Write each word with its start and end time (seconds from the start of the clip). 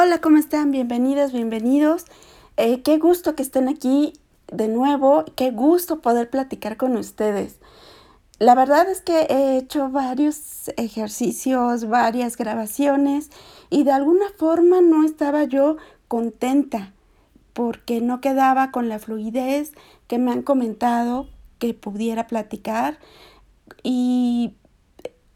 Hola, 0.00 0.20
¿cómo 0.20 0.36
están? 0.36 0.70
Bienvenidas, 0.70 1.32
bienvenidos. 1.32 2.04
Eh, 2.56 2.82
qué 2.82 2.98
gusto 2.98 3.34
que 3.34 3.42
estén 3.42 3.66
aquí 3.66 4.12
de 4.46 4.68
nuevo. 4.68 5.24
Qué 5.34 5.50
gusto 5.50 6.00
poder 6.00 6.30
platicar 6.30 6.76
con 6.76 6.96
ustedes. 6.96 7.58
La 8.38 8.54
verdad 8.54 8.88
es 8.88 9.00
que 9.00 9.22
he 9.22 9.56
hecho 9.56 9.90
varios 9.90 10.68
ejercicios, 10.76 11.88
varias 11.88 12.36
grabaciones 12.36 13.30
y 13.70 13.82
de 13.82 13.90
alguna 13.90 14.26
forma 14.36 14.80
no 14.80 15.04
estaba 15.04 15.42
yo 15.42 15.78
contenta 16.06 16.92
porque 17.52 18.00
no 18.00 18.20
quedaba 18.20 18.70
con 18.70 18.88
la 18.88 19.00
fluidez 19.00 19.72
que 20.06 20.18
me 20.18 20.30
han 20.30 20.42
comentado 20.42 21.26
que 21.58 21.74
pudiera 21.74 22.28
platicar. 22.28 23.00
Y 23.82 24.54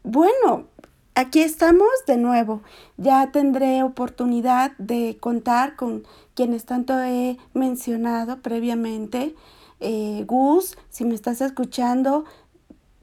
bueno, 0.03 0.69
aquí 1.15 1.41
estamos 1.41 1.89
de 2.07 2.17
nuevo. 2.17 2.61
Ya 2.97 3.31
tendré 3.31 3.83
oportunidad 3.83 4.71
de 4.77 5.17
contar 5.19 5.75
con 5.75 6.03
quienes 6.35 6.65
tanto 6.65 6.99
he 7.01 7.37
mencionado 7.53 8.41
previamente. 8.41 9.35
Eh, 9.79 10.23
Gus, 10.27 10.77
si 10.89 11.05
me 11.05 11.15
estás 11.15 11.41
escuchando, 11.41 12.25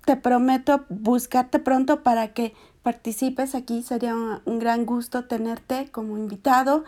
te 0.05 0.16
prometo 0.16 0.84
buscarte 0.88 1.59
pronto 1.59 2.02
para 2.02 2.33
que 2.33 2.55
participes 2.83 3.55
aquí. 3.55 3.83
Sería 3.83 4.14
un, 4.14 4.58
gran 4.58 4.86
gusto 4.86 5.27
tenerte 5.27 5.91
como 5.91 6.16
invitado. 6.16 6.84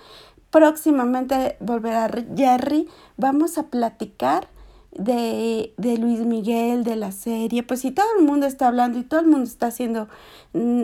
Próximamente 0.50 1.56
volverá 1.60 2.10
Jerry. 2.36 2.88
Vamos 3.16 3.58
a 3.58 3.64
platicar 3.64 4.48
de, 4.90 5.72
de, 5.78 5.96
Luis 5.96 6.20
Miguel, 6.20 6.84
de 6.84 6.96
la 6.96 7.12
serie. 7.12 7.62
Pues 7.62 7.80
si 7.80 7.90
todo 7.90 8.06
el 8.18 8.24
mundo 8.24 8.46
está 8.46 8.68
hablando 8.68 8.98
y 8.98 9.04
todo 9.04 9.20
el 9.20 9.26
mundo 9.26 9.44
está 9.44 9.68
haciendo 9.68 10.08
mm, 10.52 10.82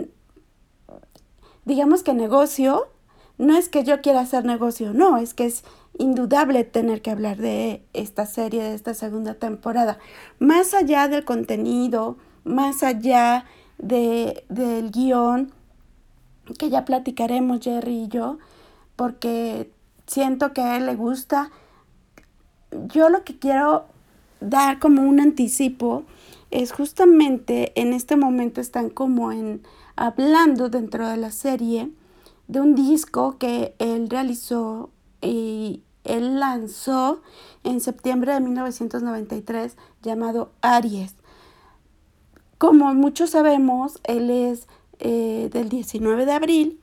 digamos 1.69 2.01
que 2.01 2.13
negocio, 2.13 2.87
no 3.37 3.55
es 3.55 3.69
que 3.69 3.83
yo 3.83 4.01
quiera 4.01 4.21
hacer 4.21 4.43
negocio, 4.43 4.91
no, 4.91 5.17
es 5.17 5.35
que 5.35 5.45
es 5.45 5.63
indudable 5.97 6.63
tener 6.63 7.01
que 7.03 7.11
hablar 7.11 7.37
de 7.37 7.83
esta 7.93 8.25
serie, 8.25 8.63
de 8.63 8.73
esta 8.73 8.95
segunda 8.95 9.35
temporada. 9.35 9.99
Más 10.39 10.73
allá 10.73 11.07
del 11.07 11.25
contenido, 11.25 12.17
más 12.43 12.81
allá 12.81 13.45
de, 13.77 14.43
del 14.49 14.89
guion, 14.89 15.53
que 16.57 16.71
ya 16.71 16.85
platicaremos 16.85 17.59
Jerry 17.61 18.05
y 18.05 18.07
yo, 18.07 18.39
porque 18.95 19.71
siento 20.07 20.53
que 20.53 20.61
a 20.61 20.75
él 20.75 20.87
le 20.87 20.95
gusta. 20.95 21.51
Yo 22.71 23.09
lo 23.09 23.23
que 23.23 23.37
quiero 23.37 23.85
dar 24.41 24.79
como 24.79 25.03
un 25.03 25.19
anticipo 25.19 26.03
es 26.49 26.71
justamente 26.71 27.79
en 27.79 27.93
este 27.93 28.15
momento 28.15 28.59
están 28.59 28.89
como 28.89 29.31
en 29.31 29.61
hablando 29.99 30.69
dentro 30.69 31.09
de 31.09 31.17
la 31.17 31.29
serie 31.29 31.91
de 32.47 32.61
un 32.61 32.73
disco 32.73 33.37
que 33.37 33.75
él 33.79 34.09
realizó 34.09 34.91
y 35.21 35.83
él 36.05 36.39
lanzó 36.39 37.21
en 37.65 37.81
septiembre 37.81 38.33
de 38.33 38.39
1993 38.39 39.75
llamado 40.01 40.53
Aries. 40.61 41.15
Como 42.57 42.93
muchos 42.93 43.31
sabemos, 43.31 43.99
él 44.05 44.29
es 44.29 44.69
eh, 44.99 45.49
del 45.51 45.67
19 45.67 46.25
de 46.25 46.31
abril. 46.31 46.79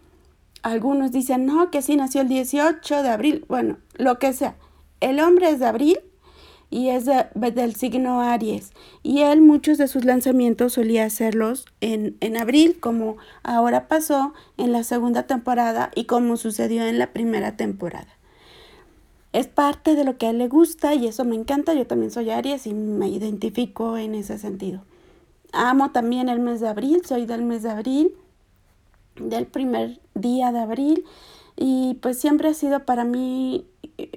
Algunos 0.62 1.10
dicen, 1.10 1.46
no, 1.46 1.70
que 1.70 1.80
sí 1.80 1.96
nació 1.96 2.20
el 2.20 2.28
18 2.28 3.02
de 3.02 3.08
abril. 3.08 3.46
Bueno, 3.48 3.78
lo 3.94 4.18
que 4.18 4.34
sea. 4.34 4.56
El 5.00 5.20
hombre 5.20 5.48
es 5.48 5.58
de 5.58 5.66
abril 5.66 5.98
y 6.70 6.88
es 6.88 7.06
del 7.06 7.74
signo 7.74 8.20
Aries. 8.20 8.72
Y 9.02 9.20
él 9.20 9.40
muchos 9.40 9.78
de 9.78 9.88
sus 9.88 10.04
lanzamientos 10.04 10.74
solía 10.74 11.04
hacerlos 11.04 11.66
en, 11.80 12.16
en 12.20 12.36
abril, 12.36 12.78
como 12.80 13.16
ahora 13.42 13.88
pasó 13.88 14.34
en 14.56 14.72
la 14.72 14.82
segunda 14.84 15.24
temporada 15.24 15.90
y 15.94 16.04
como 16.04 16.36
sucedió 16.36 16.84
en 16.84 16.98
la 16.98 17.12
primera 17.12 17.56
temporada. 17.56 18.08
Es 19.32 19.46
parte 19.46 19.94
de 19.94 20.04
lo 20.04 20.16
que 20.16 20.26
a 20.26 20.30
él 20.30 20.38
le 20.38 20.48
gusta 20.48 20.94
y 20.94 21.06
eso 21.06 21.24
me 21.24 21.36
encanta. 21.36 21.74
Yo 21.74 21.86
también 21.86 22.10
soy 22.10 22.30
Aries 22.30 22.66
y 22.66 22.74
me 22.74 23.08
identifico 23.08 23.96
en 23.96 24.14
ese 24.14 24.38
sentido. 24.38 24.82
Amo 25.52 25.90
también 25.90 26.28
el 26.28 26.40
mes 26.40 26.60
de 26.60 26.68
abril, 26.68 27.02
soy 27.04 27.26
del 27.26 27.42
mes 27.42 27.62
de 27.62 27.70
abril, 27.70 28.12
del 29.16 29.46
primer 29.46 30.00
día 30.14 30.52
de 30.52 30.58
abril 30.58 31.04
y 31.56 31.94
pues 32.02 32.18
siempre 32.18 32.48
ha 32.48 32.54
sido 32.54 32.84
para 32.84 33.04
mí 33.04 33.66
eh, 33.98 34.10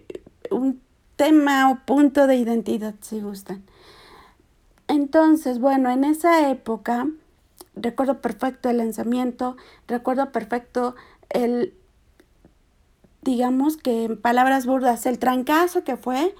un 0.51 0.81
tema 1.19 1.69
o 1.69 1.75
punto 1.85 2.27
de 2.27 2.37
identidad, 2.37 2.95
si 3.01 3.19
gustan. 3.19 3.61
Entonces, 4.87 5.59
bueno, 5.59 5.91
en 5.91 6.05
esa 6.05 6.49
época, 6.49 7.09
recuerdo 7.75 8.21
perfecto 8.21 8.69
el 8.69 8.77
lanzamiento, 8.77 9.57
recuerdo 9.85 10.31
perfecto 10.31 10.95
el, 11.29 11.73
digamos 13.21 13.75
que 13.75 14.05
en 14.05 14.15
palabras 14.15 14.65
burdas, 14.65 15.05
el 15.05 15.19
trancazo 15.19 15.83
que 15.83 15.97
fue 15.97 16.33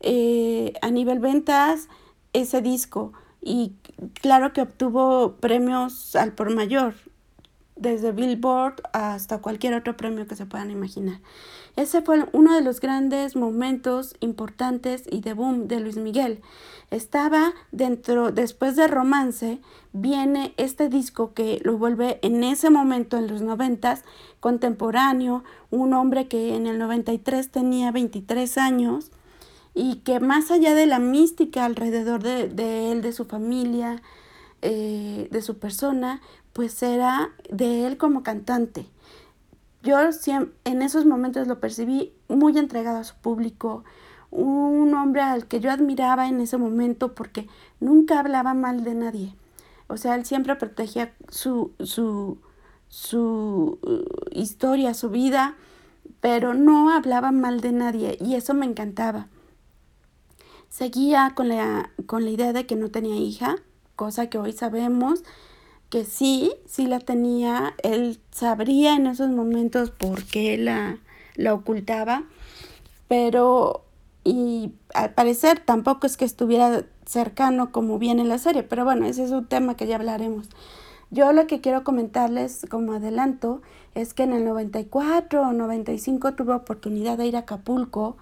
eh, 0.00 0.72
a 0.80 0.90
nivel 0.90 1.18
ventas 1.18 1.88
ese 2.32 2.62
disco. 2.62 3.12
Y 3.42 3.74
claro 4.22 4.54
que 4.54 4.62
obtuvo 4.62 5.34
premios 5.40 6.16
al 6.16 6.32
por 6.32 6.54
mayor, 6.54 6.94
desde 7.76 8.12
Billboard 8.12 8.76
hasta 8.94 9.42
cualquier 9.42 9.74
otro 9.74 9.94
premio 9.94 10.26
que 10.26 10.36
se 10.36 10.46
puedan 10.46 10.70
imaginar. 10.70 11.20
Ese 11.74 12.02
fue 12.02 12.26
uno 12.32 12.54
de 12.54 12.60
los 12.60 12.80
grandes 12.80 13.34
momentos 13.34 14.14
importantes 14.20 15.04
y 15.10 15.22
de 15.22 15.32
boom 15.32 15.68
de 15.68 15.80
Luis 15.80 15.96
Miguel. 15.96 16.42
Estaba 16.90 17.54
dentro, 17.70 18.30
después 18.30 18.76
de 18.76 18.88
Romance, 18.88 19.58
viene 19.94 20.52
este 20.58 20.90
disco 20.90 21.32
que 21.32 21.60
lo 21.64 21.78
vuelve 21.78 22.18
en 22.20 22.44
ese 22.44 22.68
momento, 22.68 23.16
en 23.16 23.26
los 23.26 23.40
noventas, 23.40 24.04
contemporáneo, 24.40 25.44
un 25.70 25.94
hombre 25.94 26.28
que 26.28 26.54
en 26.54 26.66
el 26.66 26.78
93 26.78 27.50
tenía 27.50 27.90
23 27.90 28.58
años 28.58 29.10
y 29.72 29.96
que 29.96 30.20
más 30.20 30.50
allá 30.50 30.74
de 30.74 30.84
la 30.84 30.98
mística 30.98 31.64
alrededor 31.64 32.22
de, 32.22 32.92
él, 32.92 33.00
de 33.00 33.12
su 33.12 33.24
familia, 33.24 34.02
eh, 34.60 35.28
de 35.30 35.40
su 35.40 35.58
persona, 35.58 36.20
pues 36.52 36.82
era 36.82 37.30
de 37.50 37.86
él 37.86 37.96
como 37.96 38.22
cantante. 38.22 38.91
Yo 39.82 39.98
en 40.64 40.82
esos 40.82 41.06
momentos 41.06 41.48
lo 41.48 41.58
percibí 41.58 42.14
muy 42.28 42.56
entregado 42.56 42.98
a 42.98 43.04
su 43.04 43.16
público, 43.16 43.84
un 44.30 44.94
hombre 44.94 45.22
al 45.22 45.46
que 45.46 45.60
yo 45.60 45.70
admiraba 45.70 46.28
en 46.28 46.40
ese 46.40 46.56
momento 46.56 47.14
porque 47.14 47.48
nunca 47.80 48.20
hablaba 48.20 48.54
mal 48.54 48.84
de 48.84 48.94
nadie. 48.94 49.34
O 49.88 49.96
sea, 49.96 50.14
él 50.14 50.24
siempre 50.24 50.56
protegía 50.56 51.12
su, 51.28 51.72
su, 51.80 52.38
su 52.88 53.78
uh, 53.82 54.30
historia, 54.30 54.94
su 54.94 55.10
vida, 55.10 55.56
pero 56.20 56.54
no 56.54 56.90
hablaba 56.90 57.32
mal 57.32 57.60
de 57.60 57.72
nadie 57.72 58.16
y 58.20 58.36
eso 58.36 58.54
me 58.54 58.64
encantaba. 58.64 59.28
Seguía 60.68 61.32
con 61.34 61.48
la, 61.48 61.90
con 62.06 62.24
la 62.24 62.30
idea 62.30 62.52
de 62.52 62.66
que 62.66 62.76
no 62.76 62.90
tenía 62.90 63.16
hija, 63.16 63.56
cosa 63.96 64.30
que 64.30 64.38
hoy 64.38 64.52
sabemos 64.52 65.24
que 65.92 66.06
sí, 66.06 66.54
sí 66.64 66.86
la 66.86 67.00
tenía, 67.00 67.74
él 67.82 68.18
sabría 68.30 68.96
en 68.96 69.06
esos 69.06 69.28
momentos 69.28 69.90
por 69.90 70.24
qué 70.24 70.56
la, 70.56 70.96
la 71.36 71.52
ocultaba, 71.52 72.24
pero 73.08 73.84
y 74.24 74.72
al 74.94 75.12
parecer 75.12 75.60
tampoco 75.60 76.06
es 76.06 76.16
que 76.16 76.24
estuviera 76.24 76.86
cercano 77.04 77.72
como 77.72 77.98
viene 77.98 78.22
en 78.22 78.30
la 78.30 78.38
serie, 78.38 78.62
pero 78.62 78.86
bueno, 78.86 79.04
ese 79.04 79.22
es 79.22 79.32
un 79.32 79.44
tema 79.44 79.76
que 79.76 79.86
ya 79.86 79.96
hablaremos. 79.96 80.48
Yo 81.10 81.30
lo 81.34 81.46
que 81.46 81.60
quiero 81.60 81.84
comentarles 81.84 82.64
como 82.70 82.94
adelanto 82.94 83.60
es 83.94 84.14
que 84.14 84.22
en 84.22 84.32
el 84.32 84.46
94 84.46 85.42
o 85.42 85.52
95 85.52 86.32
tuve 86.32 86.54
oportunidad 86.54 87.18
de 87.18 87.26
ir 87.26 87.36
a 87.36 87.40
Acapulco. 87.40 88.16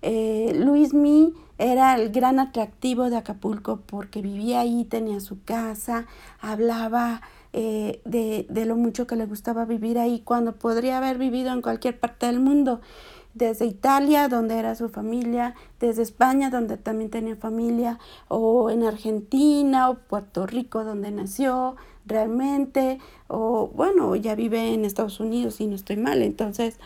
Eh, 0.00 0.52
Luis 0.54 0.94
Mi 0.94 1.34
era 1.60 1.94
el 1.94 2.10
gran 2.10 2.38
atractivo 2.38 3.10
de 3.10 3.18
Acapulco 3.18 3.80
porque 3.86 4.22
vivía 4.22 4.60
ahí, 4.60 4.84
tenía 4.84 5.20
su 5.20 5.44
casa, 5.44 6.06
hablaba 6.40 7.20
eh, 7.52 8.00
de, 8.06 8.46
de 8.48 8.64
lo 8.64 8.76
mucho 8.76 9.06
que 9.06 9.14
le 9.14 9.26
gustaba 9.26 9.66
vivir 9.66 9.98
ahí 9.98 10.20
cuando 10.20 10.56
podría 10.56 10.96
haber 10.96 11.18
vivido 11.18 11.52
en 11.52 11.60
cualquier 11.60 12.00
parte 12.00 12.26
del 12.26 12.40
mundo 12.40 12.80
desde 13.34 13.66
Italia, 13.66 14.28
donde 14.28 14.58
era 14.58 14.74
su 14.74 14.88
familia, 14.88 15.54
desde 15.78 16.02
España, 16.02 16.50
donde 16.50 16.76
también 16.78 17.10
tenía 17.10 17.36
familia, 17.36 17.98
o 18.28 18.70
en 18.70 18.82
Argentina 18.82 19.90
o 19.90 19.98
Puerto 19.98 20.46
Rico, 20.46 20.82
donde 20.82 21.10
nació 21.10 21.76
realmente, 22.06 22.98
o 23.28 23.68
bueno, 23.68 24.16
ya 24.16 24.34
vive 24.34 24.72
en 24.72 24.84
Estados 24.84 25.20
Unidos 25.20 25.60
y 25.60 25.66
no 25.66 25.76
estoy 25.76 25.96
mal. 25.96 26.22
Entonces, 26.22 26.78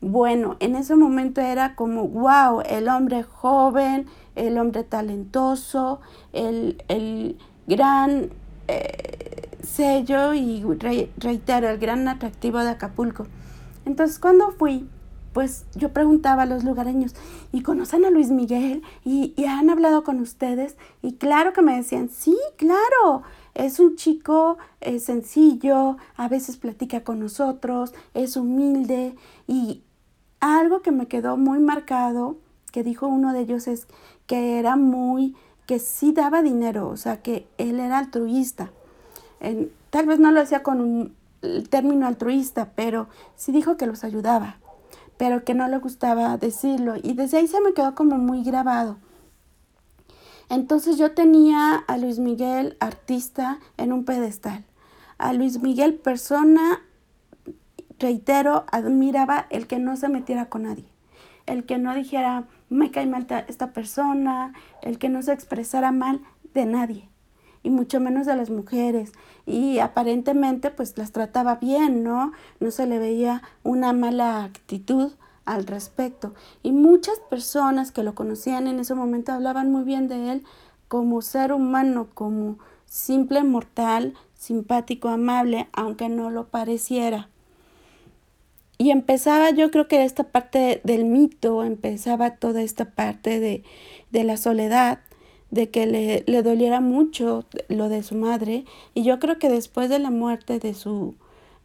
bueno, 0.00 0.56
en 0.60 0.76
ese 0.76 0.94
momento 0.94 1.40
era 1.40 1.74
como, 1.74 2.06
wow, 2.06 2.62
el 2.68 2.88
hombre 2.88 3.24
joven, 3.24 4.06
el 4.36 4.58
hombre 4.58 4.84
talentoso, 4.84 6.00
el, 6.32 7.36
gran 7.66 8.30
eh, 8.68 9.48
sello 9.62 10.32
y 10.34 10.62
reitero, 11.18 11.68
el 11.68 11.78
gran 11.78 12.06
atractivo 12.06 12.58
de 12.60 12.70
Acapulco. 12.70 13.26
Entonces, 13.84 14.18
cuando 14.18 14.52
fui, 14.52 14.88
pues 15.32 15.66
yo 15.74 15.92
preguntaba 15.92 16.44
a 16.44 16.46
los 16.46 16.64
lugareños, 16.64 17.14
¿y 17.52 17.62
conocen 17.62 18.04
a 18.04 18.10
Luis 18.10 18.30
Miguel? 18.30 18.82
¿Y, 19.04 19.34
han 19.44 19.70
hablado 19.70 20.04
con 20.04 20.20
ustedes? 20.20 20.76
Y 21.02 21.14
claro 21.14 21.52
que 21.52 21.62
me 21.62 21.76
decían, 21.76 22.08
sí, 22.08 22.36
claro, 22.56 23.22
Es 23.54 23.80
un 23.80 23.96
chico 23.96 24.58
eh, 24.80 25.00
sencillo, 25.00 25.96
a 26.16 26.28
veces 26.28 26.56
platica 26.56 27.02
con 27.02 27.18
nosotros, 27.18 27.92
es 28.14 28.36
humilde 28.36 29.16
y 29.48 29.82
algo 30.40 30.82
que 30.82 30.92
me 30.92 31.06
quedó 31.06 31.36
muy 31.36 31.58
marcado, 31.58 32.36
que 32.72 32.82
dijo 32.82 33.06
uno 33.06 33.32
de 33.32 33.40
ellos, 33.40 33.68
es 33.68 33.86
que 34.26 34.58
era 34.58 34.76
muy, 34.76 35.36
que 35.66 35.78
sí 35.78 36.12
daba 36.12 36.42
dinero, 36.42 36.88
o 36.88 36.96
sea, 36.96 37.22
que 37.22 37.46
él 37.58 37.80
era 37.80 37.98
altruista. 37.98 38.70
tal 39.90 40.06
vez 40.06 40.18
no 40.18 40.30
lo 40.30 40.40
decía 40.40 40.62
con 40.62 40.80
un 40.80 41.18
el 41.42 41.68
término 41.68 42.06
altruista, 42.06 42.72
pero 42.74 43.08
sí 43.36 43.52
dijo 43.52 43.76
que 43.76 43.86
los 43.86 44.04
ayudaba, 44.04 44.58
pero 45.16 45.44
que 45.44 45.54
no 45.54 45.68
le 45.68 45.78
gustaba 45.78 46.36
decirlo. 46.36 46.94
Y 47.02 47.14
desde 47.14 47.38
ahí 47.38 47.46
se 47.46 47.60
me 47.60 47.74
quedó 47.74 47.94
como 47.94 48.16
muy 48.18 48.42
grabado. 48.42 48.98
Entonces 50.48 50.96
yo 50.96 51.12
tenía 51.12 51.74
a 51.74 51.98
Luis 51.98 52.18
Miguel, 52.18 52.76
artista, 52.80 53.58
en 53.76 53.92
un 53.92 54.04
pedestal. 54.04 54.64
A 55.18 55.32
Luis 55.32 55.60
Miguel, 55.60 55.94
persona, 55.94 56.82
reitero, 57.98 58.64
admiraba 58.70 59.46
el 59.50 59.66
que 59.66 59.78
no 59.78 59.96
se 59.96 60.08
metiera 60.08 60.48
con 60.48 60.62
nadie. 60.64 60.86
El 61.46 61.64
que 61.64 61.78
no 61.78 61.94
dijera, 61.94 62.44
me 62.68 62.90
cae 62.90 63.06
mal 63.06 63.26
esta 63.48 63.72
persona, 63.72 64.52
el 64.82 64.98
que 64.98 65.08
no 65.08 65.22
se 65.22 65.32
expresara 65.32 65.92
mal 65.92 66.20
de 66.54 66.66
nadie 66.66 67.08
y 67.62 67.70
mucho 67.70 68.00
menos 68.00 68.26
de 68.26 68.36
las 68.36 68.50
mujeres. 68.50 69.12
Y 69.46 69.78
aparentemente 69.78 70.70
pues 70.70 70.96
las 70.96 71.12
trataba 71.12 71.56
bien, 71.56 72.02
¿no? 72.02 72.32
No 72.60 72.70
se 72.70 72.86
le 72.86 72.98
veía 72.98 73.42
una 73.62 73.92
mala 73.92 74.44
actitud 74.44 75.12
al 75.44 75.66
respecto. 75.66 76.34
Y 76.62 76.72
muchas 76.72 77.18
personas 77.30 77.92
que 77.92 78.02
lo 78.02 78.14
conocían 78.14 78.66
en 78.66 78.78
ese 78.80 78.94
momento 78.94 79.32
hablaban 79.32 79.70
muy 79.70 79.84
bien 79.84 80.08
de 80.08 80.32
él 80.32 80.44
como 80.88 81.22
ser 81.22 81.52
humano, 81.52 82.08
como 82.14 82.58
simple 82.86 83.42
mortal, 83.44 84.14
simpático, 84.34 85.08
amable, 85.08 85.68
aunque 85.72 86.08
no 86.08 86.30
lo 86.30 86.48
pareciera. 86.48 87.28
Y 88.78 88.90
empezaba, 88.90 89.50
yo 89.50 89.72
creo 89.72 89.88
que 89.88 90.04
esta 90.04 90.24
parte 90.24 90.80
del 90.84 91.04
mito, 91.04 91.64
empezaba 91.64 92.36
toda 92.36 92.62
esta 92.62 92.86
parte 92.92 93.40
de, 93.40 93.64
de 94.12 94.24
la 94.24 94.36
soledad, 94.36 95.00
de 95.50 95.70
que 95.70 95.86
le, 95.86 96.24
le, 96.26 96.42
doliera 96.42 96.80
mucho 96.80 97.44
lo 97.68 97.88
de 97.88 98.02
su 98.02 98.14
madre 98.14 98.64
y 98.94 99.02
yo 99.02 99.18
creo 99.18 99.38
que 99.38 99.48
después 99.48 99.88
de 99.88 99.98
la 99.98 100.10
muerte 100.10 100.58
de 100.58 100.74
su 100.74 101.14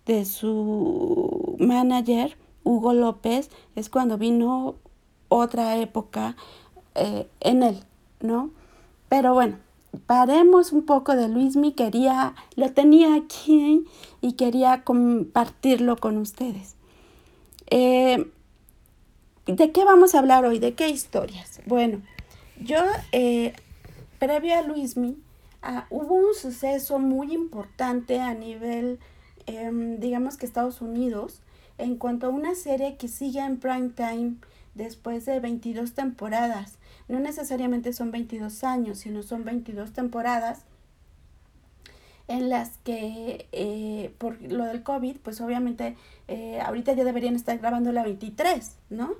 de 0.05 0.25
su 0.25 1.55
manager 1.59 2.37
Hugo 2.63 2.93
López 2.93 3.49
es 3.75 3.89
cuando 3.89 4.17
vino 4.17 4.75
otra 5.27 5.77
época 5.77 6.35
eh, 6.95 7.27
en 7.41 7.63
él 7.63 7.83
no 8.21 8.51
pero 9.09 9.33
bueno 9.33 9.57
paremos 10.05 10.71
un 10.71 10.83
poco 10.85 11.15
de 11.15 11.27
Luismi 11.27 11.73
quería 11.73 12.35
lo 12.55 12.71
tenía 12.71 13.15
aquí 13.15 13.85
y 14.21 14.33
quería 14.33 14.83
compartirlo 14.83 15.97
con 15.97 16.17
ustedes 16.17 16.77
eh, 17.67 18.25
¿De 19.45 19.73
qué 19.73 19.83
vamos 19.83 20.15
a 20.15 20.19
hablar 20.19 20.45
hoy? 20.45 20.59
¿De 20.59 20.73
qué 20.73 20.87
historias? 20.87 21.59
Bueno, 21.65 22.01
yo 22.61 22.77
eh, 23.11 23.53
previo 24.17 24.57
a 24.57 24.61
Luismi, 24.61 25.17
ah, 25.61 25.85
hubo 25.89 26.15
un 26.15 26.33
suceso 26.33 26.97
muy 26.97 27.33
importante 27.33 28.21
a 28.21 28.33
nivel, 28.33 28.99
em, 29.45 29.99
digamos 29.99 30.37
que 30.37 30.45
Estados 30.45 30.81
Unidos, 30.81 31.41
en 31.77 31.97
cuanto 31.97 32.27
a 32.27 32.29
una 32.29 32.55
serie 32.55 32.95
que 32.95 33.09
sigue 33.09 33.41
en 33.41 33.57
prime 33.57 33.89
time 33.89 34.35
después 34.75 35.25
de 35.25 35.41
22 35.41 35.93
temporadas. 35.93 36.77
No 37.09 37.19
necesariamente 37.19 37.91
son 37.91 38.11
22 38.11 38.63
años, 38.63 38.99
sino 38.99 39.23
son 39.23 39.43
22 39.43 39.91
temporadas 39.91 40.63
en 42.27 42.49
las 42.49 42.77
que 42.79 43.47
eh, 43.51 44.13
por 44.17 44.41
lo 44.41 44.65
del 44.65 44.83
COVID, 44.83 45.17
pues 45.17 45.41
obviamente 45.41 45.95
eh, 46.27 46.59
ahorita 46.61 46.93
ya 46.93 47.03
deberían 47.03 47.35
estar 47.35 47.57
grabando 47.59 47.91
la 47.91 48.03
23, 48.03 48.77
¿no? 48.89 49.13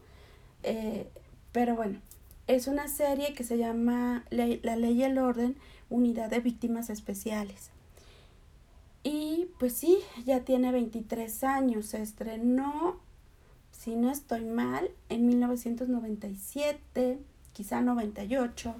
Eh, 0.63 1.07
pero 1.51 1.75
bueno, 1.75 2.00
es 2.47 2.67
una 2.67 2.88
serie 2.88 3.33
que 3.33 3.44
se 3.44 3.57
llama 3.57 4.25
La 4.29 4.75
Ley 4.75 4.94
y 4.94 5.03
el 5.03 5.17
Orden, 5.17 5.55
Unidad 5.89 6.29
de 6.29 6.39
Víctimas 6.39 6.89
Especiales. 6.89 7.71
Y 9.03 9.50
pues 9.59 9.73
sí, 9.73 10.00
ya 10.25 10.41
tiene 10.41 10.71
23 10.71 11.44
años, 11.44 11.88
se 11.88 12.01
estrenó, 12.01 13.00
si 13.71 13.95
no 13.95 14.09
estoy 14.09 14.45
mal, 14.45 14.89
en 15.09 15.27
1997, 15.27 17.19
quizá 17.51 17.81
98, 17.81 18.73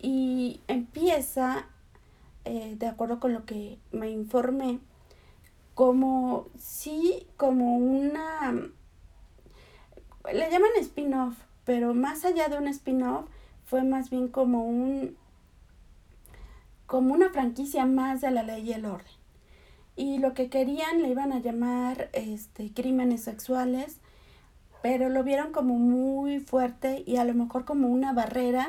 y 0.00 0.60
empieza, 0.68 1.66
eh, 2.46 2.76
de 2.78 2.86
acuerdo 2.86 3.20
con 3.20 3.32
lo 3.32 3.44
que 3.44 3.78
me 3.92 4.10
informé, 4.10 4.80
como 5.74 6.48
sí, 6.56 7.26
como 7.36 7.76
una, 7.76 8.52
le 10.32 10.50
llaman 10.50 10.70
spin-off, 10.80 11.36
pero 11.64 11.92
más 11.92 12.24
allá 12.24 12.48
de 12.48 12.56
un 12.56 12.68
spin-off, 12.68 13.26
fue 13.64 13.82
más 13.82 14.10
bien 14.10 14.28
como 14.28 14.64
un 14.64 15.16
como 16.86 17.12
una 17.12 17.30
franquicia 17.30 17.84
más 17.84 18.20
de 18.20 18.30
la 18.30 18.44
ley 18.44 18.68
y 18.68 18.72
el 18.72 18.86
orden. 18.86 19.10
Y 19.96 20.18
lo 20.18 20.34
que 20.34 20.48
querían 20.48 21.02
le 21.02 21.08
iban 21.08 21.32
a 21.32 21.40
llamar 21.40 22.10
este 22.12 22.72
crímenes 22.72 23.22
sexuales, 23.24 24.00
pero 24.82 25.08
lo 25.08 25.24
vieron 25.24 25.52
como 25.52 25.74
muy 25.74 26.38
fuerte 26.38 27.02
y 27.06 27.16
a 27.16 27.24
lo 27.24 27.34
mejor 27.34 27.64
como 27.64 27.88
una 27.88 28.12
barrera 28.12 28.68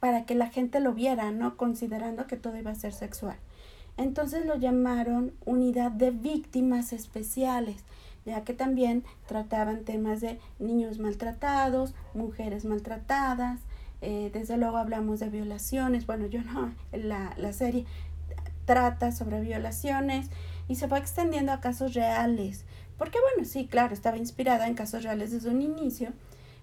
para 0.00 0.24
que 0.24 0.34
la 0.34 0.48
gente 0.48 0.80
lo 0.80 0.92
viera, 0.92 1.30
¿no? 1.30 1.56
Considerando 1.56 2.26
que 2.26 2.36
todo 2.36 2.56
iba 2.56 2.70
a 2.70 2.74
ser 2.74 2.92
sexual. 2.92 3.36
Entonces 3.96 4.44
lo 4.46 4.56
llamaron 4.56 5.32
unidad 5.44 5.90
de 5.90 6.10
víctimas 6.10 6.92
especiales 6.92 7.84
ya 8.26 8.42
que 8.42 8.52
también 8.52 9.04
trataban 9.26 9.84
temas 9.84 10.20
de 10.20 10.38
niños 10.58 10.98
maltratados, 10.98 11.94
mujeres 12.12 12.64
maltratadas, 12.64 13.60
eh, 14.02 14.30
desde 14.34 14.58
luego 14.58 14.76
hablamos 14.76 15.20
de 15.20 15.30
violaciones, 15.30 16.06
bueno, 16.06 16.26
yo 16.26 16.42
no, 16.42 16.74
la, 16.92 17.32
la 17.38 17.52
serie 17.52 17.86
trata 18.66 19.12
sobre 19.12 19.40
violaciones 19.40 20.28
y 20.68 20.74
se 20.74 20.88
va 20.88 20.98
extendiendo 20.98 21.52
a 21.52 21.60
casos 21.60 21.94
reales, 21.94 22.64
porque 22.98 23.18
bueno, 23.20 23.48
sí, 23.48 23.68
claro, 23.68 23.94
estaba 23.94 24.16
inspirada 24.16 24.66
en 24.66 24.74
casos 24.74 25.04
reales 25.04 25.30
desde 25.30 25.50
un 25.50 25.62
inicio, 25.62 26.12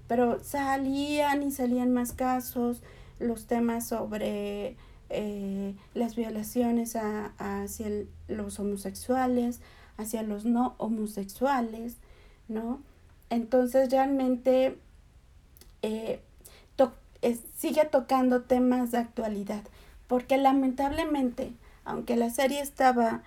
pero 0.07 0.43
salían 0.43 1.43
y 1.43 1.51
salían 1.51 1.93
más 1.93 2.11
casos, 2.11 2.83
los 3.19 3.45
temas 3.47 3.87
sobre 3.87 4.75
eh, 5.09 5.75
las 5.93 6.15
violaciones 6.15 6.95
hacia 6.95 7.87
los 8.27 8.59
homosexuales, 8.59 9.59
hacia 9.97 10.23
los 10.23 10.45
no 10.45 10.75
homosexuales, 10.77 11.97
¿no? 12.47 12.81
Entonces 13.29 13.91
realmente 13.91 14.77
eh, 15.81 16.21
sigue 17.57 17.85
tocando 17.85 18.41
temas 18.41 18.91
de 18.91 18.97
actualidad, 18.97 19.61
porque 20.07 20.37
lamentablemente, 20.37 21.53
aunque 21.85 22.15
la 22.15 22.29
serie 22.29 22.59
estaba 22.59 23.23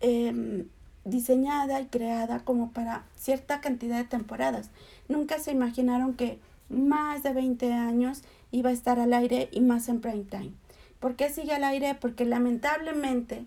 em, 0.00 0.68
diseñada 1.04 1.80
y 1.80 1.86
creada 1.86 2.40
como 2.40 2.70
para 2.70 3.04
cierta 3.16 3.60
cantidad 3.60 3.96
de 3.96 4.04
temporadas, 4.04 4.70
nunca 5.08 5.38
se 5.38 5.50
imaginaron 5.50 6.14
que 6.14 6.38
más 6.68 7.22
de 7.22 7.32
20 7.32 7.72
años 7.72 8.22
iba 8.50 8.70
a 8.70 8.72
estar 8.72 8.98
al 9.00 9.12
aire 9.12 9.48
y 9.52 9.60
más 9.60 9.88
en 9.88 10.00
prime 10.00 10.24
time. 10.24 10.52
¿Por 11.00 11.16
qué 11.16 11.30
sigue 11.30 11.52
al 11.52 11.64
aire? 11.64 11.94
Porque 11.94 12.24
lamentablemente 12.24 13.44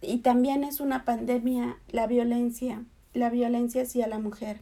y 0.00 0.18
también 0.18 0.64
es 0.64 0.80
una 0.80 1.04
pandemia 1.04 1.78
la 1.88 2.06
violencia, 2.06 2.84
la 3.14 3.30
violencia 3.30 3.82
hacia 3.82 4.06
la 4.06 4.18
mujer. 4.18 4.60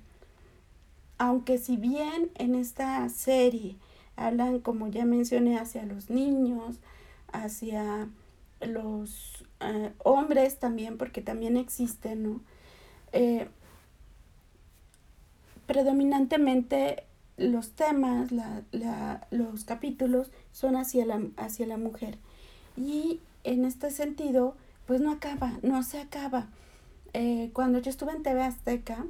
Aunque 1.19 1.59
si 1.59 1.77
bien 1.77 2.31
en 2.37 2.55
esta 2.55 3.09
serie 3.09 3.77
hablan, 4.17 4.61
como 4.61 4.89
ya 4.89 5.05
mencioné, 5.05 5.59
hacia 5.59 5.85
los 5.85 6.09
niños, 6.11 6.77
hacia 7.33 8.09
los 8.61 9.45
eh, 9.61 9.93
hombres 9.99 10.59
también, 10.59 10.99
porque 10.99 11.21
también 11.21 11.57
existen, 11.57 12.23
¿no? 12.23 12.41
Eh, 13.13 13.49
predominantemente 15.67 17.05
los 17.37 17.73
temas, 17.73 18.31
los 19.31 19.65
capítulos 19.65 20.31
son 20.53 20.77
hacia 20.77 21.05
la, 21.05 21.21
hacia 21.37 21.67
la 21.67 21.77
mujer. 21.77 22.19
Y 22.77 23.21
en 23.45 23.65
este 23.65 23.91
sentido, 23.91 24.57
pues 24.87 25.01
no 25.01 25.11
acaba, 25.11 25.59
no 25.63 25.83
se 25.83 26.01
acaba. 26.01 26.49
Eh, 27.13 27.51
cuando 27.53 27.79
yo 27.79 27.91
estuve 27.91 28.13
en 28.13 28.23
TV 28.23 28.43
Azteca, 28.43 29.07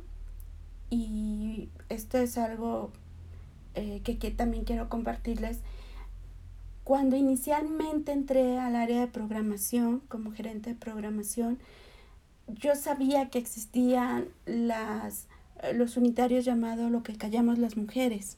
y 0.90 1.68
esto 1.88 2.18
es 2.18 2.38
algo 2.38 2.90
eh, 3.74 4.00
que, 4.04 4.18
que 4.18 4.30
también 4.30 4.64
quiero 4.64 4.88
compartirles, 4.88 5.60
cuando 6.84 7.16
inicialmente 7.16 8.12
entré 8.12 8.58
al 8.58 8.76
área 8.76 9.00
de 9.00 9.06
programación 9.06 10.00
como 10.08 10.32
gerente 10.32 10.70
de 10.70 10.76
programación, 10.76 11.58
yo 12.46 12.76
sabía 12.76 13.30
que 13.30 13.38
existían 13.38 14.28
las, 14.44 15.26
los 15.73 15.97
unitarios 15.97 16.44
llamados 16.44 16.90
lo 16.90 17.02
que 17.02 17.16
callamos 17.16 17.59
las 17.59 17.76
mujeres, 17.76 18.37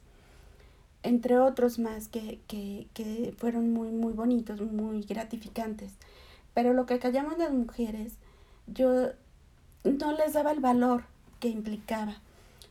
entre 1.02 1.38
otros 1.38 1.78
más 1.78 2.08
que, 2.08 2.40
que, 2.46 2.86
que 2.94 3.34
fueron 3.36 3.72
muy, 3.72 3.90
muy 3.90 4.12
bonitos, 4.12 4.60
muy 4.60 5.02
gratificantes. 5.02 5.92
Pero 6.54 6.72
lo 6.72 6.86
que 6.86 6.98
callamos 6.98 7.38
las 7.38 7.52
mujeres, 7.52 8.14
yo 8.66 9.10
no 9.84 10.12
les 10.12 10.32
daba 10.32 10.52
el 10.52 10.60
valor 10.60 11.04
que 11.38 11.48
implicaba. 11.48 12.16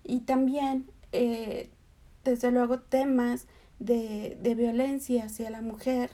Y 0.04 0.22
también, 0.22 0.86
eh, 1.12 1.70
desde 2.24 2.52
luego, 2.52 2.80
temas 2.80 3.48
de, 3.80 4.38
de 4.42 4.56
violencia 4.56 5.26
hacia 5.26 5.50
la 5.50 5.62
mujer 5.62 6.10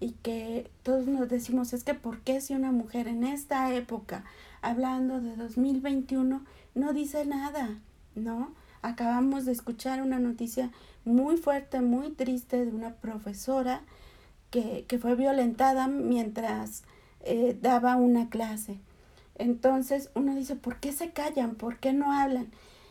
y 0.00 0.12
que 0.22 0.70
todos 0.82 1.06
nos 1.06 1.28
decimos 1.28 1.72
es 1.72 1.84
que 1.84 1.94
¿por 1.94 2.20
qué 2.20 2.40
si 2.40 2.54
una 2.54 2.70
mujer 2.70 3.08
en 3.08 3.24
esta 3.24 3.74
época, 3.74 4.24
hablando 4.62 5.20
de 5.20 5.36
2021, 5.36 6.44
no 6.78 6.92
dice 6.92 7.24
nada? 7.26 7.78
¿No? 8.14 8.52
Acabamos 8.82 9.44
de 9.44 9.52
escuchar 9.52 10.02
una 10.02 10.18
noticia 10.18 10.70
muy 11.04 11.36
fuerte, 11.36 11.80
muy 11.80 12.10
triste 12.10 12.64
de 12.64 12.72
una 12.72 12.94
profesora 12.94 13.82
que, 14.50 14.84
que 14.88 14.98
fue 14.98 15.14
violentada 15.14 15.88
mientras 15.88 16.84
eh, 17.20 17.58
daba 17.60 17.96
una 17.96 18.28
clase. 18.30 18.78
Entonces 19.34 20.10
uno 20.14 20.34
dice, 20.34 20.56
¿por 20.56 20.78
qué 20.80 20.92
se 20.92 21.10
callan? 21.10 21.54
¿Por 21.54 21.78
qué 21.78 21.92
no 21.92 22.12
hablan? 22.12 22.48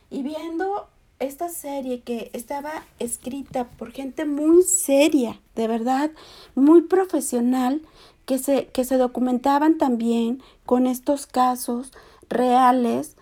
Y 0.09 0.23
viendo 0.23 0.87
esta 1.19 1.49
serie 1.49 2.01
que 2.01 2.29
estaba 2.33 2.71
escrita 2.99 3.67
por 3.69 3.91
gente 3.91 4.25
muy 4.25 4.63
seria, 4.63 5.39
de 5.55 5.67
verdad, 5.67 6.11
muy 6.55 6.83
profesional, 6.83 7.81
que 8.25 8.37
se, 8.37 8.67
que 8.67 8.83
se 8.83 8.97
documentaban 8.97 9.77
también 9.77 10.43
con 10.65 10.85
estos 10.85 11.27
casos 11.27 11.93
reales, 12.29 13.15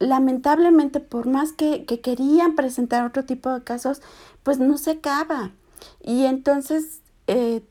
lamentablemente 0.00 0.98
por 0.98 1.28
más 1.28 1.52
que, 1.52 1.84
que 1.84 2.00
querían 2.00 2.56
presentar 2.56 3.06
otro 3.06 3.24
tipo 3.24 3.50
de 3.50 3.62
casos, 3.62 4.02
pues 4.42 4.58
no 4.58 4.76
se 4.78 4.92
acaba. 4.92 5.52
Y 6.02 6.24
entonces 6.24 7.02
eh, 7.28 7.62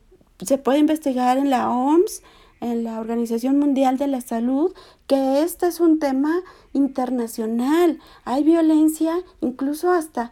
se 0.42 0.56
puede 0.56 0.78
investigar 0.78 1.36
en 1.36 1.50
la 1.50 1.68
OMS, 1.68 2.22
en 2.60 2.84
la 2.84 3.00
Organización 3.00 3.58
Mundial 3.58 3.98
de 3.98 4.06
la 4.06 4.20
Salud, 4.20 4.72
que 5.06 5.42
este 5.42 5.66
es 5.66 5.80
un 5.80 5.98
tema 5.98 6.40
internacional. 6.72 7.98
Hay 8.24 8.44
violencia 8.44 9.14
incluso 9.40 9.90
hasta 9.90 10.30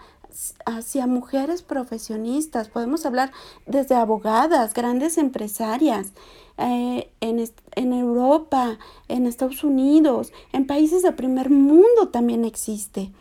hacia 0.64 1.06
mujeres 1.06 1.62
profesionistas. 1.62 2.68
Podemos 2.68 3.06
hablar 3.06 3.32
desde 3.66 3.94
abogadas, 3.94 4.74
grandes 4.74 5.18
empresarias, 5.18 6.12
eh, 6.58 7.10
en, 7.20 7.44
en 7.76 7.92
Europa, 7.92 8.78
en 9.08 9.26
Estados 9.26 9.62
Unidos, 9.62 10.32
en 10.52 10.66
países 10.66 11.02
del 11.02 11.14
primer 11.14 11.50
mundo 11.50 12.08
también 12.10 12.44
existe. 12.44 13.12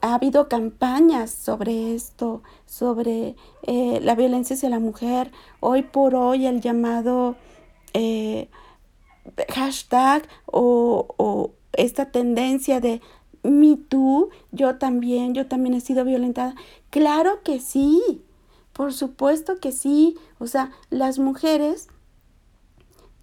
Ha 0.00 0.14
habido 0.14 0.48
campañas 0.48 1.30
sobre 1.30 1.94
esto, 1.94 2.42
sobre 2.66 3.36
eh, 3.62 4.00
la 4.02 4.14
violencia 4.14 4.56
hacia 4.56 4.68
la 4.68 4.80
mujer. 4.80 5.30
Hoy 5.60 5.82
por 5.82 6.14
hoy 6.14 6.46
el 6.46 6.60
llamado 6.60 7.36
eh, 7.94 8.48
hashtag 9.48 10.26
o, 10.46 11.14
o 11.18 11.52
esta 11.74 12.10
tendencia 12.10 12.80
de 12.80 13.00
me 13.42 13.76
too, 13.76 14.30
yo 14.52 14.76
también, 14.76 15.34
yo 15.34 15.46
también 15.46 15.74
he 15.74 15.80
sido 15.80 16.04
violentada. 16.04 16.54
Claro 16.90 17.42
que 17.42 17.60
sí, 17.60 18.22
por 18.72 18.92
supuesto 18.92 19.58
que 19.58 19.72
sí. 19.72 20.16
O 20.38 20.46
sea, 20.46 20.70
las 20.90 21.18
mujeres, 21.18 21.88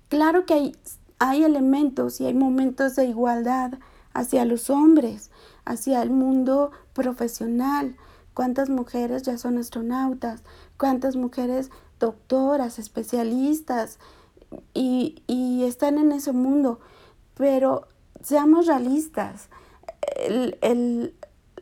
claro 0.10 0.46
que 0.46 0.54
hay, 0.54 0.76
hay 1.20 1.44
elementos 1.44 2.20
y 2.20 2.26
hay 2.26 2.34
momentos 2.34 2.96
de 2.96 3.06
igualdad 3.06 3.74
hacia 4.14 4.46
los 4.46 4.70
hombres, 4.70 5.32
hacia 5.66 6.02
el 6.02 6.10
mundo 6.10 6.72
profesional. 6.94 7.96
¿Cuántas 8.34 8.70
mujeres 8.70 9.24
ya 9.24 9.38
son 9.38 9.58
astronautas? 9.58 10.44
¿Cuántas 10.78 11.16
mujeres 11.16 11.72
doctoras, 12.00 12.80
especialistas? 12.80 14.00
Y, 14.74 15.24
y 15.28 15.64
están 15.64 15.98
en 15.98 16.12
ese 16.12 16.32
mundo. 16.32 16.80
Pero 17.36 17.88
seamos 18.22 18.66
realistas 18.68 19.50
el, 20.18 21.14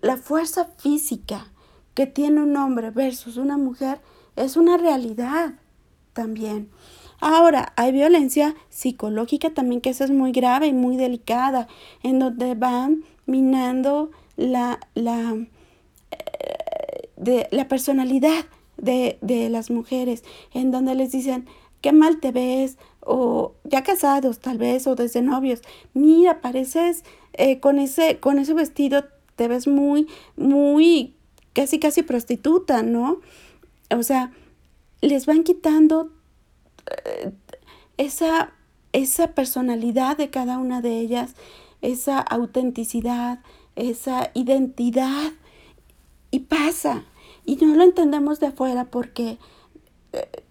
la 0.02 0.18
fuerza 0.18 0.66
física 0.78 1.48
que 1.94 2.08
tiene 2.08 2.42
un 2.42 2.56
hombre 2.56 2.92
versus 2.92 3.38
una 3.38 3.58
mujer 3.58 4.00
es 4.36 4.58
una 4.58 4.78
realidad 4.78 5.56
también. 6.14 6.70
Ahora, 7.20 7.74
hay 7.76 7.92
violencia 7.92 8.56
psicológica 8.70 9.50
también, 9.50 9.82
que 9.82 9.90
es 9.90 10.12
muy 10.12 10.32
grave 10.32 10.68
y 10.68 10.74
muy 10.74 10.98
delicada, 10.98 11.68
en 12.04 12.20
donde 12.20 12.54
van 12.54 13.04
minando 13.26 14.12
la, 14.36 14.80
la, 14.94 15.36
eh, 16.12 17.10
de, 17.16 17.48
la 17.50 17.68
personalidad 17.68 18.46
de, 18.78 19.18
de 19.22 19.50
las 19.50 19.72
mujeres, 19.72 20.24
en 20.54 20.70
donde 20.70 20.94
les 20.94 21.12
dicen, 21.12 21.48
qué 21.82 21.92
mal 21.92 22.20
te 22.20 22.32
ves, 22.32 22.78
o 23.08 23.56
ya 23.64 23.84
casados 23.84 24.40
tal 24.40 24.58
vez, 24.58 24.86
o 24.86 24.96
desde 24.96 25.22
novios, 25.22 25.62
mira, 25.94 26.42
pareces 26.42 27.04
eh, 27.34 27.60
con, 27.60 27.80
ese, 27.80 28.20
con 28.20 28.38
ese 28.38 28.54
vestido, 28.54 29.06
te 29.36 29.48
ves 29.48 29.68
muy, 29.68 30.08
muy, 30.36 31.16
casi, 31.54 31.80
casi 31.80 32.04
prostituta, 32.04 32.84
¿no? 32.84 33.20
O 33.96 34.04
sea, 34.04 34.32
les 35.02 35.26
van 35.26 35.44
quitando 35.44 36.12
eh, 37.06 37.32
esa, 37.98 38.54
esa 38.92 39.30
personalidad 39.30 40.18
de 40.18 40.30
cada 40.30 40.58
una 40.58 40.82
de 40.82 41.00
ellas, 41.00 41.36
esa 41.82 42.20
autenticidad, 42.20 43.40
esa 43.76 44.32
identidad, 44.34 45.32
y 46.32 46.40
pasa. 46.40 47.06
Y 47.46 47.56
no 47.58 47.76
lo 47.76 47.84
entendemos 47.84 48.40
de 48.40 48.48
afuera 48.48 48.86
porque 48.86 49.38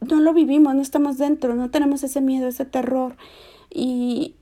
no 0.00 0.20
lo 0.20 0.32
vivimos, 0.32 0.74
no 0.74 0.82
estamos 0.82 1.18
dentro, 1.18 1.54
no 1.54 1.70
tenemos 1.70 2.02
ese 2.02 2.20
miedo, 2.20 2.48
ese 2.48 2.64
terror. 2.64 3.16
Y 3.70 4.34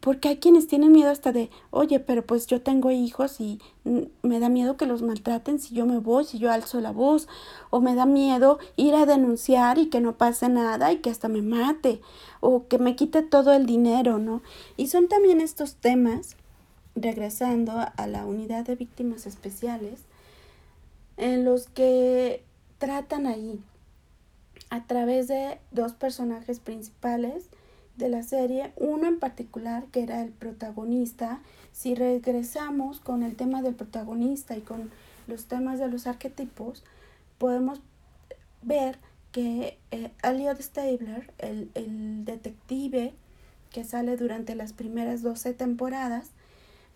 porque 0.00 0.28
hay 0.28 0.36
quienes 0.38 0.66
tienen 0.66 0.92
miedo 0.92 1.10
hasta 1.10 1.32
de, 1.32 1.50
oye, 1.70 2.00
pero 2.00 2.24
pues 2.24 2.46
yo 2.46 2.62
tengo 2.62 2.90
hijos 2.90 3.40
y 3.40 3.60
me 4.22 4.40
da 4.40 4.48
miedo 4.48 4.76
que 4.76 4.86
los 4.86 5.02
maltraten 5.02 5.58
si 5.58 5.74
yo 5.74 5.86
me 5.86 5.98
voy, 5.98 6.24
si 6.24 6.38
yo 6.38 6.52
alzo 6.52 6.80
la 6.80 6.92
voz, 6.92 7.28
o 7.70 7.80
me 7.80 7.94
da 7.94 8.06
miedo 8.06 8.58
ir 8.76 8.94
a 8.94 9.06
denunciar 9.06 9.78
y 9.78 9.86
que 9.86 10.00
no 10.00 10.16
pase 10.16 10.48
nada 10.48 10.92
y 10.92 10.98
que 10.98 11.10
hasta 11.10 11.28
me 11.28 11.42
mate, 11.42 12.00
o 12.40 12.68
que 12.68 12.78
me 12.78 12.94
quite 12.94 13.22
todo 13.22 13.52
el 13.52 13.66
dinero, 13.66 14.18
¿no? 14.18 14.42
Y 14.76 14.86
son 14.88 15.08
también 15.08 15.40
estos 15.40 15.74
temas, 15.74 16.36
regresando 16.94 17.72
a 17.96 18.06
la 18.06 18.24
unidad 18.24 18.64
de 18.64 18.76
víctimas 18.76 19.26
especiales, 19.26 20.00
en 21.16 21.44
los 21.44 21.68
que 21.68 22.44
tratan 22.78 23.26
ahí 23.26 23.60
a 24.70 24.84
través 24.86 25.28
de 25.28 25.58
dos 25.70 25.92
personajes 25.92 26.60
principales 26.60 27.48
de 27.96 28.08
la 28.08 28.22
serie, 28.22 28.72
uno 28.76 29.08
en 29.08 29.18
particular 29.18 29.84
que 29.86 30.02
era 30.02 30.22
el 30.22 30.30
protagonista. 30.30 31.40
Si 31.72 31.94
regresamos 31.94 33.00
con 33.00 33.22
el 33.22 33.36
tema 33.36 33.62
del 33.62 33.74
protagonista 33.74 34.56
y 34.56 34.60
con 34.60 34.90
los 35.26 35.46
temas 35.46 35.78
de 35.78 35.88
los 35.88 36.06
arquetipos, 36.06 36.84
podemos 37.38 37.80
ver 38.62 38.98
que 39.32 39.78
eh, 39.90 40.10
Elliot 40.22 40.60
Stabler, 40.60 41.32
el, 41.38 41.70
el 41.74 42.24
detective 42.24 43.12
que 43.70 43.84
sale 43.84 44.16
durante 44.16 44.54
las 44.54 44.72
primeras 44.72 45.22
12 45.22 45.52
temporadas, 45.54 46.30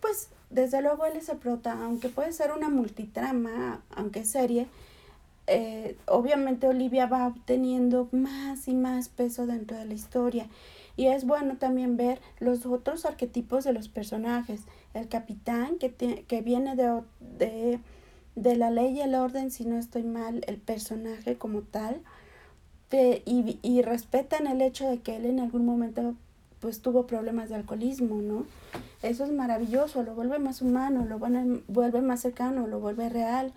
pues 0.01 0.29
desde 0.51 0.83
luego 0.83 1.05
él 1.05 1.17
es 1.17 1.29
el 1.29 1.39
prota, 1.39 1.73
aunque 1.85 2.09
puede 2.09 2.33
ser 2.33 2.53
una 2.53 2.69
multitrama, 2.69 3.83
aunque 3.95 4.25
serie, 4.25 4.69
eh, 5.47 5.97
obviamente 6.07 6.69
Olivia 6.69 7.07
va 7.07 7.27
obteniendo 7.27 8.09
más 8.13 8.69
y 8.69 8.75
más 8.75 9.09
peso 9.09 9.47
dentro 9.47 9.77
de 9.77 9.85
la 9.85 9.95
historia. 9.95 10.47
Y 10.97 11.07
es 11.07 11.25
bueno 11.25 11.57
también 11.57 11.97
ver 11.97 12.21
los 12.39 12.67
otros 12.67 13.07
arquetipos 13.07 13.65
de 13.65 13.73
los 13.73 13.89
personajes. 13.89 14.63
El 14.95 15.09
capitán, 15.09 15.79
que, 15.79 15.93
que 15.93 16.43
viene 16.43 16.77
de, 16.77 17.03
de, 17.21 17.81
de, 18.37 18.57
la 18.57 18.71
ley 18.71 18.99
y 18.99 19.01
el 19.01 19.15
orden, 19.15 19.51
si 19.51 19.65
no 19.65 19.79
estoy 19.79 20.03
mal, 20.03 20.45
el 20.47 20.59
personaje 20.59 21.37
como 21.37 21.63
tal. 21.63 22.03
y, 22.91 23.59
y 23.63 23.83
respetan 23.83 24.47
el 24.47 24.61
hecho 24.61 24.89
de 24.89 24.99
que 24.99 25.17
él 25.17 25.25
en 25.27 25.41
algún 25.41 25.65
momento 25.65 26.15
pues 26.61 26.81
tuvo 26.81 27.09
problemas 27.09 27.49
de 27.49 27.57
alcoholismo, 27.57 28.23
¿no? 28.23 28.47
Eso 29.03 29.25
es 29.25 29.33
maravilloso, 29.33 30.05
lo 30.05 30.15
vuelve 30.15 30.39
más 30.39 30.63
humano, 30.63 31.05
lo 31.05 31.19
vuelve 31.19 32.03
más 32.03 32.21
cercano, 32.21 32.69
lo 32.69 32.79
vuelve 32.79 33.09
real 33.09 33.53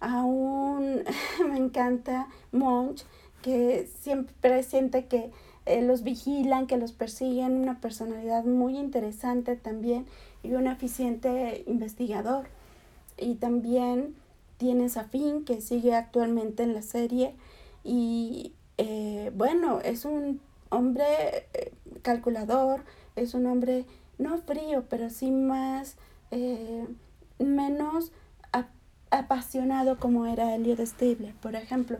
aún 0.00 1.04
me 1.48 1.56
encanta 1.56 2.26
Monch, 2.52 3.04
que 3.42 3.88
siempre 4.00 4.62
siente 4.62 5.06
que 5.06 5.30
eh, 5.66 5.82
los 5.82 6.02
vigilan, 6.02 6.66
que 6.66 6.76
los 6.76 6.92
persiguen, 6.92 7.52
una 7.52 7.80
personalidad 7.80 8.44
muy 8.44 8.78
interesante 8.78 9.56
también 9.56 10.06
y 10.42 10.54
un 10.54 10.66
eficiente 10.66 11.62
investigador. 11.66 12.46
Y 13.16 13.34
también 13.34 14.14
tienes 14.56 14.96
a 14.96 15.08
que 15.10 15.60
sigue 15.60 15.94
actualmente 15.94 16.62
en 16.62 16.74
la 16.74 16.82
serie 16.82 17.34
y 17.84 18.52
eh, 18.78 19.30
bueno, 19.34 19.80
es 19.80 20.04
un 20.04 20.40
hombre 20.70 21.04
eh, 21.54 21.72
calculador, 22.02 22.82
es 23.16 23.34
un 23.34 23.46
hombre 23.46 23.84
no 24.18 24.38
frío, 24.38 24.84
pero 24.88 25.10
sí 25.10 25.30
más, 25.30 25.96
menos 27.38 28.12
apasionado 29.10 29.98
como 29.98 30.26
era 30.26 30.54
Elliot 30.54 30.80
Stabler, 30.80 31.34
por 31.34 31.54
ejemplo, 31.56 31.98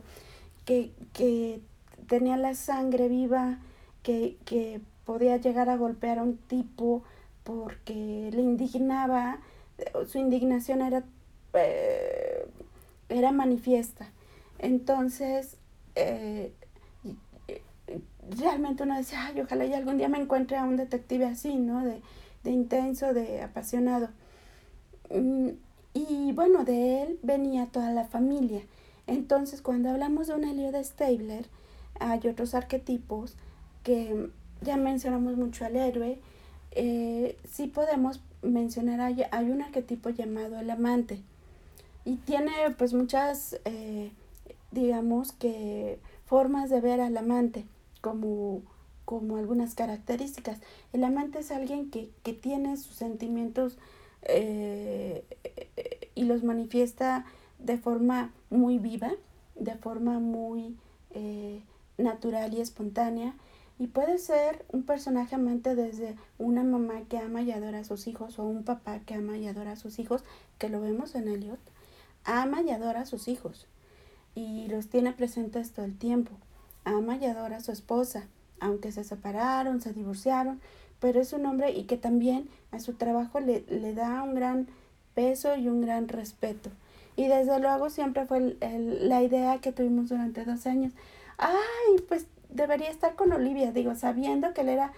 que, 0.64 0.92
que 1.12 1.60
tenía 2.08 2.36
la 2.36 2.54
sangre 2.54 3.08
viva, 3.08 3.58
que, 4.02 4.36
que 4.44 4.80
podía 5.04 5.36
llegar 5.36 5.68
a 5.68 5.76
golpear 5.76 6.18
a 6.18 6.22
un 6.22 6.36
tipo 6.36 7.02
porque 7.44 8.30
le 8.32 8.42
indignaba, 8.42 9.40
su 10.06 10.18
indignación 10.18 10.82
era, 10.82 11.02
eh, 11.54 12.46
era 13.08 13.32
manifiesta. 13.32 14.08
Entonces, 14.58 15.56
eh, 15.96 16.52
realmente 18.38 18.82
uno 18.82 18.96
decía, 18.96 19.26
ay, 19.26 19.40
ojalá 19.40 19.64
y 19.64 19.74
algún 19.74 19.98
día 19.98 20.08
me 20.08 20.18
encuentre 20.18 20.56
a 20.56 20.64
un 20.64 20.76
detective 20.76 21.26
así, 21.26 21.56
¿no? 21.56 21.84
De, 21.84 22.00
de 22.44 22.50
intenso, 22.50 23.12
de 23.14 23.42
apasionado. 23.42 24.10
Y 25.94 26.32
bueno, 26.32 26.64
de 26.64 27.02
él 27.02 27.18
venía 27.22 27.66
toda 27.66 27.92
la 27.92 28.04
familia. 28.04 28.62
Entonces, 29.06 29.60
cuando 29.60 29.90
hablamos 29.90 30.28
de 30.28 30.34
un 30.34 30.44
Elliot 30.44 30.76
Stabler, 30.84 31.46
hay 31.98 32.20
otros 32.28 32.54
arquetipos 32.54 33.36
que 33.82 34.30
ya 34.60 34.76
mencionamos 34.76 35.36
mucho 35.36 35.64
al 35.64 35.76
héroe. 35.76 36.18
Eh, 36.72 37.36
sí 37.50 37.66
podemos 37.66 38.20
mencionar, 38.42 39.00
hay, 39.00 39.24
hay, 39.32 39.50
un 39.50 39.62
arquetipo 39.62 40.10
llamado 40.10 40.60
el 40.60 40.70
amante. 40.70 41.20
Y 42.04 42.16
tiene 42.16 42.52
pues 42.78 42.94
muchas, 42.94 43.58
eh, 43.64 44.12
digamos 44.70 45.32
que, 45.32 45.98
formas 46.24 46.70
de 46.70 46.80
ver 46.80 47.00
al 47.00 47.16
amante 47.16 47.66
como, 48.00 48.62
como 49.04 49.36
algunas 49.36 49.74
características. 49.74 50.60
El 50.92 51.02
amante 51.02 51.40
es 51.40 51.50
alguien 51.50 51.90
que, 51.90 52.10
que 52.22 52.32
tiene 52.32 52.76
sus 52.76 52.94
sentimientos 52.94 53.76
eh, 54.22 55.24
y 56.14 56.24
los 56.24 56.42
manifiesta 56.42 57.24
de 57.58 57.78
forma 57.78 58.32
muy 58.50 58.78
viva, 58.78 59.12
de 59.54 59.74
forma 59.76 60.18
muy 60.18 60.76
eh, 61.10 61.62
natural 61.98 62.54
y 62.54 62.60
espontánea. 62.60 63.34
Y 63.78 63.86
puede 63.86 64.18
ser 64.18 64.64
un 64.72 64.82
personaje 64.82 65.34
amante 65.34 65.74
desde 65.74 66.16
una 66.38 66.62
mamá 66.62 67.02
que 67.08 67.18
ama 67.18 67.42
y 67.42 67.50
adora 67.50 67.78
a 67.78 67.84
sus 67.84 68.06
hijos 68.06 68.38
o 68.38 68.44
un 68.44 68.62
papá 68.62 69.00
que 69.00 69.14
ama 69.14 69.38
y 69.38 69.48
adora 69.48 69.72
a 69.72 69.76
sus 69.76 69.98
hijos, 69.98 70.22
que 70.58 70.68
lo 70.68 70.80
vemos 70.80 71.14
en 71.14 71.28
Elliot. 71.28 71.60
Ama 72.24 72.60
y 72.62 72.70
adora 72.70 73.00
a 73.00 73.06
sus 73.06 73.28
hijos 73.28 73.66
y 74.34 74.68
los 74.68 74.88
tiene 74.88 75.12
presentes 75.12 75.72
todo 75.72 75.86
el 75.86 75.96
tiempo. 75.96 76.32
Ama 76.84 77.16
y 77.16 77.26
adora 77.26 77.56
a 77.56 77.60
su 77.60 77.72
esposa, 77.72 78.26
aunque 78.58 78.92
se 78.92 79.04
separaron, 79.04 79.80
se 79.80 79.92
divorciaron, 79.92 80.60
pero 81.00 81.20
es 81.20 81.32
un 81.32 81.46
hombre 81.46 81.72
y 81.72 81.84
que 81.84 81.96
también 81.96 82.48
a 82.70 82.78
su 82.78 82.94
trabajo 82.94 83.40
le, 83.40 83.64
le 83.68 83.94
da 83.94 84.22
un 84.22 84.34
gran 84.34 84.68
peso 85.14 85.56
y 85.56 85.68
un 85.68 85.80
gran 85.80 86.08
respeto. 86.08 86.70
Y 87.16 87.26
desde 87.26 87.58
luego 87.58 87.90
siempre 87.90 88.26
fue 88.26 88.56
la 88.60 89.22
idea 89.22 89.58
que 89.60 89.72
tuvimos 89.72 90.08
durante 90.08 90.44
dos 90.44 90.66
años. 90.66 90.92
Ay, 91.38 92.02
pues 92.08 92.26
debería 92.48 92.90
estar 92.90 93.14
con 93.14 93.32
Olivia, 93.32 93.72
digo, 93.72 93.94
sabiendo 93.94 94.54
que 94.54 94.62
él 94.62 94.68
era, 94.68 94.92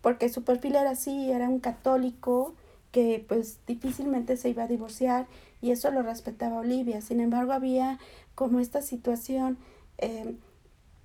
porque 0.00 0.28
su 0.28 0.44
perfil 0.44 0.76
era 0.76 0.90
así, 0.90 1.30
era 1.30 1.48
un 1.48 1.60
católico 1.60 2.54
que 2.92 3.24
pues 3.26 3.58
difícilmente 3.66 4.36
se 4.36 4.48
iba 4.48 4.62
a 4.62 4.68
divorciar 4.68 5.26
y 5.60 5.70
eso 5.70 5.90
lo 5.90 6.02
respetaba 6.02 6.56
Olivia. 6.56 7.00
Sin 7.00 7.20
embargo, 7.20 7.52
había 7.52 7.98
como 8.34 8.60
esta 8.60 8.80
situación 8.82 9.58
eh, 9.98 10.36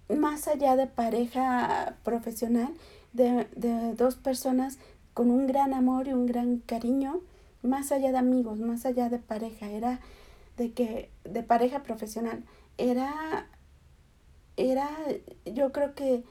más 0.08 0.48
allá 0.48 0.76
de 0.76 0.88
pareja 0.88 1.96
profesional, 2.04 2.70
de, 3.14 3.48
de 3.56 3.94
dos 3.96 4.16
personas 4.16 4.78
con 5.14 5.30
un 5.32 5.48
gran 5.48 5.74
amor 5.74 6.08
y 6.08 6.14
un 6.14 6.26
gran 6.26 6.60
cariño, 6.60 7.22
más 7.62 7.92
allá 7.92 8.12
de 8.12 8.18
amigos, 8.18 8.60
más 8.60 8.86
allá 8.86 9.10
de 9.10 9.20
pareja, 9.20 9.70
era 9.70 10.00
de 10.58 10.72
que, 10.72 11.10
de 11.24 11.44
pareja 11.44 11.84
profesional, 11.84 12.44
era, 12.78 13.48
era, 14.58 14.90
yo 15.46 15.72
creo 15.72 15.94
que 15.96 16.24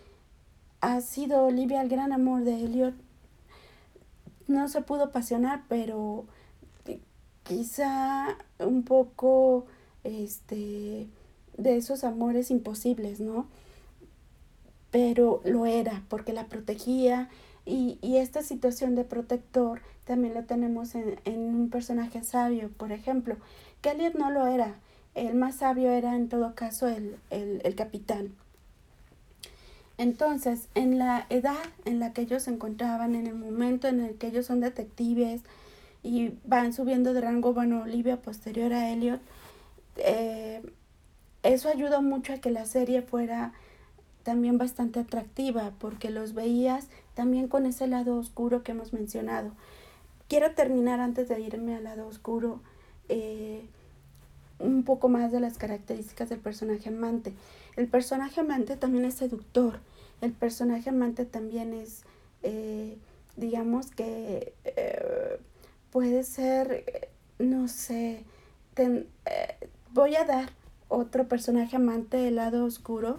ha 0.81 1.01
sido 1.01 1.45
Olivia 1.45 1.83
el 1.83 1.89
gran 1.89 2.13
amor 2.13 2.45
de 2.45 2.55
Elliot. 2.65 2.95
No 4.49 4.69
se 4.69 4.83
pudo 4.83 5.05
apasionar, 5.05 5.65
pero 5.69 6.25
quizá 7.45 8.37
un 8.59 8.83
poco, 8.83 9.67
este, 10.05 11.09
de 11.57 11.77
esos 11.77 12.05
amores 12.05 12.51
imposibles, 12.51 13.21
¿no? 13.21 13.47
Pero 14.91 15.41
lo 15.45 15.67
era 15.67 16.03
porque 16.09 16.33
la 16.33 16.47
protegía 16.47 17.29
y, 17.65 17.99
y 18.03 18.17
esta 18.17 18.43
situación 18.43 18.95
de 18.95 19.05
protector 19.05 19.81
también 20.05 20.35
lo 20.35 20.45
tenemos 20.45 20.95
en, 20.95 21.21
en 21.25 21.41
un 21.41 21.71
personaje 21.71 22.23
sabio, 22.25 22.71
por 22.77 22.93
ejemplo. 22.93 23.37
que 23.81 23.95
no 24.15 24.31
lo 24.31 24.47
era, 24.47 24.75
el 25.15 25.35
más 25.35 25.57
sabio 25.57 25.91
era 25.91 26.17
en 26.17 26.29
todo 26.29 26.55
caso 26.55 26.89
el, 26.89 27.17
el, 27.31 27.61
el 27.65 27.75
capitán. 27.75 28.33
Entonces, 29.99 30.69
en 30.75 30.99
la 30.99 31.27
edad 31.29 31.63
en 31.85 31.99
la 31.99 32.13
que 32.13 32.23
ellos 32.23 32.45
se 32.45 32.51
encontraban, 32.51 33.15
en 33.15 33.27
el 33.27 33.35
momento 33.35 33.87
en 33.87 34.01
el 34.01 34.15
que 34.17 34.29
ellos 34.29 34.47
son 34.47 34.61
detectives 34.61 35.43
y 36.03 36.33
van 36.45 36.73
subiendo 36.73 37.13
de 37.13 37.21
rango, 37.21 37.53
bueno, 37.53 37.83
Olivia 37.83 38.17
posterior 38.17 38.73
a 38.73 38.91
Elliot, 38.91 39.21
eh, 39.97 40.63
eso 41.43 41.69
ayudó 41.69 42.01
mucho 42.01 42.33
a 42.33 42.39
que 42.39 42.51
la 42.51 42.65
serie 42.65 43.03
fuera 43.03 43.53
también 44.31 44.59
bastante 44.59 45.01
atractiva 45.01 45.73
porque 45.81 46.09
los 46.09 46.35
veías 46.35 46.87
también 47.15 47.49
con 47.49 47.67
ese 47.67 47.89
lado 47.89 48.17
oscuro 48.17 48.63
que 48.63 48.71
hemos 48.71 48.93
mencionado. 48.93 49.51
Quiero 50.29 50.53
terminar 50.53 51.01
antes 51.01 51.29
de 51.29 51.41
irme 51.41 51.75
al 51.75 51.83
lado 51.83 52.07
oscuro 52.07 52.61
eh, 53.09 53.65
un 54.61 54.85
poco 54.85 55.09
más 55.09 55.33
de 55.33 55.41
las 55.41 55.59
características 55.59 56.29
del 56.29 56.39
personaje 56.39 56.91
amante. 56.91 57.33
El 57.75 57.89
personaje 57.89 58.39
amante 58.39 58.77
también 58.77 59.05
es 59.05 59.15
seductor. 59.15 59.81
El 60.21 60.31
personaje 60.31 60.91
amante 60.91 61.25
también 61.25 61.75
es, 61.75 62.05
eh, 62.45 62.99
digamos 63.35 63.91
que 63.91 64.55
eh, 64.65 65.41
puede 65.91 66.23
ser, 66.23 67.11
no 67.41 67.67
sé, 67.67 68.23
voy 69.93 70.15
a 70.15 70.25
dar 70.25 70.51
otro 70.87 71.27
personaje 71.27 71.75
amante 71.75 72.19
del 72.19 72.37
lado 72.37 72.65
oscuro 72.65 73.19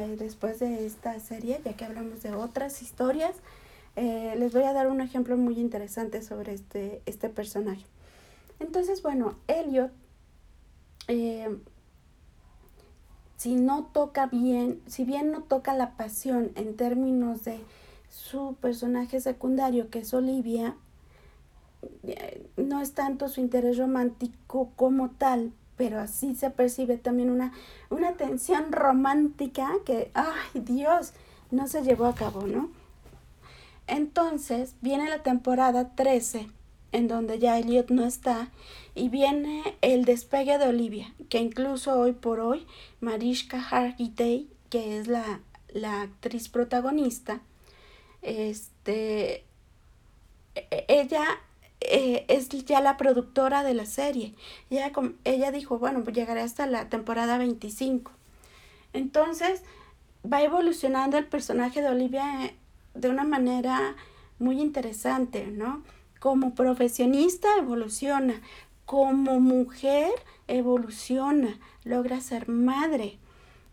eh, 0.00 0.16
después 0.18 0.58
de 0.58 0.86
esta 0.86 1.18
serie, 1.20 1.60
ya 1.64 1.74
que 1.74 1.84
hablamos 1.84 2.22
de 2.22 2.32
otras 2.32 2.82
historias, 2.82 3.34
eh, 3.96 4.34
les 4.38 4.52
voy 4.52 4.64
a 4.64 4.72
dar 4.72 4.88
un 4.88 5.00
ejemplo 5.00 5.36
muy 5.36 5.58
interesante 5.58 6.22
sobre 6.22 6.54
este, 6.54 7.02
este 7.06 7.28
personaje. 7.28 7.84
Entonces, 8.60 9.02
bueno, 9.02 9.36
Elliot, 9.46 9.90
eh, 11.08 11.56
si 13.36 13.56
no 13.56 13.84
toca 13.86 14.26
bien, 14.26 14.80
si 14.86 15.04
bien 15.04 15.30
no 15.30 15.42
toca 15.42 15.74
la 15.74 15.96
pasión 15.96 16.52
en 16.54 16.76
términos 16.76 17.44
de 17.44 17.60
su 18.08 18.56
personaje 18.60 19.20
secundario, 19.20 19.90
que 19.90 20.00
es 20.00 20.14
Olivia, 20.14 20.76
no 22.56 22.80
es 22.80 22.92
tanto 22.92 23.28
su 23.28 23.40
interés 23.40 23.76
romántico 23.76 24.70
como 24.76 25.10
tal, 25.10 25.52
pero 25.76 26.00
así 26.00 26.34
se 26.34 26.50
percibe 26.50 26.98
también 26.98 27.30
una, 27.30 27.52
una 27.90 28.12
tensión 28.12 28.72
romántica 28.72 29.70
que, 29.84 30.10
ay 30.14 30.60
Dios, 30.60 31.12
no 31.50 31.66
se 31.66 31.82
llevó 31.82 32.06
a 32.06 32.14
cabo, 32.14 32.46
¿no? 32.46 32.70
Entonces 33.86 34.74
viene 34.80 35.08
la 35.08 35.22
temporada 35.22 35.94
13, 35.94 36.48
en 36.92 37.08
donde 37.08 37.38
ya 37.38 37.58
Elliot 37.58 37.90
no 37.90 38.04
está, 38.04 38.50
y 38.94 39.08
viene 39.08 39.62
el 39.82 40.04
despegue 40.04 40.58
de 40.58 40.68
Olivia, 40.68 41.12
que 41.28 41.38
incluso 41.38 41.98
hoy 41.98 42.12
por 42.12 42.40
hoy 42.40 42.66
Mariska 43.00 43.60
Hargitay, 43.60 44.48
que 44.70 44.98
es 44.98 45.08
la, 45.08 45.40
la 45.68 46.02
actriz 46.02 46.48
protagonista, 46.48 47.40
este, 48.22 49.44
e, 50.54 50.84
ella 50.88 51.24
eh, 51.88 52.24
es 52.28 52.48
ya 52.48 52.80
la 52.80 52.96
productora 52.96 53.62
de 53.62 53.74
la 53.74 53.86
serie. 53.86 54.34
Ella, 54.70 54.92
ella 55.24 55.50
dijo, 55.52 55.78
bueno, 55.78 56.02
pues 56.02 56.16
llegaré 56.16 56.40
hasta 56.40 56.66
la 56.66 56.88
temporada 56.88 57.38
25. 57.38 58.10
Entonces, 58.92 59.62
va 60.30 60.42
evolucionando 60.42 61.18
el 61.18 61.26
personaje 61.26 61.82
de 61.82 61.88
Olivia 61.88 62.46
eh, 62.46 62.56
de 62.94 63.08
una 63.08 63.24
manera 63.24 63.96
muy 64.38 64.60
interesante, 64.60 65.46
¿no? 65.46 65.82
Como 66.20 66.54
profesionista 66.54 67.48
evoluciona, 67.58 68.40
como 68.86 69.40
mujer 69.40 70.10
evoluciona, 70.48 71.58
logra 71.84 72.20
ser 72.20 72.48
madre, 72.48 73.18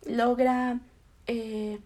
logra 0.04 0.80
eh, 1.26 1.78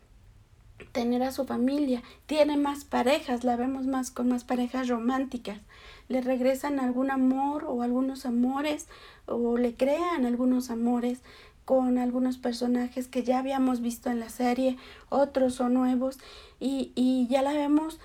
tener 0.93 1.23
a 1.23 1.33
su 1.33 1.45
familia, 1.45 2.03
tiene 2.27 2.57
más 2.57 2.85
parejas, 2.85 3.45
la 3.45 3.57
vemos 3.57 3.87
más 3.87 4.11
con 4.11 4.29
más 4.29 4.45
parejas 4.45 4.89
románticas 4.89 5.61
le 6.09 6.21
regresan 6.21 6.81
algún 6.81 7.11
amor 7.11 7.65
o 7.67 7.83
algunos 7.83 8.27
amores 8.27 8.89
o 9.27 9.57
le 9.59 9.75
crean 9.75 10.25
algunos 10.25 10.71
amores 10.71 11.21
con 11.65 11.99
algunos 11.99 12.39
personajes 12.39 13.09
que 13.09 13.25
ya 13.25 13.39
habíamos 13.41 13.81
visto 13.81 14.09
en 14.11 14.21
la 14.21 14.29
serie, 14.29 14.77
otros 15.09 15.55
son 15.55 15.75
nuevos 15.75 16.19
y, 16.61 16.93
y 16.95 17.27
ya 17.29 17.43
la 17.43 17.53
vemos 17.53 17.99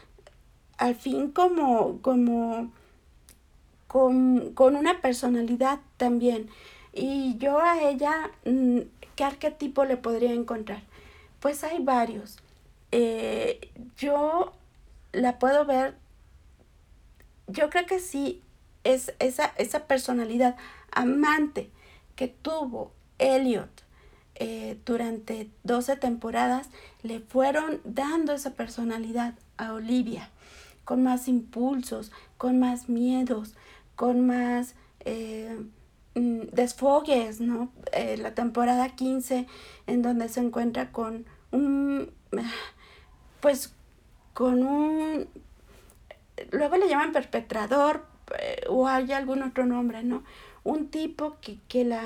al 0.77 0.95
fin 0.95 1.31
como, 1.31 1.99
como 2.01 2.71
con, 3.87 4.51
con 4.53 4.75
una 4.75 5.01
personalidad 5.01 5.79
también. 5.97 6.49
Y 6.93 7.37
yo 7.37 7.59
a 7.59 7.81
ella, 7.81 8.31
mm, 8.45 8.79
¿qué 9.15 9.23
arquetipo 9.23 9.85
le 9.85 9.97
podría 9.97 10.33
encontrar? 10.33 10.81
Pues 11.39 11.63
hay 11.63 11.79
varios. 11.83 12.37
eh, 12.91 13.69
yo 13.97 14.53
la 15.13 15.39
puedo 15.39 15.65
ver, 15.65 15.95
yo 17.51 17.69
creo 17.69 17.85
que 17.85 17.99
sí, 17.99 18.41
es 18.83 19.13
esa, 19.19 19.53
esa 19.57 19.85
personalidad 19.85 20.55
amante 20.91 21.69
que 22.15 22.27
tuvo 22.27 22.91
Elliot 23.19 23.69
eh, 24.35 24.79
durante 24.85 25.49
12 25.63 25.97
temporadas, 25.97 26.69
le 27.03 27.19
fueron 27.19 27.79
dando 27.83 28.33
esa 28.33 28.55
personalidad 28.55 29.35
a 29.57 29.73
Olivia, 29.73 30.29
con 30.83 31.03
más 31.03 31.27
impulsos, 31.27 32.11
con 32.37 32.59
más 32.59 32.89
miedos, 32.89 33.53
con 33.95 34.25
más 34.25 34.73
eh, 35.01 35.63
mm, 36.15 36.41
desfogues, 36.53 37.39
¿no? 37.39 37.71
Eh, 37.93 38.17
la 38.17 38.33
temporada 38.33 38.89
15, 38.89 39.45
en 39.85 40.01
donde 40.01 40.27
se 40.27 40.39
encuentra 40.39 40.91
con 40.91 41.25
un, 41.51 42.11
pues, 43.41 43.73
con 44.33 44.63
un, 44.63 45.27
luego 46.51 46.77
le 46.77 46.89
llaman 46.89 47.11
perpetrador, 47.11 48.05
o 48.69 48.87
hay 48.87 49.11
algún 49.11 49.43
otro 49.43 49.65
nombre, 49.65 50.03
¿no? 50.03 50.23
Un 50.63 50.87
tipo 50.87 51.37
que, 51.41 51.57
que 51.67 51.83
la 51.83 52.03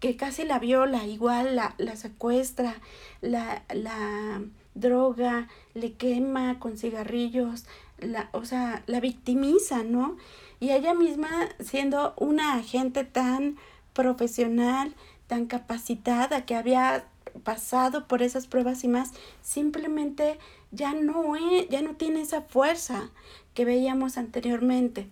que 0.00 0.16
casi 0.16 0.44
la 0.44 0.58
viola, 0.58 1.06
igual 1.06 1.54
la, 1.54 1.76
la 1.78 1.94
secuestra, 1.94 2.74
la, 3.20 3.62
la 3.72 4.42
droga, 4.74 5.46
le 5.74 5.92
quema 5.92 6.58
con 6.58 6.76
cigarrillos, 6.76 7.66
la, 8.00 8.28
o 8.32 8.44
sea, 8.44 8.82
la 8.88 8.98
victimiza, 8.98 9.84
¿no? 9.84 10.16
Y 10.58 10.72
ella 10.72 10.92
misma, 10.92 11.28
siendo 11.60 12.14
una 12.16 12.54
agente 12.54 13.04
tan 13.04 13.58
profesional, 13.92 14.92
tan 15.28 15.46
capacitada, 15.46 16.44
que 16.46 16.56
había 16.56 17.04
pasado 17.44 18.08
por 18.08 18.22
esas 18.22 18.48
pruebas 18.48 18.82
y 18.82 18.88
más, 18.88 19.12
simplemente 19.40 20.36
ya 20.72 20.94
no, 20.94 21.34
ya 21.70 21.82
no 21.82 21.94
tiene 21.94 22.22
esa 22.22 22.42
fuerza 22.42 23.10
que 23.54 23.64
veíamos 23.64 24.16
anteriormente. 24.16 25.06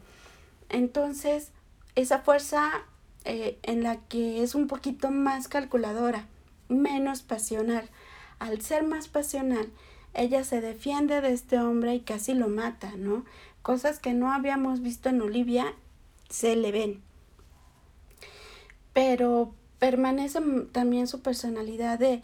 Entonces, 0.68 1.52
esa 1.94 2.20
fuerza 2.20 2.70
eh, 3.24 3.58
en 3.62 3.82
la 3.82 3.96
que 3.96 4.42
es 4.42 4.54
un 4.54 4.66
poquito 4.66 5.10
más 5.10 5.48
calculadora, 5.48 6.26
menos 6.68 7.22
pasional. 7.22 7.88
Al 8.38 8.62
ser 8.62 8.82
más 8.84 9.08
pasional, 9.08 9.70
ella 10.14 10.42
se 10.44 10.62
defiende 10.62 11.20
de 11.20 11.32
este 11.32 11.58
hombre 11.58 11.94
y 11.94 12.00
casi 12.00 12.32
lo 12.34 12.48
mata, 12.48 12.92
¿no? 12.96 13.24
Cosas 13.62 13.98
que 13.98 14.14
no 14.14 14.32
habíamos 14.32 14.80
visto 14.80 15.10
en 15.10 15.20
Olivia 15.20 15.74
se 16.30 16.56
le 16.56 16.72
ven. 16.72 17.02
Pero 18.94 19.52
permanece 19.78 20.40
también 20.72 21.06
su 21.06 21.20
personalidad 21.20 21.98
de, 21.98 22.22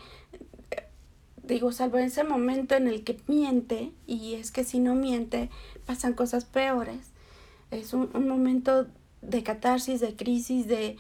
digo, 1.46 1.72
salvo 1.72 1.98
ese 1.98 2.24
momento 2.24 2.74
en 2.74 2.88
el 2.88 3.04
que 3.04 3.18
miente, 3.26 3.92
y 4.06 4.34
es 4.34 4.50
que 4.50 4.64
si 4.64 4.78
no 4.78 4.94
miente, 4.94 5.50
pasan 5.86 6.14
cosas 6.14 6.44
peores. 6.44 7.10
Es 7.70 7.92
un, 7.92 8.10
un 8.14 8.28
momento 8.28 8.86
de 9.22 9.42
catarsis, 9.42 10.00
de 10.00 10.14
crisis, 10.14 10.66
de, 10.66 10.96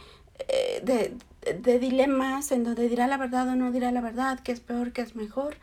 eh, 0.48 0.82
de, 0.84 1.16
de 1.54 1.78
dilemas 1.78 2.52
en 2.52 2.64
donde 2.64 2.88
dirá 2.88 3.06
la 3.06 3.16
verdad 3.16 3.48
o 3.48 3.56
no 3.56 3.72
dirá 3.72 3.92
la 3.92 4.00
verdad, 4.00 4.40
que 4.40 4.52
es 4.52 4.60
peor, 4.60 4.92
que 4.92 5.02
es 5.02 5.16
mejor. 5.16 5.56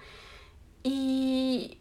Y 0.83 1.77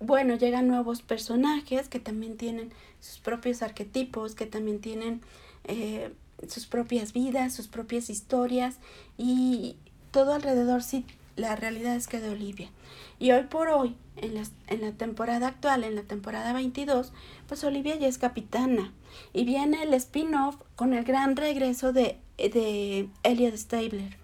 bueno, 0.00 0.36
llegan 0.36 0.68
nuevos 0.68 1.02
personajes 1.02 1.88
que 1.88 2.00
también 2.00 2.36
tienen 2.36 2.72
sus 3.00 3.18
propios 3.18 3.62
arquetipos, 3.62 4.34
que 4.34 4.46
también 4.46 4.80
tienen 4.80 5.20
eh, 5.64 6.12
sus 6.48 6.66
propias 6.66 7.12
vidas, 7.12 7.54
sus 7.54 7.68
propias 7.68 8.10
historias 8.10 8.78
y 9.16 9.76
todo 10.10 10.34
alrededor 10.34 10.82
sí, 10.82 11.04
la 11.36 11.56
realidad 11.56 11.96
es 11.96 12.06
que 12.06 12.20
de 12.20 12.30
Olivia. 12.30 12.70
Y 13.18 13.32
hoy 13.32 13.44
por 13.44 13.68
hoy, 13.68 13.96
en 14.16 14.34
la, 14.34 14.42
en 14.68 14.80
la 14.80 14.92
temporada 14.92 15.48
actual, 15.48 15.84
en 15.84 15.94
la 15.94 16.02
temporada 16.02 16.52
22, 16.52 17.12
pues 17.48 17.64
Olivia 17.64 17.96
ya 17.96 18.08
es 18.08 18.18
capitana. 18.18 18.92
Y 19.32 19.44
viene 19.44 19.82
el 19.82 19.94
spin-off 19.94 20.56
con 20.76 20.94
el 20.94 21.04
gran 21.04 21.36
regreso 21.36 21.92
de, 21.92 22.18
de 22.36 23.08
Elliot 23.22 23.56
Stabler. 23.56 24.16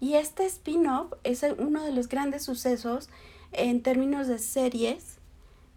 Y 0.00 0.14
este 0.14 0.44
spin-off 0.46 1.12
es 1.22 1.44
uno 1.58 1.82
de 1.84 1.92
los 1.92 2.08
grandes 2.08 2.42
sucesos 2.42 3.08
en 3.52 3.82
términos 3.82 4.26
de 4.26 4.38
series, 4.38 5.18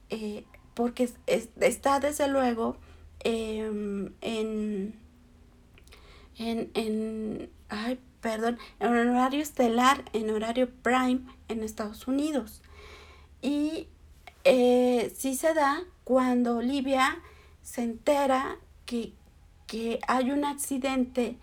eh, 0.09 0.43
porque 0.73 1.09
está 1.27 1.99
desde 1.99 2.27
luego 2.27 2.77
em, 3.23 4.13
en, 4.21 4.95
en, 6.37 6.71
en, 6.73 7.49
ay, 7.69 7.99
perdón, 8.21 8.57
en 8.79 9.09
horario 9.09 9.41
estelar, 9.41 10.03
en 10.13 10.29
horario 10.29 10.69
prime 10.81 11.21
en 11.47 11.63
Estados 11.63 12.07
Unidos. 12.07 12.61
Y 13.41 13.87
eh, 14.43 15.13
sí 15.15 15.35
se 15.35 15.53
da 15.53 15.83
cuando 16.03 16.57
Olivia 16.57 17.19
se 17.61 17.83
entera 17.83 18.57
que, 18.85 19.13
hay 20.07 20.31
un 20.31 20.45
accidente, 20.45 21.37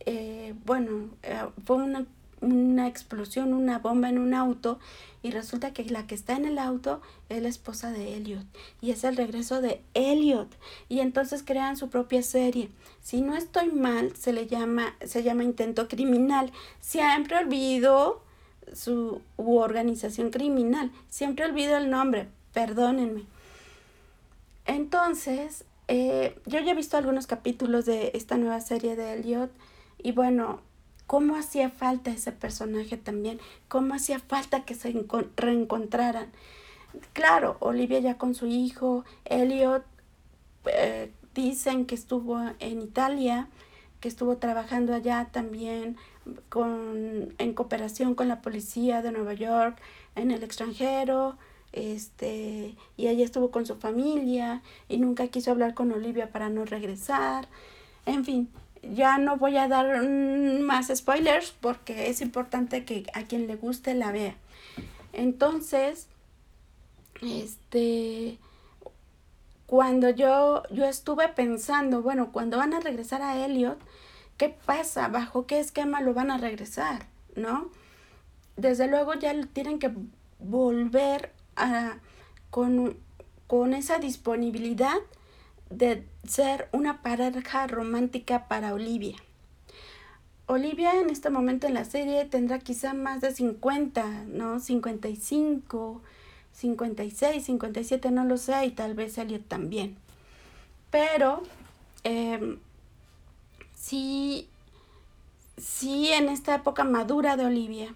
eh, 0.00 0.54
bueno, 0.66 1.08
eh, 1.22 1.46
fue 1.64 1.76
una, 1.76 2.06
una, 2.40 2.86
explosión, 2.88 3.52
una 3.52 3.78
bomba 3.78 4.08
en 4.08 4.18
un 4.18 4.34
auto 4.34 4.78
y 5.22 5.30
resulta 5.30 5.72
que 5.72 5.84
la 5.84 6.06
que 6.06 6.14
está 6.14 6.34
en 6.34 6.44
el 6.44 6.58
auto 6.58 7.00
es 7.28 7.42
la 7.42 7.48
esposa 7.48 7.90
de 7.90 8.16
Elliot 8.16 8.44
y 8.80 8.90
es 8.90 9.04
el 9.04 9.16
regreso 9.16 9.60
de 9.60 9.82
Elliot 9.94 10.48
y 10.88 11.00
entonces 11.00 11.42
crean 11.44 11.76
su 11.76 11.90
propia 11.90 12.22
serie. 12.22 12.70
Si 13.02 13.20
no 13.20 13.36
estoy 13.36 13.70
mal, 13.70 14.16
se 14.16 14.32
le 14.32 14.46
llama, 14.46 14.94
se 15.04 15.22
llama 15.22 15.44
intento 15.44 15.88
criminal. 15.88 16.52
Siempre 16.80 17.36
olvido 17.36 18.22
su 18.72 19.20
organización 19.36 20.30
criminal. 20.30 20.90
Siempre 21.08 21.44
olvido 21.44 21.76
el 21.76 21.90
nombre, 21.90 22.28
perdónenme. 22.52 23.24
Entonces, 24.66 25.64
eh, 25.88 26.38
yo 26.46 26.60
ya 26.60 26.72
he 26.72 26.74
visto 26.74 26.96
algunos 26.96 27.26
capítulos 27.26 27.84
de 27.86 28.12
esta 28.14 28.36
nueva 28.36 28.60
serie 28.60 28.96
de 28.96 29.14
Elliot 29.14 29.50
y 29.98 30.12
bueno, 30.12 30.60
cómo 31.10 31.34
hacía 31.34 31.70
falta 31.70 32.12
ese 32.12 32.30
personaje 32.30 32.96
también, 32.96 33.40
cómo 33.66 33.94
hacía 33.94 34.20
falta 34.20 34.64
que 34.64 34.76
se 34.76 34.94
reencontraran. 35.34 36.28
Claro, 37.14 37.56
Olivia 37.58 37.98
ya 37.98 38.16
con 38.16 38.36
su 38.36 38.46
hijo, 38.46 39.04
Elliot 39.24 39.84
eh, 40.66 41.10
dicen 41.34 41.86
que 41.86 41.96
estuvo 41.96 42.38
en 42.60 42.80
Italia, 42.80 43.48
que 43.98 44.06
estuvo 44.06 44.36
trabajando 44.36 44.94
allá 44.94 45.30
también 45.32 45.96
con, 46.48 47.34
en 47.38 47.54
cooperación 47.54 48.14
con 48.14 48.28
la 48.28 48.40
policía 48.40 49.02
de 49.02 49.10
Nueva 49.10 49.34
York 49.34 49.80
en 50.14 50.30
el 50.30 50.44
extranjero, 50.44 51.36
este, 51.72 52.76
y 52.96 53.08
ella 53.08 53.24
estuvo 53.24 53.50
con 53.50 53.66
su 53.66 53.74
familia 53.74 54.62
y 54.88 54.98
nunca 54.98 55.26
quiso 55.26 55.50
hablar 55.50 55.74
con 55.74 55.90
Olivia 55.90 56.30
para 56.30 56.50
no 56.50 56.64
regresar. 56.64 57.48
En 58.06 58.24
fin, 58.24 58.48
ya 58.82 59.18
no 59.18 59.36
voy 59.36 59.56
a 59.56 59.68
dar 59.68 60.08
más 60.08 60.90
spoilers 60.94 61.52
porque 61.52 62.08
es 62.08 62.20
importante 62.20 62.84
que 62.84 63.06
a 63.14 63.22
quien 63.22 63.46
le 63.46 63.56
guste 63.56 63.94
la 63.94 64.12
vea. 64.12 64.34
Entonces, 65.12 66.06
este, 67.22 68.38
cuando 69.66 70.10
yo, 70.10 70.62
yo 70.70 70.86
estuve 70.86 71.28
pensando, 71.28 72.02
bueno, 72.02 72.32
cuando 72.32 72.56
van 72.56 72.74
a 72.74 72.80
regresar 72.80 73.22
a 73.22 73.44
Elliot, 73.44 73.78
¿qué 74.36 74.48
pasa? 74.48 75.08
¿Bajo 75.08 75.46
qué 75.46 75.60
esquema 75.60 76.00
lo 76.00 76.14
van 76.14 76.30
a 76.30 76.38
regresar? 76.38 77.06
¿No? 77.36 77.70
Desde 78.56 78.88
luego 78.88 79.14
ya 79.14 79.34
tienen 79.52 79.78
que 79.78 79.92
volver 80.38 81.32
a, 81.56 81.98
con, 82.50 82.96
con 83.46 83.74
esa 83.74 83.98
disponibilidad 83.98 84.98
de 85.70 86.06
ser 86.26 86.68
una 86.72 87.00
pareja 87.02 87.66
romántica 87.66 88.48
para 88.48 88.74
Olivia. 88.74 89.16
Olivia 90.46 91.00
en 91.00 91.10
este 91.10 91.30
momento 91.30 91.68
en 91.68 91.74
la 91.74 91.84
serie 91.84 92.24
tendrá 92.24 92.58
quizá 92.58 92.92
más 92.92 93.20
de 93.20 93.32
50, 93.32 94.24
¿no? 94.26 94.58
55, 94.58 96.02
56, 96.52 97.44
57, 97.44 98.10
no 98.10 98.24
lo 98.24 98.36
sé, 98.36 98.66
y 98.66 98.72
tal 98.72 98.94
vez 98.94 99.16
Elliot 99.16 99.46
también. 99.46 99.96
Pero 100.90 101.44
eh, 102.02 102.58
sí, 103.76 104.48
sí 105.56 106.08
en 106.08 106.28
esta 106.28 106.56
época 106.56 106.82
madura 106.82 107.36
de 107.36 107.46
Olivia, 107.46 107.94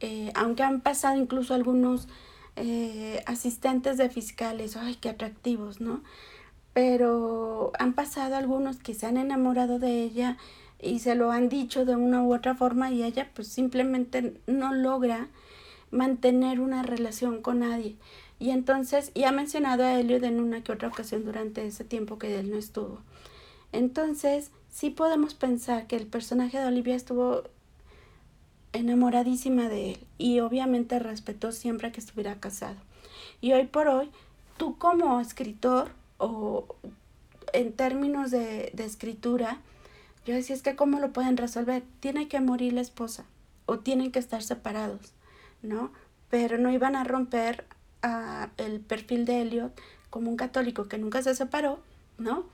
eh, 0.00 0.32
aunque 0.34 0.62
han 0.62 0.82
pasado 0.82 1.16
incluso 1.16 1.54
algunos 1.54 2.08
eh, 2.56 3.22
asistentes 3.26 3.96
de 3.96 4.10
fiscales, 4.10 4.76
ay, 4.76 4.96
qué 4.96 5.08
atractivos, 5.08 5.80
¿no? 5.80 6.02
Pero 6.76 7.72
han 7.78 7.94
pasado 7.94 8.36
algunos 8.36 8.76
que 8.76 8.92
se 8.92 9.06
han 9.06 9.16
enamorado 9.16 9.78
de 9.78 10.02
ella 10.02 10.36
y 10.78 10.98
se 10.98 11.14
lo 11.14 11.30
han 11.30 11.48
dicho 11.48 11.86
de 11.86 11.96
una 11.96 12.22
u 12.22 12.34
otra 12.34 12.54
forma 12.54 12.90
y 12.90 13.02
ella 13.02 13.30
pues 13.34 13.48
simplemente 13.48 14.34
no 14.46 14.74
logra 14.74 15.28
mantener 15.90 16.60
una 16.60 16.82
relación 16.82 17.40
con 17.40 17.60
nadie. 17.60 17.96
Y 18.38 18.50
entonces, 18.50 19.10
y 19.14 19.24
ha 19.24 19.32
mencionado 19.32 19.84
a 19.84 19.98
Elliot 19.98 20.22
en 20.24 20.38
una 20.38 20.62
que 20.62 20.72
otra 20.72 20.88
ocasión 20.88 21.24
durante 21.24 21.66
ese 21.66 21.82
tiempo 21.82 22.18
que 22.18 22.38
él 22.38 22.50
no 22.50 22.58
estuvo. 22.58 22.98
Entonces, 23.72 24.50
sí 24.68 24.90
podemos 24.90 25.32
pensar 25.32 25.86
que 25.86 25.96
el 25.96 26.06
personaje 26.06 26.58
de 26.58 26.66
Olivia 26.66 26.94
estuvo 26.94 27.44
enamoradísima 28.74 29.70
de 29.70 29.92
él 29.92 29.98
y 30.18 30.40
obviamente 30.40 30.98
respetó 30.98 31.52
siempre 31.52 31.90
que 31.90 32.00
estuviera 32.00 32.38
casado. 32.38 32.76
Y 33.40 33.54
hoy 33.54 33.64
por 33.64 33.88
hoy, 33.88 34.10
tú 34.58 34.76
como 34.76 35.18
escritor 35.22 35.88
o 36.18 36.66
en 37.52 37.72
términos 37.72 38.30
de, 38.30 38.70
de 38.74 38.84
escritura, 38.84 39.58
yo 40.26 40.34
decía, 40.34 40.56
es 40.56 40.62
que 40.62 40.76
cómo 40.76 40.98
lo 40.98 41.12
pueden 41.12 41.36
resolver. 41.36 41.82
Tiene 42.00 42.28
que 42.28 42.40
morir 42.40 42.72
la 42.72 42.80
esposa 42.80 43.24
o 43.66 43.78
tienen 43.78 44.12
que 44.12 44.18
estar 44.18 44.42
separados, 44.42 45.12
¿no? 45.62 45.92
Pero 46.30 46.58
no 46.58 46.70
iban 46.70 46.96
a 46.96 47.04
romper 47.04 47.64
a 48.02 48.50
el 48.56 48.80
perfil 48.80 49.24
de 49.24 49.42
Elliot 49.42 49.80
como 50.10 50.30
un 50.30 50.36
católico 50.36 50.88
que 50.88 50.98
nunca 50.98 51.22
se 51.22 51.34
separó, 51.34 51.78
¿no? 52.18 52.44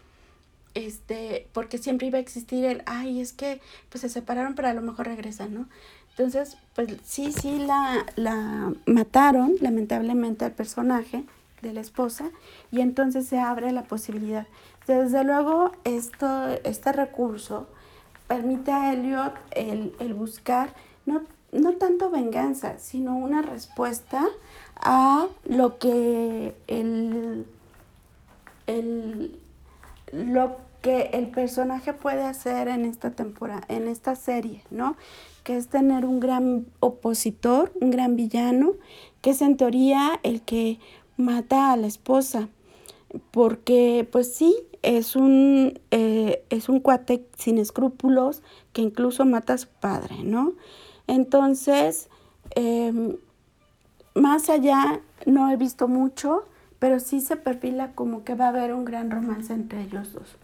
Este, 0.75 1.49
porque 1.53 1.79
siempre 1.79 2.07
iba 2.07 2.19
a 2.19 2.21
existir 2.23 2.65
el, 2.65 2.83
ay, 2.87 3.21
es 3.21 3.33
que 3.33 3.61
pues 3.89 4.01
se 4.03 4.09
separaron, 4.09 4.55
pero 4.55 4.69
a 4.69 4.75
lo 4.75 4.83
mejor 4.83 5.07
regresan, 5.07 5.55
¿no? 5.55 5.69
Entonces, 6.11 6.57
pues 6.75 6.89
sí, 7.05 7.33
sí 7.33 7.59
la, 7.59 8.05
la 8.17 8.73
mataron, 8.87 9.55
lamentablemente, 9.61 10.45
al 10.45 10.53
personaje 10.53 11.25
de 11.63 11.73
la 11.73 11.81
esposa, 11.81 12.31
y 12.71 12.81
entonces 12.81 13.27
se 13.27 13.39
abre 13.39 13.73
la 13.73 13.85
posibilidad. 13.85 14.47
Desde 14.87 15.25
luego, 15.25 15.73
esto, 15.85 16.49
este 16.65 16.93
recurso 16.93 17.69
permite 18.27 18.73
a 18.73 18.93
Elliot 18.93 19.35
el, 19.53 19.95
el 20.01 20.15
buscar 20.15 20.75
no, 21.07 21.23
no 21.53 21.73
tanto 21.75 22.11
venganza, 22.11 22.79
sino 22.79 23.17
una 23.17 23.43
respuesta 23.43 24.27
a 24.77 25.27
lo 25.45 25.79
que 25.79 26.55
el, 26.67 27.47
el, 28.67 29.39
lo 30.13 30.57
que 30.81 31.11
el 31.13 31.29
personaje 31.29 31.93
puede 31.93 32.25
hacer 32.25 32.69
en 32.69 32.85
esta 32.85 33.13
temporada, 33.13 33.63
en 33.69 33.87
esta 33.87 34.17
serie, 34.17 34.65
¿no? 34.71 34.97
Que 35.45 35.57
es 35.57 35.69
tener 35.69 36.05
un 36.05 36.19
gran 36.19 36.67
opositor, 36.81 37.73
un 37.81 37.91
gran 37.91 38.17
villano, 38.17 38.73
que 39.21 39.31
es 39.31 39.43
en 39.43 39.57
teoría 39.57 40.19
el 40.23 40.43
que 40.43 40.81
mata 41.23 41.73
a 41.73 41.77
la 41.77 41.87
esposa, 41.87 42.49
porque 43.31 44.09
pues 44.11 44.35
sí, 44.35 44.55
es 44.83 45.17
un, 45.17 45.81
eh, 45.91 46.45
es 46.51 46.69
un 46.69 46.81
cuate 46.81 47.27
sin 47.37 47.59
escrúpulos 47.59 48.43
que 48.73 48.83
incluso 48.83 49.25
mata 49.25 49.55
a 49.55 49.59
su 49.59 49.69
padre, 49.69 50.25
¿no? 50.25 50.53
Entonces, 51.07 52.09
em, 52.55 53.17
más 54.15 54.51
allá 54.51 55.01
no 55.25 55.51
he 55.51 55.57
visto 55.57 55.89
mucho, 55.89 56.45
pero 56.79 57.01
sí 57.01 57.21
se 57.21 57.37
perfila 57.37 57.93
como 57.93 58.25
que 58.25 58.35
va 58.35 58.47
a 58.47 58.49
haber 58.49 58.75
un 58.75 58.85
gran 58.85 59.11
romance 59.11 59.53
entre 59.53 59.83
ellos 59.83 60.13
dos. 60.13 60.37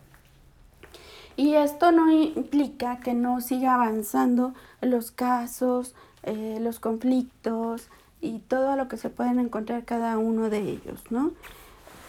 Y 1.36 1.54
esto 1.54 1.92
no 1.92 2.10
implica 2.10 2.98
que 2.98 3.14
no 3.14 3.40
siga 3.40 3.74
avanzando 3.74 4.54
los 4.80 5.10
casos, 5.10 5.94
eh, 6.24 6.58
los 6.60 6.80
conflictos 6.80 7.88
y 8.20 8.40
todo 8.40 8.76
lo 8.76 8.88
que 8.88 8.96
se 8.96 9.10
pueden 9.10 9.38
encontrar 9.38 9.84
cada 9.84 10.18
uno 10.18 10.50
de 10.50 10.58
ellos, 10.58 11.02
¿no? 11.10 11.32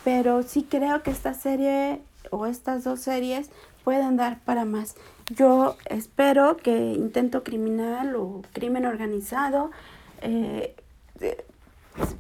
Pero 0.04 0.44
sí 0.44 0.66
creo 0.70 1.04
que 1.04 1.12
esta 1.12 1.34
serie 1.34 2.02
o 2.32 2.46
estas 2.46 2.84
dos 2.84 3.00
series 3.00 3.50
pueden 3.84 4.18
dar 4.18 4.40
para 4.40 4.66
más. 4.66 4.96
Yo 5.36 5.76
espero 5.86 6.58
que 6.58 6.94
Intento 6.94 7.44
Criminal 7.44 8.16
o 8.16 8.42
Crimen 8.54 8.86
Organizado 8.86 9.72
eh, 10.22 10.76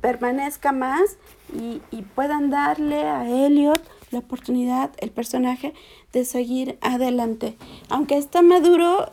permanezca 0.01 0.71
más 0.71 1.17
y, 1.53 1.81
y 1.91 2.01
puedan 2.01 2.49
darle 2.49 3.03
a 3.03 3.27
Elliot 3.27 3.81
la 4.11 4.19
oportunidad, 4.19 4.91
el 4.97 5.11
personaje, 5.11 5.73
de 6.13 6.25
seguir 6.25 6.77
adelante. 6.81 7.55
Aunque 7.89 8.17
está 8.17 8.41
maduro, 8.41 9.11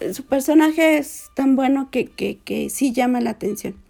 eh, 0.00 0.14
su 0.14 0.24
personaje 0.24 0.98
es 0.98 1.30
tan 1.34 1.56
bueno 1.56 1.88
que, 1.90 2.06
que, 2.06 2.38
que 2.38 2.70
sí 2.70 2.92
llama 2.92 3.20
la 3.20 3.30
atención. 3.30 3.83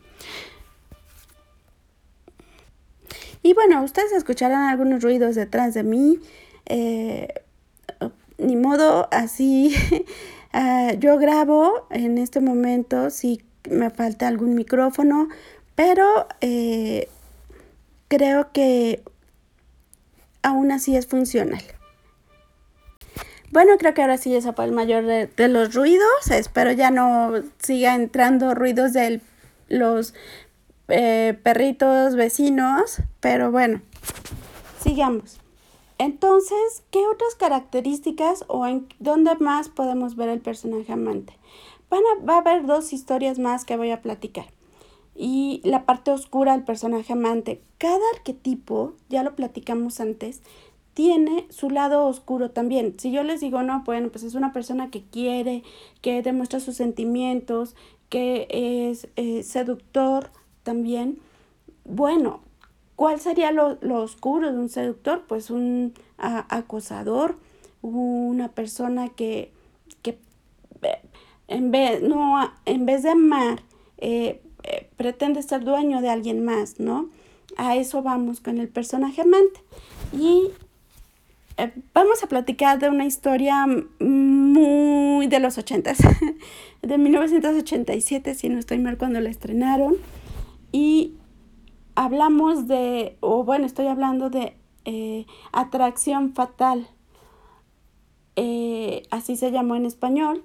Y 3.44 3.52
bueno, 3.52 3.84
ustedes 3.84 4.10
escucharán 4.12 4.70
algunos 4.70 5.02
ruidos 5.02 5.34
detrás 5.34 5.74
de 5.74 5.82
mí. 5.82 6.18
Eh, 6.64 7.28
ni 8.38 8.56
modo, 8.56 9.06
así 9.12 9.76
uh, 10.54 10.96
yo 10.98 11.18
grabo 11.18 11.86
en 11.90 12.16
este 12.16 12.40
momento 12.40 13.10
si 13.10 13.44
me 13.68 13.90
falta 13.90 14.28
algún 14.28 14.54
micrófono, 14.54 15.28
pero 15.74 16.26
eh, 16.40 17.10
creo 18.08 18.50
que 18.52 19.02
aún 20.42 20.72
así 20.72 20.96
es 20.96 21.06
funcional. 21.06 21.62
Bueno, 23.50 23.76
creo 23.76 23.92
que 23.92 24.00
ahora 24.00 24.16
sí 24.16 24.30
ya 24.30 24.54
fue 24.54 24.64
el 24.64 24.72
mayor 24.72 25.04
de, 25.04 25.26
de, 25.26 25.48
los 25.48 25.74
ruidos. 25.74 26.30
Espero 26.30 26.72
ya 26.72 26.90
no 26.90 27.34
siga 27.58 27.94
entrando 27.94 28.54
ruidos 28.54 28.94
de 28.94 29.20
los 29.68 30.14
eh, 30.88 31.38
perritos 31.42 32.16
vecinos. 32.16 33.02
Pero 33.20 33.50
bueno, 33.50 33.82
sigamos. 34.80 35.40
Entonces, 35.98 36.82
¿qué 36.90 37.00
otras 37.06 37.34
características 37.36 38.44
o 38.48 38.66
en 38.66 38.88
dónde 38.98 39.36
más 39.36 39.68
podemos 39.68 40.16
ver 40.16 40.28
el 40.28 40.40
personaje 40.40 40.92
amante? 40.92 41.38
Van 41.88 42.02
a, 42.02 42.24
va 42.24 42.34
a 42.34 42.38
haber 42.38 42.66
dos 42.66 42.92
historias 42.92 43.38
más 43.38 43.64
que 43.64 43.76
voy 43.76 43.90
a 43.90 44.02
platicar 44.02 44.46
y 45.14 45.60
la 45.64 45.86
parte 45.86 46.10
oscura 46.10 46.52
del 46.52 46.64
personaje 46.64 47.12
amante. 47.12 47.60
Cada 47.78 48.02
arquetipo, 48.14 48.94
ya 49.08 49.22
lo 49.22 49.34
platicamos 49.34 50.00
antes, 50.00 50.42
tiene 50.94 51.46
su 51.50 51.70
lado 51.70 52.06
oscuro 52.06 52.50
también. 52.50 52.94
Si 52.98 53.10
yo 53.10 53.22
les 53.22 53.40
digo, 53.40 53.62
no, 53.62 53.82
bueno, 53.84 54.08
pues 54.10 54.24
es 54.24 54.34
una 54.34 54.52
persona 54.52 54.90
que 54.90 55.02
quiere, 55.02 55.62
que 56.00 56.22
demuestra 56.22 56.60
sus 56.60 56.76
sentimientos, 56.76 57.74
que 58.08 58.46
es 58.90 59.08
eh, 59.16 59.42
seductor 59.42 60.30
también. 60.64 61.18
Bueno, 61.84 62.40
¿cuál 62.96 63.20
sería 63.20 63.52
lo, 63.52 63.78
lo, 63.80 64.02
oscuro 64.02 64.52
de 64.52 64.58
un 64.58 64.68
seductor? 64.68 65.24
Pues 65.28 65.50
un 65.50 65.94
acosador, 66.18 67.36
una 67.82 68.48
persona 68.48 69.10
que, 69.10 69.52
que 70.02 70.18
eh, 70.82 71.00
en, 71.48 71.70
vez, 71.70 72.02
no, 72.02 72.52
en 72.64 72.86
vez 72.86 73.02
de 73.02 73.10
amar, 73.10 73.62
eh, 73.98 74.40
eh, 74.62 74.88
pretende 74.96 75.42
ser 75.42 75.64
dueño 75.64 76.00
de 76.00 76.08
alguien 76.08 76.44
más, 76.44 76.80
¿no? 76.80 77.10
A 77.56 77.76
eso 77.76 78.02
vamos 78.02 78.40
con 78.40 78.58
el 78.58 78.68
personaje 78.68 79.20
amante. 79.20 79.60
Y 80.12 80.50
vamos 81.92 82.22
a 82.22 82.26
platicar 82.26 82.78
de 82.78 82.88
una 82.88 83.04
historia 83.04 83.66
muy 84.00 85.26
de 85.26 85.38
los 85.38 85.58
ochentas, 85.58 85.98
de 86.82 86.98
1987, 86.98 88.34
si 88.34 88.48
no 88.48 88.58
estoy 88.58 88.78
mal 88.78 88.96
cuando 88.96 89.20
la 89.20 89.28
estrenaron. 89.28 89.96
Y 90.74 91.14
hablamos 91.94 92.66
de, 92.66 93.16
o 93.20 93.44
bueno, 93.44 93.64
estoy 93.64 93.86
hablando 93.86 94.28
de 94.28 94.56
eh, 94.84 95.24
Atracción 95.52 96.34
Fatal. 96.34 96.88
así 99.12 99.36
se 99.36 99.52
llamó 99.52 99.76
en 99.76 99.86
español. 99.86 100.42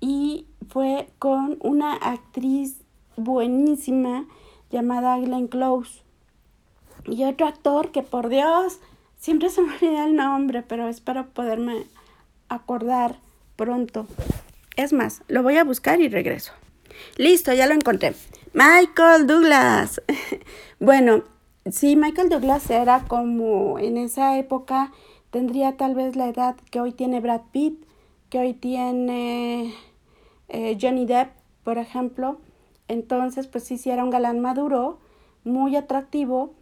Y 0.00 0.46
fue 0.70 1.10
con 1.18 1.58
una 1.60 1.92
actriz 1.92 2.80
buenísima 3.18 4.26
llamada 4.70 5.18
Glenn 5.18 5.48
Close. 5.48 6.00
Y 7.04 7.24
otro 7.24 7.46
actor 7.46 7.90
que 7.90 8.02
por 8.02 8.30
Dios, 8.30 8.80
siempre 9.18 9.50
se 9.50 9.60
me 9.60 9.74
olvida 9.74 10.06
el 10.06 10.16
nombre, 10.16 10.62
pero 10.62 10.88
espero 10.88 11.28
poderme 11.34 11.84
acordar 12.48 13.18
pronto. 13.56 14.06
Es 14.76 14.94
más, 14.94 15.22
lo 15.28 15.42
voy 15.42 15.58
a 15.58 15.64
buscar 15.64 16.00
y 16.00 16.08
regreso. 16.08 16.54
Listo, 17.18 17.52
ya 17.52 17.66
lo 17.66 17.74
encontré. 17.74 18.14
Michael 18.52 19.28
Douglas. 19.28 20.02
bueno, 20.80 21.22
sí, 21.70 21.94
Michael 21.94 22.28
Douglas 22.28 22.68
era 22.68 23.04
como 23.06 23.78
en 23.78 23.96
esa 23.96 24.36
época, 24.38 24.90
tendría 25.30 25.76
tal 25.76 25.94
vez 25.94 26.16
la 26.16 26.28
edad 26.28 26.56
que 26.70 26.80
hoy 26.80 26.92
tiene 26.92 27.20
Brad 27.20 27.42
Pitt, 27.52 27.84
que 28.28 28.40
hoy 28.40 28.54
tiene 28.54 29.72
eh, 30.48 30.76
Johnny 30.80 31.06
Depp, 31.06 31.30
por 31.62 31.78
ejemplo. 31.78 32.40
Entonces, 32.88 33.46
pues 33.46 33.62
sí, 33.62 33.78
sí 33.78 33.90
era 33.90 34.02
un 34.02 34.10
galán 34.10 34.40
maduro, 34.40 34.98
muy 35.44 35.76
atractivo 35.76 36.52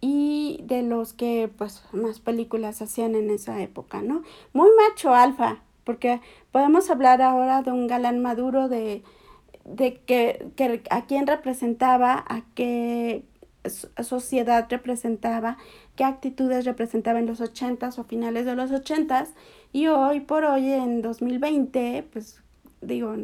y 0.00 0.60
de 0.62 0.82
los 0.82 1.12
que 1.12 1.50
pues 1.58 1.84
más 1.92 2.20
películas 2.20 2.80
hacían 2.80 3.14
en 3.14 3.28
esa 3.28 3.60
época, 3.60 4.00
¿no? 4.00 4.22
Muy 4.54 4.70
macho 4.76 5.14
alfa, 5.14 5.58
porque 5.84 6.22
podemos 6.52 6.88
hablar 6.88 7.20
ahora 7.20 7.60
de 7.60 7.70
un 7.70 7.86
galán 7.86 8.22
maduro 8.22 8.68
de, 8.68 9.02
de 9.64 10.00
que, 10.00 10.46
que 10.56 10.82
a 10.90 11.06
quién 11.06 11.26
representaba, 11.26 12.24
a 12.28 12.42
qué 12.54 13.24
sociedad 14.02 14.66
representaba, 14.68 15.56
qué 15.96 16.04
actitudes 16.04 16.64
representaba 16.64 17.18
en 17.18 17.26
los 17.26 17.40
ochentas 17.40 17.98
o 17.98 18.04
finales 18.04 18.44
de 18.44 18.54
los 18.54 18.70
ochentas 18.70 19.30
y 19.72 19.86
hoy 19.86 20.20
por 20.20 20.44
hoy 20.44 20.70
en 20.70 21.00
2020 21.00 22.06
pues 22.12 22.42
digo 22.82 23.16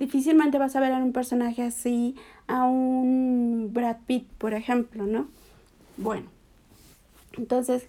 difícilmente 0.00 0.58
vas 0.58 0.74
a 0.74 0.80
ver 0.80 0.92
a 0.92 0.96
un 0.96 1.12
personaje 1.12 1.62
así, 1.62 2.16
a 2.48 2.64
un 2.64 3.70
Brad 3.72 3.98
Pitt, 4.06 4.26
por 4.38 4.54
ejemplo, 4.54 5.04
¿no? 5.04 5.28
Bueno, 5.98 6.26
entonces, 7.36 7.86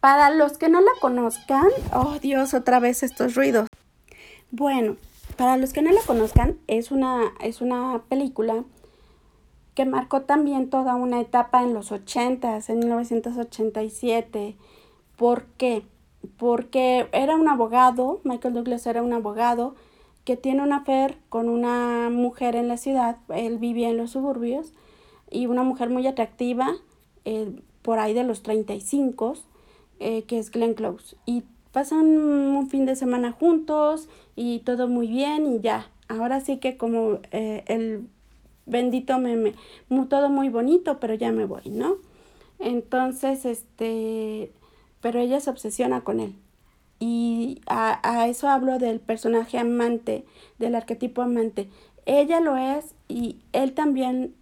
para 0.00 0.30
los 0.30 0.58
que 0.58 0.68
no 0.68 0.80
la 0.80 0.92
conozcan, 1.00 1.66
oh 1.92 2.18
Dios, 2.20 2.52
otra 2.54 2.78
vez 2.78 3.02
estos 3.02 3.34
ruidos. 3.34 3.68
Bueno, 4.50 4.96
Para 5.36 5.58
los 5.58 5.72
que 5.72 5.82
no 5.82 5.92
la 5.92 6.00
conozcan, 6.06 6.58
es 6.66 6.90
una, 6.90 7.32
es 7.40 7.60
una 7.60 8.02
película 8.08 8.64
que 9.74 9.84
marcó 9.84 10.22
también 10.22 10.70
toda 10.70 10.94
una 10.94 11.20
etapa 11.20 11.62
en 11.62 11.74
los 11.74 11.92
80 11.92 12.60
en 12.68 12.78
1987. 12.78 14.56
¿Por 15.16 15.44
qué? 15.58 15.82
Porque 16.38 17.08
era 17.12 17.36
un 17.36 17.48
abogado, 17.48 18.20
Michael 18.24 18.54
Douglas 18.54 18.86
era 18.86 19.02
un 19.02 19.12
abogado 19.12 19.74
que 20.24 20.38
tiene 20.38 20.62
una 20.62 20.78
affair 20.78 21.18
con 21.28 21.50
una 21.50 22.08
mujer 22.10 22.56
en 22.56 22.68
la 22.68 22.78
ciudad, 22.78 23.18
él 23.28 23.58
vivía 23.58 23.90
en 23.90 23.98
los 23.98 24.10
suburbios, 24.12 24.72
y 25.30 25.46
una 25.46 25.62
mujer 25.62 25.90
muy 25.90 26.06
atractiva, 26.06 26.74
eh, 27.26 27.60
por 27.82 27.98
ahí 27.98 28.14
de 28.14 28.24
los 28.24 28.42
35, 28.42 29.34
eh, 30.00 30.22
que 30.22 30.38
es 30.38 30.50
Glenn 30.50 30.74
Close. 30.74 31.16
Y 31.26 31.44
pasan 31.76 32.06
un 32.06 32.70
fin 32.70 32.86
de 32.86 32.96
semana 32.96 33.32
juntos 33.32 34.08
y 34.34 34.60
todo 34.60 34.88
muy 34.88 35.08
bien 35.08 35.46
y 35.46 35.60
ya. 35.60 35.90
Ahora 36.08 36.40
sí 36.40 36.56
que 36.56 36.78
como 36.78 37.18
eh, 37.32 37.64
el 37.66 38.08
bendito 38.64 39.18
meme, 39.18 39.52
todo 40.08 40.30
muy 40.30 40.48
bonito, 40.48 40.98
pero 41.00 41.12
ya 41.12 41.32
me 41.32 41.44
voy, 41.44 41.68
¿no? 41.68 41.96
Entonces, 42.60 43.44
este, 43.44 44.52
pero 45.02 45.20
ella 45.20 45.38
se 45.38 45.50
obsesiona 45.50 46.00
con 46.00 46.20
él. 46.20 46.34
Y 46.98 47.60
a, 47.66 48.00
a 48.02 48.26
eso 48.26 48.48
hablo 48.48 48.78
del 48.78 48.98
personaje 48.98 49.58
amante, 49.58 50.24
del 50.58 50.76
arquetipo 50.76 51.20
amante. 51.20 51.68
Ella 52.06 52.40
lo 52.40 52.56
es 52.56 52.94
y 53.06 53.36
él 53.52 53.74
también 53.74 54.34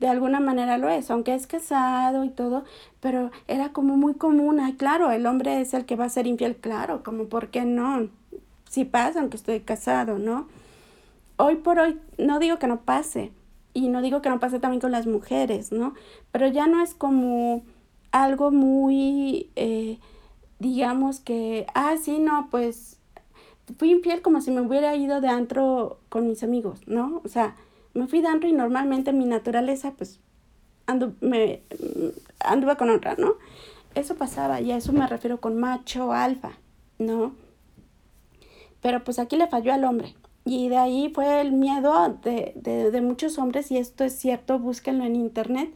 de 0.00 0.08
alguna 0.08 0.40
manera 0.40 0.78
lo 0.78 0.88
es, 0.88 1.10
aunque 1.10 1.34
es 1.34 1.46
casado 1.46 2.24
y 2.24 2.30
todo, 2.30 2.64
pero 3.00 3.30
era 3.48 3.72
como 3.72 3.96
muy 3.96 4.14
común, 4.14 4.60
ay, 4.60 4.74
claro, 4.74 5.10
el 5.10 5.26
hombre 5.26 5.60
es 5.60 5.74
el 5.74 5.86
que 5.86 5.96
va 5.96 6.06
a 6.06 6.08
ser 6.08 6.26
infiel, 6.26 6.56
claro, 6.56 7.02
como 7.02 7.26
por 7.26 7.48
qué 7.48 7.64
no, 7.64 8.08
si 8.68 8.84
pasa 8.84 9.20
aunque 9.20 9.36
estoy 9.36 9.60
casado, 9.60 10.18
¿no? 10.18 10.48
Hoy 11.36 11.56
por 11.56 11.78
hoy 11.78 11.98
no 12.18 12.38
digo 12.38 12.58
que 12.58 12.66
no 12.66 12.80
pase, 12.80 13.32
y 13.74 13.88
no 13.88 14.00
digo 14.00 14.22
que 14.22 14.30
no 14.30 14.38
pase 14.40 14.60
también 14.60 14.80
con 14.80 14.92
las 14.92 15.06
mujeres, 15.06 15.72
¿no? 15.72 15.94
Pero 16.30 16.46
ya 16.46 16.68
no 16.68 16.82
es 16.82 16.94
como 16.94 17.62
algo 18.12 18.52
muy, 18.52 19.50
eh, 19.56 19.98
digamos 20.60 21.18
que, 21.18 21.66
ah, 21.74 21.96
sí, 22.00 22.20
no, 22.20 22.48
pues 22.50 22.98
fui 23.76 23.90
infiel 23.90 24.22
como 24.22 24.40
si 24.40 24.52
me 24.52 24.60
hubiera 24.60 24.94
ido 24.94 25.20
de 25.20 25.28
antro 25.28 25.98
con 26.08 26.28
mis 26.28 26.44
amigos, 26.44 26.86
¿no? 26.86 27.20
O 27.24 27.28
sea, 27.28 27.56
me 27.94 28.06
fui 28.08 28.20
dando 28.20 28.46
y 28.46 28.52
normalmente 28.52 29.12
mi 29.12 29.24
naturaleza, 29.24 29.92
pues, 29.92 30.20
andu 30.86 31.14
me, 31.20 31.62
anduve 32.40 32.76
con 32.76 32.90
otra, 32.90 33.14
¿no? 33.16 33.34
Eso 33.94 34.16
pasaba 34.16 34.60
y 34.60 34.72
a 34.72 34.76
eso 34.76 34.92
me 34.92 35.06
refiero 35.06 35.40
con 35.40 35.56
macho, 35.56 36.12
alfa, 36.12 36.52
¿no? 36.98 37.34
Pero 38.82 39.04
pues 39.04 39.18
aquí 39.18 39.36
le 39.36 39.46
falló 39.46 39.72
al 39.72 39.84
hombre. 39.84 40.14
Y 40.44 40.68
de 40.68 40.76
ahí 40.76 41.10
fue 41.14 41.40
el 41.40 41.52
miedo 41.52 42.18
de, 42.22 42.52
de, 42.56 42.90
de 42.90 43.00
muchos 43.00 43.38
hombres, 43.38 43.70
y 43.70 43.78
esto 43.78 44.04
es 44.04 44.18
cierto, 44.18 44.58
búsquenlo 44.58 45.04
en 45.04 45.16
internet, 45.16 45.72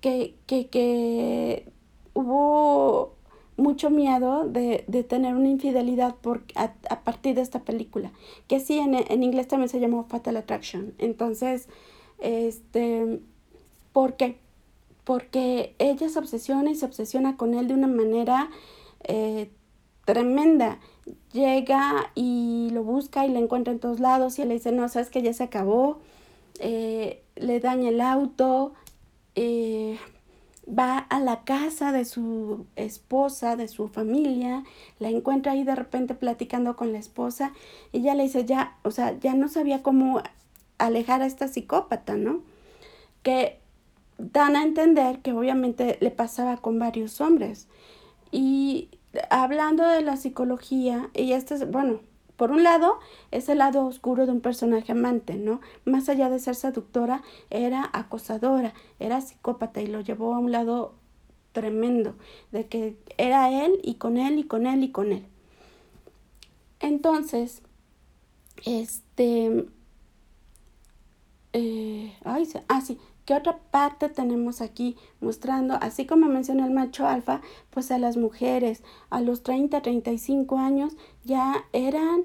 que, 0.00 0.34
que, 0.46 0.68
que 0.68 1.70
hubo 2.12 3.13
mucho 3.56 3.90
miedo 3.90 4.48
de, 4.48 4.84
de, 4.88 5.04
tener 5.04 5.34
una 5.34 5.48
infidelidad 5.48 6.16
por, 6.16 6.42
a, 6.56 6.72
a, 6.90 7.00
partir 7.00 7.36
de 7.36 7.42
esta 7.42 7.60
película, 7.60 8.12
que 8.48 8.60
sí, 8.60 8.78
en, 8.78 8.94
en 8.94 9.22
inglés 9.22 9.48
también 9.48 9.68
se 9.68 9.80
llamó 9.80 10.04
Fatal 10.04 10.36
Attraction. 10.36 10.94
Entonces, 10.98 11.68
este, 12.18 13.20
¿por 13.92 14.14
qué? 14.14 14.38
Porque 15.04 15.74
ella 15.78 16.08
se 16.08 16.18
obsesiona 16.18 16.70
y 16.70 16.74
se 16.74 16.86
obsesiona 16.86 17.36
con 17.36 17.54
él 17.54 17.68
de 17.68 17.74
una 17.74 17.86
manera 17.86 18.50
eh, 19.04 19.50
tremenda. 20.04 20.78
Llega 21.32 22.10
y 22.14 22.70
lo 22.72 22.82
busca 22.82 23.26
y 23.26 23.30
le 23.30 23.38
encuentra 23.38 23.72
en 23.72 23.78
todos 23.78 24.00
lados 24.00 24.38
y 24.38 24.44
le 24.44 24.54
dice, 24.54 24.72
no, 24.72 24.88
sabes 24.88 25.10
que 25.10 25.22
ya 25.22 25.32
se 25.32 25.44
acabó, 25.44 25.98
eh, 26.60 27.22
le 27.36 27.60
daña 27.60 27.90
el 27.90 28.00
auto, 28.00 28.72
eh, 29.34 29.98
va 30.66 30.98
a 30.98 31.20
la 31.20 31.44
casa 31.44 31.92
de 31.92 32.04
su 32.04 32.66
esposa, 32.76 33.56
de 33.56 33.68
su 33.68 33.88
familia, 33.88 34.64
la 34.98 35.10
encuentra 35.10 35.52
ahí 35.52 35.64
de 35.64 35.74
repente 35.74 36.14
platicando 36.14 36.76
con 36.76 36.92
la 36.92 36.98
esposa 36.98 37.52
y 37.92 37.98
ella 37.98 38.14
le 38.14 38.24
dice 38.24 38.44
ya, 38.44 38.76
o 38.82 38.90
sea, 38.90 39.18
ya 39.18 39.34
no 39.34 39.48
sabía 39.48 39.82
cómo 39.82 40.22
alejar 40.78 41.22
a 41.22 41.26
esta 41.26 41.48
psicópata, 41.48 42.16
¿no? 42.16 42.40
Que 43.22 43.58
dan 44.18 44.56
a 44.56 44.62
entender 44.62 45.20
que 45.20 45.32
obviamente 45.32 45.98
le 46.00 46.10
pasaba 46.10 46.56
con 46.56 46.78
varios 46.78 47.20
hombres. 47.20 47.68
Y 48.30 48.88
hablando 49.30 49.86
de 49.86 50.02
la 50.02 50.16
psicología, 50.16 51.10
y 51.14 51.32
este 51.32 51.54
es, 51.54 51.70
bueno, 51.70 52.00
por 52.36 52.50
un 52.50 52.64
lado, 52.64 52.98
es 53.30 53.48
el 53.48 53.58
lado 53.58 53.86
oscuro 53.86 54.26
de 54.26 54.32
un 54.32 54.40
personaje 54.40 54.92
amante, 54.92 55.36
¿no? 55.36 55.60
Más 55.84 56.08
allá 56.08 56.30
de 56.30 56.38
ser 56.38 56.56
seductora, 56.56 57.22
era 57.50 57.88
acosadora, 57.92 58.74
era 58.98 59.20
psicópata 59.20 59.80
y 59.80 59.86
lo 59.86 60.00
llevó 60.00 60.34
a 60.34 60.38
un 60.38 60.50
lado 60.50 60.94
tremendo, 61.52 62.16
de 62.50 62.66
que 62.66 62.96
era 63.16 63.64
él 63.64 63.78
y 63.82 63.94
con 63.94 64.16
él 64.16 64.38
y 64.38 64.44
con 64.44 64.66
él 64.66 64.82
y 64.82 64.90
con 64.90 65.12
él. 65.12 65.24
Entonces, 66.80 67.62
este, 68.64 69.66
eh, 71.52 72.16
ay, 72.24 72.48
ah, 72.68 72.80
sí, 72.80 72.98
¿Qué 73.24 73.34
otra 73.34 73.58
parte 73.70 74.08
tenemos 74.08 74.60
aquí 74.60 74.96
mostrando? 75.20 75.78
Así 75.80 76.06
como 76.06 76.26
menciona 76.26 76.66
el 76.66 76.72
macho 76.72 77.06
alfa, 77.06 77.40
pues 77.70 77.90
a 77.90 77.98
las 77.98 78.16
mujeres 78.16 78.82
a 79.08 79.20
los 79.20 79.42
30, 79.42 79.80
35 79.80 80.58
años 80.58 80.96
ya 81.24 81.64
eran 81.72 82.24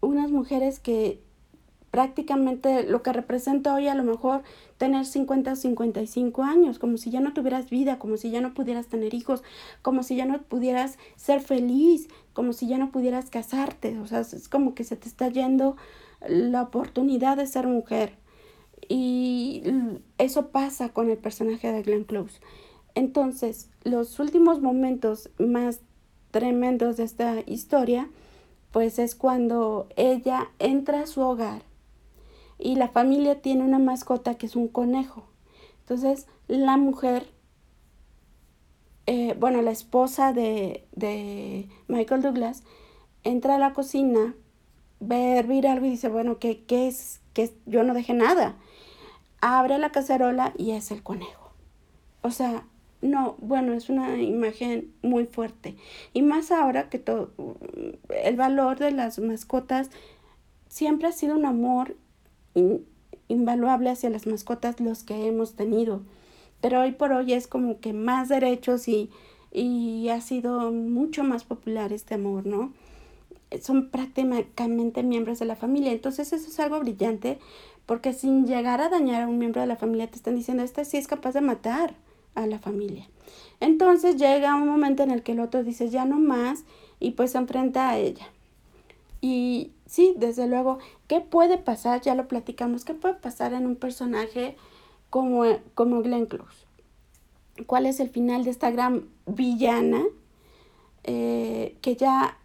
unas 0.00 0.30
mujeres 0.30 0.80
que 0.80 1.22
prácticamente 1.90 2.84
lo 2.84 3.02
que 3.02 3.12
representa 3.12 3.74
hoy 3.74 3.88
a 3.88 3.94
lo 3.94 4.04
mejor 4.04 4.42
tener 4.76 5.06
50 5.06 5.52
o 5.52 5.56
55 5.56 6.42
años, 6.42 6.78
como 6.78 6.98
si 6.98 7.10
ya 7.10 7.20
no 7.20 7.32
tuvieras 7.32 7.70
vida, 7.70 7.98
como 7.98 8.16
si 8.16 8.30
ya 8.30 8.40
no 8.40 8.54
pudieras 8.54 8.88
tener 8.88 9.14
hijos, 9.14 9.42
como 9.82 10.02
si 10.02 10.16
ya 10.16 10.26
no 10.26 10.42
pudieras 10.42 10.98
ser 11.16 11.40
feliz, 11.40 12.08
como 12.34 12.52
si 12.52 12.68
ya 12.68 12.78
no 12.78 12.90
pudieras 12.90 13.30
casarte, 13.30 13.98
o 13.98 14.06
sea, 14.06 14.20
es 14.20 14.48
como 14.48 14.74
que 14.74 14.84
se 14.84 14.96
te 14.96 15.08
está 15.08 15.28
yendo 15.28 15.76
la 16.28 16.62
oportunidad 16.62 17.36
de 17.36 17.46
ser 17.46 17.66
mujer. 17.66 18.16
Y 18.88 19.62
eso 20.16 20.48
pasa 20.48 20.88
con 20.88 21.10
el 21.10 21.18
personaje 21.18 21.70
de 21.70 21.82
Glenn 21.82 22.04
Close. 22.04 22.40
Entonces, 22.94 23.70
los 23.84 24.18
últimos 24.18 24.60
momentos 24.60 25.30
más 25.38 25.80
tremendos 26.30 26.96
de 26.96 27.04
esta 27.04 27.36
historia, 27.46 28.08
pues 28.72 28.98
es 28.98 29.14
cuando 29.14 29.88
ella 29.96 30.48
entra 30.58 31.02
a 31.02 31.06
su 31.06 31.20
hogar 31.20 31.62
y 32.58 32.74
la 32.74 32.88
familia 32.88 33.40
tiene 33.40 33.62
una 33.62 33.78
mascota 33.78 34.34
que 34.34 34.46
es 34.46 34.56
un 34.56 34.68
conejo. 34.68 35.24
Entonces, 35.80 36.26
la 36.48 36.76
mujer, 36.76 37.28
eh, 39.06 39.36
bueno, 39.38 39.62
la 39.62 39.70
esposa 39.70 40.32
de, 40.32 40.86
de, 40.92 41.68
Michael 41.86 42.22
Douglas, 42.22 42.62
entra 43.22 43.56
a 43.56 43.58
la 43.58 43.74
cocina, 43.74 44.34
ve 45.00 45.38
hervir 45.38 45.66
algo 45.66 45.86
y 45.86 45.90
dice, 45.90 46.08
bueno, 46.08 46.38
¿qué, 46.38 46.64
qué 46.64 46.88
es? 46.88 47.20
Que 47.32 47.52
yo 47.66 47.84
no 47.84 47.94
dejé 47.94 48.14
nada 48.14 48.56
abre 49.40 49.78
la 49.78 49.90
cacerola 49.90 50.52
y 50.56 50.72
es 50.72 50.90
el 50.90 51.02
conejo. 51.02 51.52
O 52.22 52.30
sea, 52.30 52.64
no, 53.00 53.36
bueno, 53.38 53.72
es 53.74 53.88
una 53.88 54.20
imagen 54.20 54.92
muy 55.02 55.26
fuerte. 55.26 55.76
Y 56.12 56.22
más 56.22 56.50
ahora 56.50 56.88
que 56.88 56.98
todo, 56.98 57.30
el 58.24 58.36
valor 58.36 58.78
de 58.78 58.90
las 58.90 59.18
mascotas 59.18 59.90
siempre 60.68 61.08
ha 61.08 61.12
sido 61.12 61.36
un 61.36 61.46
amor 61.46 61.96
invaluable 63.28 63.90
hacia 63.90 64.10
las 64.10 64.26
mascotas 64.26 64.80
los 64.80 65.04
que 65.04 65.26
hemos 65.26 65.54
tenido. 65.54 66.02
Pero 66.60 66.80
hoy 66.80 66.92
por 66.92 67.12
hoy 67.12 67.32
es 67.32 67.46
como 67.46 67.78
que 67.78 67.92
más 67.92 68.28
derechos 68.28 68.88
y, 68.88 69.10
y 69.52 70.08
ha 70.08 70.20
sido 70.20 70.72
mucho 70.72 71.22
más 71.22 71.44
popular 71.44 71.92
este 71.92 72.14
amor, 72.14 72.46
¿no? 72.46 72.72
Son 73.62 73.90
prácticamente 73.90 75.02
miembros 75.02 75.38
de 75.38 75.46
la 75.46 75.56
familia. 75.56 75.92
Entonces 75.92 76.32
eso 76.32 76.48
es 76.48 76.60
algo 76.60 76.80
brillante 76.80 77.38
porque 77.86 78.12
sin 78.12 78.46
llegar 78.46 78.80
a 78.82 78.90
dañar 78.90 79.22
a 79.22 79.28
un 79.28 79.38
miembro 79.38 79.62
de 79.62 79.66
la 79.66 79.76
familia 79.76 80.10
te 80.10 80.16
están 80.16 80.36
diciendo, 80.36 80.62
este 80.62 80.84
sí 80.84 80.98
es 80.98 81.06
capaz 81.06 81.32
de 81.32 81.40
matar 81.40 81.94
a 82.34 82.46
la 82.46 82.58
familia. 82.58 83.08
Entonces 83.60 84.16
llega 84.16 84.54
un 84.54 84.68
momento 84.68 85.02
en 85.02 85.10
el 85.10 85.22
que 85.22 85.32
el 85.32 85.40
otro 85.40 85.64
dice, 85.64 85.88
ya 85.88 86.04
no 86.04 86.18
más, 86.18 86.64
y 87.00 87.12
pues 87.12 87.32
se 87.32 87.38
enfrenta 87.38 87.88
a 87.88 87.98
ella. 87.98 88.28
Y 89.20 89.72
sí, 89.86 90.14
desde 90.16 90.46
luego, 90.46 90.78
¿qué 91.08 91.20
puede 91.20 91.58
pasar? 91.58 92.00
Ya 92.02 92.14
lo 92.14 92.28
platicamos, 92.28 92.84
¿qué 92.84 92.94
puede 92.94 93.14
pasar 93.14 93.52
en 93.52 93.66
un 93.66 93.76
personaje 93.76 94.56
como, 95.10 95.44
como 95.74 96.02
Glenn 96.02 96.26
Close? 96.26 96.66
¿Cuál 97.66 97.86
es 97.86 97.98
el 97.98 98.10
final 98.10 98.44
de 98.44 98.50
esta 98.50 98.70
gran 98.70 99.08
villana? 99.26 100.04
Eh, 101.04 101.76
que 101.80 101.96
ya 101.96 102.37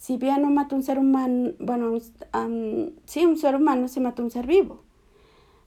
si 0.00 0.16
bien 0.16 0.40
no 0.40 0.48
mata 0.48 0.74
un 0.74 0.82
ser 0.82 0.98
humano, 0.98 1.52
bueno, 1.58 1.92
sí, 3.04 3.26
un 3.26 3.36
ser 3.36 3.54
humano 3.54 3.86
sí 3.86 4.00
mata 4.00 4.22
un 4.22 4.30
ser 4.30 4.46
vivo. 4.46 4.80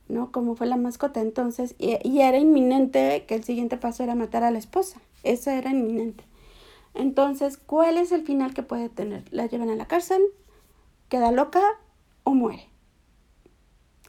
¿no? 0.08 0.32
Como 0.32 0.56
fue 0.56 0.66
la 0.66 0.76
mascota. 0.76 1.22
Entonces, 1.22 1.76
y, 1.78 2.20
era 2.20 2.40
inminente 2.40 3.26
que 3.28 3.36
el 3.36 3.44
siguiente 3.44 3.78
paso 3.78 4.02
era 4.02 4.16
matar 4.16 4.44
a 4.44 4.50
la 4.50 4.58
esposa. 4.58 5.00
Eso 5.22 5.52
era 5.52 5.70
inminente. 5.70 6.24
Entonces, 6.96 7.58
¿cuál 7.58 7.96
es 8.00 8.12
el 8.12 8.24
final 8.24 8.56
que 8.56 8.64
puede 8.64 8.90
tener? 8.90 9.24
La 9.30 9.46
llevan 9.46 9.70
a 9.70 9.76
la 9.76 9.86
cárcel, 9.86 10.24
queda 11.10 11.32
loca 11.32 11.62
o 12.24 12.34
muere. 12.34 12.68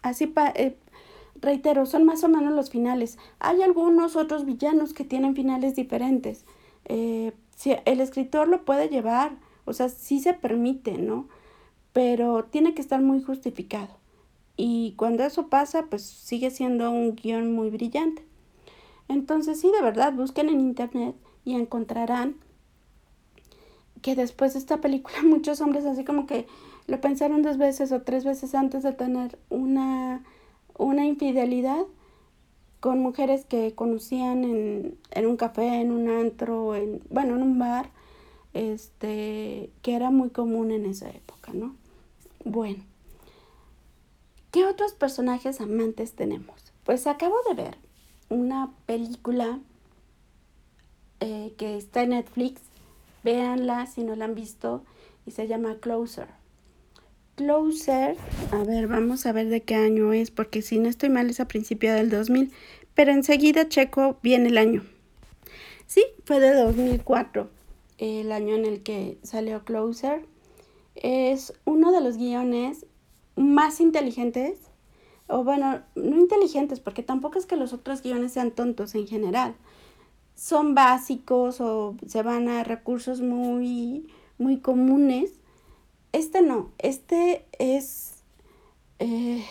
Así, 0.01 0.33
eh, 0.55 0.79
reitero, 1.35 1.85
son 1.85 2.05
más 2.05 2.25
o 2.25 2.31
menos 2.31 2.55
los 2.55 2.70
finales. 2.70 3.18
Hay 3.41 3.61
algunos 3.61 4.16
otros 4.16 4.47
villanos 4.47 4.95
que 4.95 5.05
tienen 5.05 5.35
finales 5.35 5.77
diferentes. 5.77 6.47
Eh, 6.87 7.33
si 7.55 7.77
el 7.85 8.01
escritor 8.01 8.49
lo 8.49 8.64
puede 8.64 8.89
llevar, 8.89 9.37
o 9.64 9.72
sea, 9.72 9.88
sí 9.88 10.20
se 10.20 10.34
permite, 10.34 10.98
¿no? 10.98 11.28
Pero 11.92 12.44
tiene 12.44 12.74
que 12.74 12.80
estar 12.80 13.00
muy 13.00 13.22
justificado. 13.22 13.96
Y 14.56 14.94
cuando 14.96 15.24
eso 15.24 15.48
pasa, 15.48 15.86
pues 15.90 16.02
sigue 16.02 16.50
siendo 16.50 16.90
un 16.90 17.14
guion 17.16 17.52
muy 17.52 17.70
brillante. 17.70 18.24
Entonces, 19.08 19.60
sí, 19.60 19.70
de 19.70 19.82
verdad, 19.82 20.12
busquen 20.12 20.48
en 20.48 20.60
internet 20.60 21.16
y 21.44 21.54
encontrarán 21.54 22.36
que 24.02 24.14
después 24.14 24.52
de 24.52 24.58
esta 24.58 24.80
película 24.80 25.16
muchos 25.24 25.60
hombres 25.60 25.84
así 25.86 26.04
como 26.04 26.26
que 26.26 26.46
lo 26.86 27.00
pensaron 27.00 27.42
dos 27.42 27.56
veces 27.56 27.90
o 27.92 28.02
tres 28.02 28.24
veces 28.24 28.54
antes 28.54 28.82
de 28.82 28.92
tener 28.92 29.38
una, 29.48 30.22
una 30.76 31.06
infidelidad 31.06 31.84
con 32.80 32.98
mujeres 32.98 33.46
que 33.46 33.74
conocían 33.74 34.44
en, 34.44 34.98
en 35.10 35.26
un 35.26 35.38
café, 35.38 35.80
en 35.80 35.90
un 35.90 36.10
antro, 36.10 36.74
en, 36.74 37.00
bueno, 37.08 37.36
en 37.36 37.42
un 37.42 37.58
bar, 37.58 37.90
este, 38.55 39.70
que 39.82 39.94
era 39.94 40.11
muy 40.11 40.30
común 40.30 40.70
en 40.70 40.86
esa 40.86 41.11
época, 41.11 41.52
¿no? 41.52 41.74
Bueno, 42.44 42.82
¿qué 44.50 44.64
otros 44.64 44.92
personajes 44.92 45.61
amantes 45.61 46.12
tenemos? 46.12 46.72
Pues 46.84 47.07
acabo 47.07 47.36
de 47.48 47.55
ver 47.55 47.76
una 48.28 48.70
película 48.86 49.59
eh, 51.20 51.55
que 51.59 51.76
está 51.76 52.02
en 52.02 52.11
Netflix, 52.11 52.61
véanla 53.22 53.86
si 53.86 54.05
no 54.05 54.14
la 54.16 54.26
han 54.26 54.34
visto, 54.34 54.84
y 55.26 55.32
se 55.32 55.48
llama 55.48 55.76
Closer. 55.80 56.28
Closer, 57.34 58.16
a 58.52 58.62
ver, 58.62 58.86
vamos 58.86 59.26
a 59.26 59.32
ver 59.32 59.48
de 59.48 59.62
qué 59.62 59.74
año 59.74 60.12
es, 60.12 60.30
porque 60.30 60.62
si 60.62 60.78
no 60.78 60.88
estoy 60.88 61.09
mal 61.09 61.28
es 61.28 61.40
a 61.40 61.48
principio 61.48 61.92
del 61.92 62.11
2000, 62.11 62.52
pero 62.94 63.11
enseguida 63.11 63.68
checo 63.68 64.18
bien 64.22 64.46
el 64.46 64.57
año. 64.57 64.84
Sí, 65.86 66.05
fue 66.24 66.38
de 66.38 66.55
2004, 66.55 67.48
el 67.99 68.32
año 68.32 68.55
en 68.55 68.64
el 68.64 68.82
que 68.82 69.18
salió 69.22 69.64
Closer. 69.64 70.26
Es 70.95 71.53
uno 71.64 71.92
de 71.92 72.01
los 72.01 72.16
guiones 72.16 72.86
más 73.36 73.80
inteligentes, 73.80 74.59
o 75.26 75.42
bueno, 75.42 75.82
no 75.95 76.16
inteligentes, 76.16 76.80
porque 76.80 77.03
tampoco 77.03 77.38
es 77.38 77.47
que 77.47 77.57
los 77.57 77.72
otros 77.72 78.03
guiones 78.03 78.32
sean 78.32 78.51
tontos 78.53 78.95
en 78.95 79.07
general. 79.07 79.55
Son 80.34 80.74
básicos 80.74 81.61
o 81.61 81.97
se 82.07 82.22
van 82.22 82.49
a 82.49 82.64
recursos 82.64 83.20
muy, 83.20 84.07
muy 84.38 84.59
comunes 84.59 85.32
este 86.14 86.42
no, 86.42 86.70
este 86.78 87.45
es... 87.59 88.22
Eh, 89.01 89.45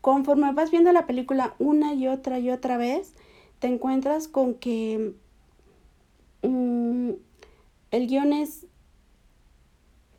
conforme 0.00 0.52
vas 0.52 0.70
viendo 0.70 0.92
la 0.92 1.04
película 1.04 1.56
una 1.58 1.94
y 1.94 2.06
otra 2.06 2.38
y 2.38 2.48
otra 2.52 2.76
vez, 2.76 3.12
te 3.58 3.66
encuentras 3.66 4.28
con 4.28 4.54
que 4.54 5.14
mm, 6.42 7.10
el 7.90 8.06
guion 8.06 8.32
es... 8.32 8.64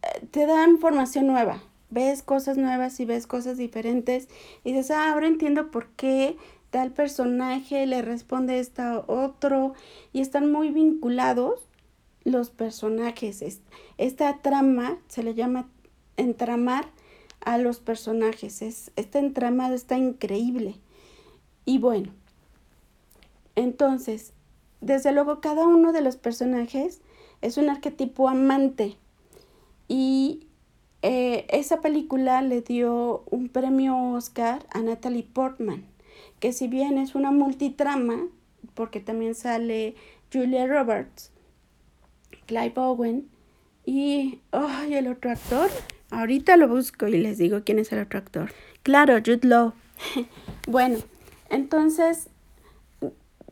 Eh, 0.01 0.25
te 0.31 0.45
da 0.45 0.67
información 0.67 1.27
nueva, 1.27 1.61
ves 1.89 2.23
cosas 2.23 2.57
nuevas 2.57 2.99
y 2.99 3.05
ves 3.05 3.27
cosas 3.27 3.57
diferentes 3.57 4.29
y 4.63 4.71
dices, 4.71 4.91
ah, 4.91 5.11
ahora 5.11 5.27
entiendo 5.27 5.71
por 5.71 5.87
qué 5.89 6.37
tal 6.69 6.91
personaje 6.91 7.85
le 7.85 8.01
responde 8.01 8.65
a 8.77 9.03
otro 9.07 9.73
y 10.13 10.21
están 10.21 10.51
muy 10.51 10.69
vinculados 10.69 11.67
los 12.23 12.49
personajes. 12.49 13.43
Esta 13.97 14.37
trama 14.37 14.97
se 15.07 15.23
le 15.23 15.33
llama 15.33 15.67
entramar 16.17 16.85
a 17.41 17.57
los 17.57 17.79
personajes. 17.79 18.61
Es, 18.61 18.91
este 18.95 19.19
entramado 19.19 19.73
está 19.73 19.97
increíble. 19.97 20.75
Y 21.65 21.79
bueno, 21.79 22.11
entonces, 23.55 24.33
desde 24.81 25.11
luego 25.11 25.41
cada 25.41 25.67
uno 25.67 25.91
de 25.91 26.01
los 26.01 26.17
personajes 26.17 27.01
es 27.41 27.57
un 27.57 27.69
arquetipo 27.69 28.29
amante. 28.29 28.97
Y 29.87 30.47
eh, 31.01 31.45
esa 31.49 31.81
película 31.81 32.41
le 32.41 32.61
dio 32.61 33.23
un 33.29 33.49
premio 33.49 33.97
Oscar 34.11 34.65
a 34.71 34.81
Natalie 34.81 35.23
Portman, 35.23 35.85
que 36.39 36.53
si 36.53 36.67
bien 36.67 36.97
es 36.97 37.15
una 37.15 37.31
multitrama, 37.31 38.27
porque 38.73 38.99
también 38.99 39.35
sale 39.35 39.95
Julia 40.31 40.67
Roberts, 40.67 41.31
Clive 42.45 42.73
Owen 42.75 43.29
y 43.85 44.39
el 44.91 45.07
otro 45.07 45.31
actor. 45.31 45.69
Ahorita 46.11 46.57
lo 46.57 46.67
busco 46.67 47.07
y 47.07 47.17
les 47.17 47.37
digo 47.37 47.61
quién 47.63 47.79
es 47.79 47.91
el 47.91 47.99
otro 47.99 48.19
actor. 48.19 48.51
Claro, 48.83 49.17
Jude 49.17 49.47
Law. 49.47 49.73
bueno, 50.67 50.97
entonces, 51.49 52.29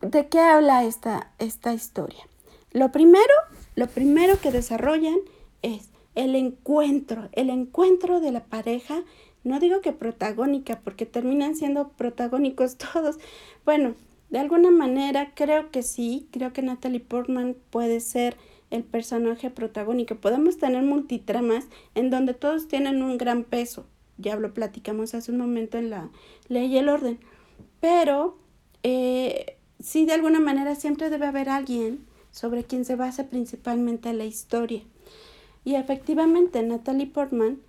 ¿de 0.02 0.28
qué 0.28 0.40
habla 0.40 0.84
esta, 0.84 1.32
esta 1.40 1.74
historia? 1.74 2.28
Lo 2.72 2.92
primero, 2.92 3.34
lo 3.76 3.88
primero 3.88 4.40
que 4.40 4.52
desarrollan 4.52 5.18
es 5.62 5.90
el 6.16 6.36
encuentro, 6.36 7.30
el 7.34 7.50
encuentro 7.50 8.20
de 8.20 8.32
la 8.32 8.44
pareja. 8.44 9.04
No 9.44 9.60
digo 9.60 9.82
que 9.82 9.94
protagónica, 9.94 10.80
porque 10.84 11.06
terminan 11.06 11.56
siendo 11.56 11.90
protagónicos 11.90 12.78
todos. 12.94 13.18
Bueno, 13.66 13.96
de 14.30 14.40
alguna 14.40 14.72
manera 14.72 15.32
creo 15.36 15.72
que 15.72 15.84
sí, 15.84 16.28
creo 16.32 16.54
que 16.54 16.62
Natalie 16.62 17.00
Portman 17.00 17.56
puede 17.70 18.00
ser 18.00 18.36
el 18.70 18.84
personaje 18.84 19.50
protagónico. 19.50 20.16
Podemos 20.16 20.58
tener 20.58 20.84
multitramas 20.84 21.66
en 21.96 22.10
donde 22.10 22.34
todos 22.34 22.68
tienen 22.68 23.02
un 23.02 23.18
gran 23.18 23.44
peso. 23.44 23.86
Ya 24.18 24.36
lo 24.36 24.54
platicamos 24.54 25.14
hace 25.14 25.32
un 25.32 25.38
momento 25.38 25.78
en 25.78 25.90
la 25.90 26.10
ley 26.50 26.66
y 26.68 26.78
el 26.78 26.90
orden. 26.90 27.20
Pero 27.80 28.38
eh, 28.84 29.57
sí, 29.80 30.06
de 30.06 30.14
alguna 30.14 30.40
manera 30.40 30.76
siempre 30.76 31.10
debe 31.10 31.28
haber 31.28 31.50
alguien 31.50 32.06
sobre 32.32 32.64
quien 32.64 32.86
se 32.86 32.96
basa 32.96 33.28
principalmente 33.28 34.14
la 34.14 34.26
historia. 34.26 34.84
Y 35.64 35.76
efectivamente, 35.76 36.62
Natalie 36.64 37.08
Portman, 37.08 37.60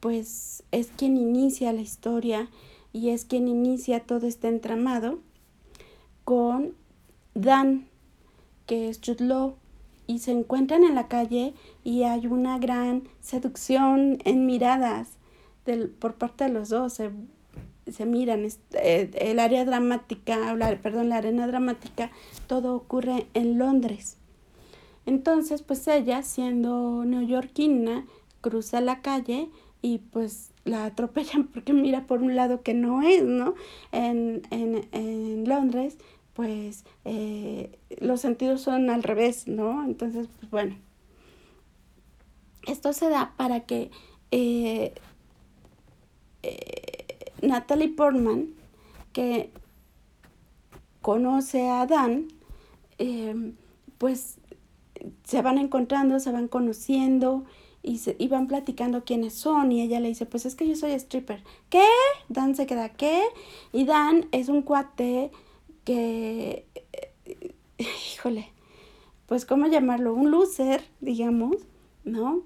pues 0.00 0.62
es 0.72 0.88
quien 0.96 1.16
inicia 1.16 1.72
la 1.72 1.80
historia 1.80 2.48
y 2.92 3.10
es 3.10 3.24
quien 3.24 3.48
inicia 3.48 4.00
todo 4.00 4.26
este 4.26 4.48
entramado 4.48 5.20
con 6.24 6.74
Dan, 7.34 7.88
que 8.66 8.88
es 8.88 9.00
Jude 9.04 9.54
y 10.06 10.20
se 10.20 10.32
encuentran 10.32 10.84
en 10.84 10.94
la 10.94 11.08
calle 11.08 11.54
y 11.84 12.04
hay 12.04 12.26
una 12.26 12.58
gran 12.58 13.04
seducción 13.20 14.18
en 14.24 14.46
miradas 14.46 15.18
del, 15.64 15.88
por 15.88 16.14
parte 16.14 16.44
de 16.44 16.50
los 16.50 16.68
dos. 16.68 16.94
Se, 16.94 17.10
se 17.90 18.06
miran, 18.06 18.46
eh, 18.72 19.10
el 19.14 19.38
área 19.38 19.64
dramática, 19.64 20.56
perdón, 20.82 21.08
la 21.08 21.16
arena 21.16 21.46
dramática, 21.46 22.10
todo 22.46 22.74
ocurre 22.74 23.26
en 23.34 23.58
Londres. 23.58 24.18
Entonces, 25.06 25.62
pues 25.62 25.86
ella, 25.88 26.22
siendo 26.22 27.04
neoyorquina, 27.04 28.06
cruza 28.40 28.80
la 28.80 29.02
calle 29.02 29.48
y 29.82 29.98
pues 29.98 30.50
la 30.64 30.84
atropellan 30.84 31.44
porque 31.52 31.72
mira 31.72 32.06
por 32.06 32.22
un 32.22 32.34
lado 32.34 32.62
que 32.62 32.74
no 32.74 33.02
es, 33.02 33.22
¿no? 33.22 33.54
En, 33.92 34.42
en, 34.50 34.88
en 34.92 35.48
Londres 35.48 35.98
pues 36.36 36.84
eh, 37.06 37.78
los 37.98 38.20
sentidos 38.20 38.60
son 38.60 38.90
al 38.90 39.02
revés, 39.02 39.48
¿no? 39.48 39.82
Entonces, 39.84 40.28
pues 40.38 40.50
bueno, 40.50 40.76
esto 42.66 42.92
se 42.92 43.08
da 43.08 43.32
para 43.38 43.60
que 43.60 43.90
eh, 44.30 44.92
eh, 46.42 46.95
Natalie 47.42 47.88
Portman, 47.88 48.54
que 49.12 49.50
conoce 51.02 51.68
a 51.68 51.86
Dan, 51.86 52.28
pues 53.98 54.38
se 55.24 55.42
van 55.42 55.58
encontrando, 55.58 56.18
se 56.20 56.32
van 56.32 56.48
conociendo 56.48 57.44
y, 57.82 57.98
se, 57.98 58.16
y 58.18 58.28
van 58.28 58.48
platicando 58.48 59.04
quiénes 59.04 59.34
son 59.34 59.70
y 59.72 59.82
ella 59.82 60.00
le 60.00 60.08
dice, 60.08 60.26
pues 60.26 60.46
es 60.46 60.54
que 60.54 60.66
yo 60.66 60.74
soy 60.74 60.92
stripper. 60.92 61.42
¿Qué? 61.70 61.86
Dan 62.28 62.56
se 62.56 62.66
queda, 62.66 62.88
¿qué? 62.88 63.22
Y 63.72 63.84
Dan 63.84 64.26
es 64.32 64.48
un 64.48 64.62
cuate 64.62 65.30
que, 65.84 66.66
híjole, 67.78 68.50
pues 69.26 69.44
cómo 69.44 69.66
llamarlo, 69.66 70.14
un 70.14 70.30
loser, 70.30 70.82
digamos, 71.00 71.56
¿no? 72.04 72.42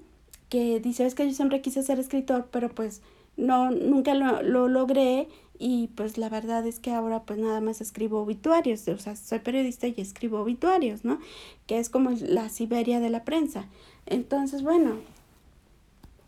Que 0.49 0.79
dice, 0.79 1.05
es 1.05 1.15
que 1.15 1.25
yo 1.27 1.33
siempre 1.33 1.61
quise 1.61 1.81
ser 1.81 1.99
escritor, 1.99 2.49
pero 2.51 2.69
pues 2.69 3.01
no, 3.41 3.71
nunca 3.71 4.13
lo, 4.13 4.41
lo 4.41 4.67
logré 4.67 5.27
y 5.59 5.87
pues 5.95 6.17
la 6.17 6.29
verdad 6.29 6.65
es 6.65 6.79
que 6.79 6.91
ahora 6.91 7.23
pues 7.23 7.39
nada 7.39 7.61
más 7.61 7.81
escribo 7.81 8.21
obituarios, 8.21 8.87
o 8.87 8.97
sea, 8.97 9.15
soy 9.15 9.39
periodista 9.39 9.87
y 9.87 9.95
escribo 9.97 10.39
obituarios, 10.39 11.03
¿no? 11.05 11.19
Que 11.67 11.79
es 11.79 11.89
como 11.89 12.11
la 12.11 12.49
Siberia 12.49 12.99
de 12.99 13.09
la 13.09 13.23
prensa. 13.23 13.65
Entonces, 14.05 14.63
bueno, 14.63 14.95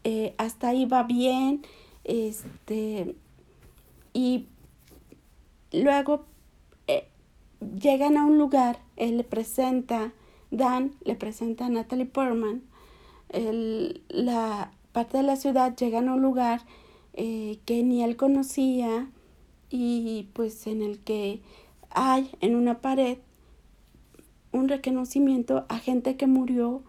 eh, 0.03 0.35
hasta 0.37 0.69
ahí 0.69 0.85
va 0.85 1.03
bien, 1.03 1.63
este, 2.03 3.15
y 4.13 4.45
luego 5.71 6.25
llegan 7.79 8.17
a 8.17 8.25
un 8.25 8.37
lugar, 8.37 8.79
él 8.97 9.17
le 9.17 9.23
presenta, 9.23 10.11
Dan 10.51 10.93
le 11.03 11.15
presenta 11.15 11.65
a 11.65 11.69
Natalie 11.69 12.05
Portman, 12.05 12.61
la 14.09 14.71
parte 14.91 15.17
de 15.17 15.23
la 15.23 15.35
ciudad 15.35 15.75
llegan 15.75 16.07
a 16.07 16.13
un 16.13 16.21
lugar 16.21 16.61
eh, 17.13 17.59
que 17.65 17.83
ni 17.83 18.03
él 18.03 18.15
conocía 18.15 19.09
y 19.69 20.29
pues 20.33 20.67
en 20.67 20.81
el 20.81 20.99
que 20.99 21.41
hay 21.89 22.29
en 22.41 22.55
una 22.55 22.81
pared 22.81 23.17
un 24.51 24.69
reconocimiento 24.69 25.65
a 25.67 25.79
gente 25.79 26.15
que 26.15 26.27
murió 26.27 26.83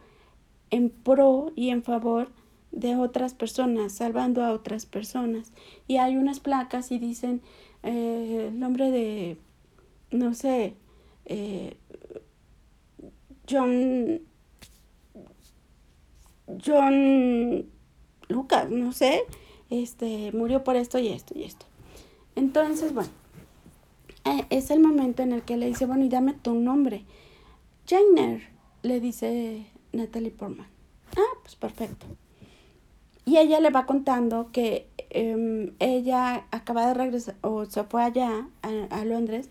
en 0.70 0.91
pro 0.91 1.53
y 1.57 1.70
en 1.70 1.83
favor 1.83 2.31
de 2.72 2.97
otras 2.97 3.35
personas, 3.35 3.93
salvando 3.93 4.45
a 4.45 4.53
otras 4.53 4.87
personas. 4.87 5.53
Y 5.89 5.97
hay 5.97 6.16
unas 6.16 6.41
placas 6.41 6.93
y 6.93 6.99
dicen 6.99 7.41
eh, 7.83 8.49
el 8.49 8.59
nombre 8.59 8.91
de, 8.91 9.39
no 10.11 10.35
sé, 10.35 10.75
eh, 11.25 11.77
John, 13.49 14.20
John 16.64 17.66
Lucas, 18.29 18.70
no 18.70 18.93
sé, 18.93 19.22
este, 19.83 20.33
murió 20.33 20.64
por 20.64 20.77
esto 20.77 20.99
y 20.99 21.09
esto 21.09 21.35
y 21.37 21.45
esto. 21.45 21.66
Entonces, 22.37 22.95
bueno, 22.95 23.11
eh, 24.25 24.47
es 24.51 24.70
el 24.70 24.81
momento 24.81 25.22
en 25.22 25.33
el 25.33 25.43
que 25.43 25.57
le 25.57 25.66
dice, 25.66 25.87
bueno, 25.87 26.05
y 26.05 26.09
dame 26.09 26.33
tu 26.35 26.55
nombre. 26.55 27.05
Jainer, 27.87 28.43
le 28.83 29.01
dice 29.01 29.66
Natalie 29.93 30.31
Portman. 30.31 30.66
Ah, 31.16 31.39
pues 31.43 31.57
perfecto. 31.57 32.07
Y 33.27 33.39
ella 33.39 33.61
le 33.61 33.70
va 33.70 33.87
contando 33.87 34.51
que 34.53 34.87
em, 35.11 35.72
ella 35.79 36.47
acaba 36.51 36.87
de 36.87 36.95
regresar 36.95 37.37
o 37.41 37.64
se 37.64 37.85
fue 37.85 38.03
allá 38.03 38.49
a, 38.62 39.05
Londres 39.05 39.49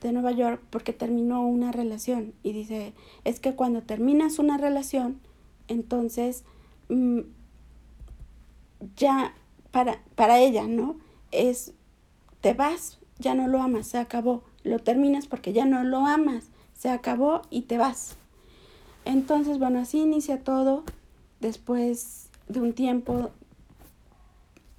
de 0.00 0.12
Nueva 0.12 0.30
York 0.30 0.62
porque 0.70 0.92
terminó 0.92 1.46
una 1.46 1.72
relación 1.72 2.32
y 2.44 2.52
dice, 2.52 2.92
es 3.24 3.40
que 3.40 3.54
cuando 3.54 3.82
terminas 3.82 4.38
una 4.38 4.56
relación, 4.56 5.20
entonces 5.66 6.44
mm, 6.88 7.20
ya 8.96 9.34
para, 9.70 10.02
para 10.14 10.38
ella, 10.40 10.66
¿no? 10.66 10.96
Es, 11.30 11.72
te 12.40 12.54
vas, 12.54 12.98
ya 13.18 13.34
no 13.34 13.48
lo 13.48 13.62
amas, 13.62 13.88
se 13.88 13.98
acabó. 13.98 14.42
Lo 14.64 14.78
terminas 14.78 15.26
porque 15.26 15.52
ya 15.52 15.64
no 15.64 15.84
lo 15.84 16.06
amas, 16.06 16.48
se 16.74 16.90
acabó 16.90 17.42
y 17.50 17.62
te 17.62 17.78
vas. 17.78 18.16
Entonces, 19.04 19.58
bueno, 19.58 19.80
así 19.80 20.00
inicia 20.00 20.42
todo. 20.42 20.84
Después 21.40 22.30
de 22.48 22.60
un 22.60 22.72
tiempo, 22.72 23.30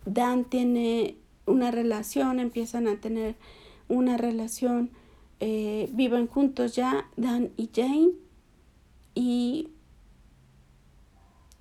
Dan 0.06 0.46
tiene 0.46 1.18
una 1.46 1.72
relación, 1.72 2.40
empiezan 2.40 2.88
a 2.88 3.00
tener 3.00 3.36
una 3.88 4.18
relación, 4.18 4.92
eh, 5.40 5.90
viven 5.94 6.28
juntos 6.28 6.76
ya, 6.76 7.10
Dan 7.16 7.52
y 7.58 7.70
Jane. 7.74 8.12
Y... 9.16 9.70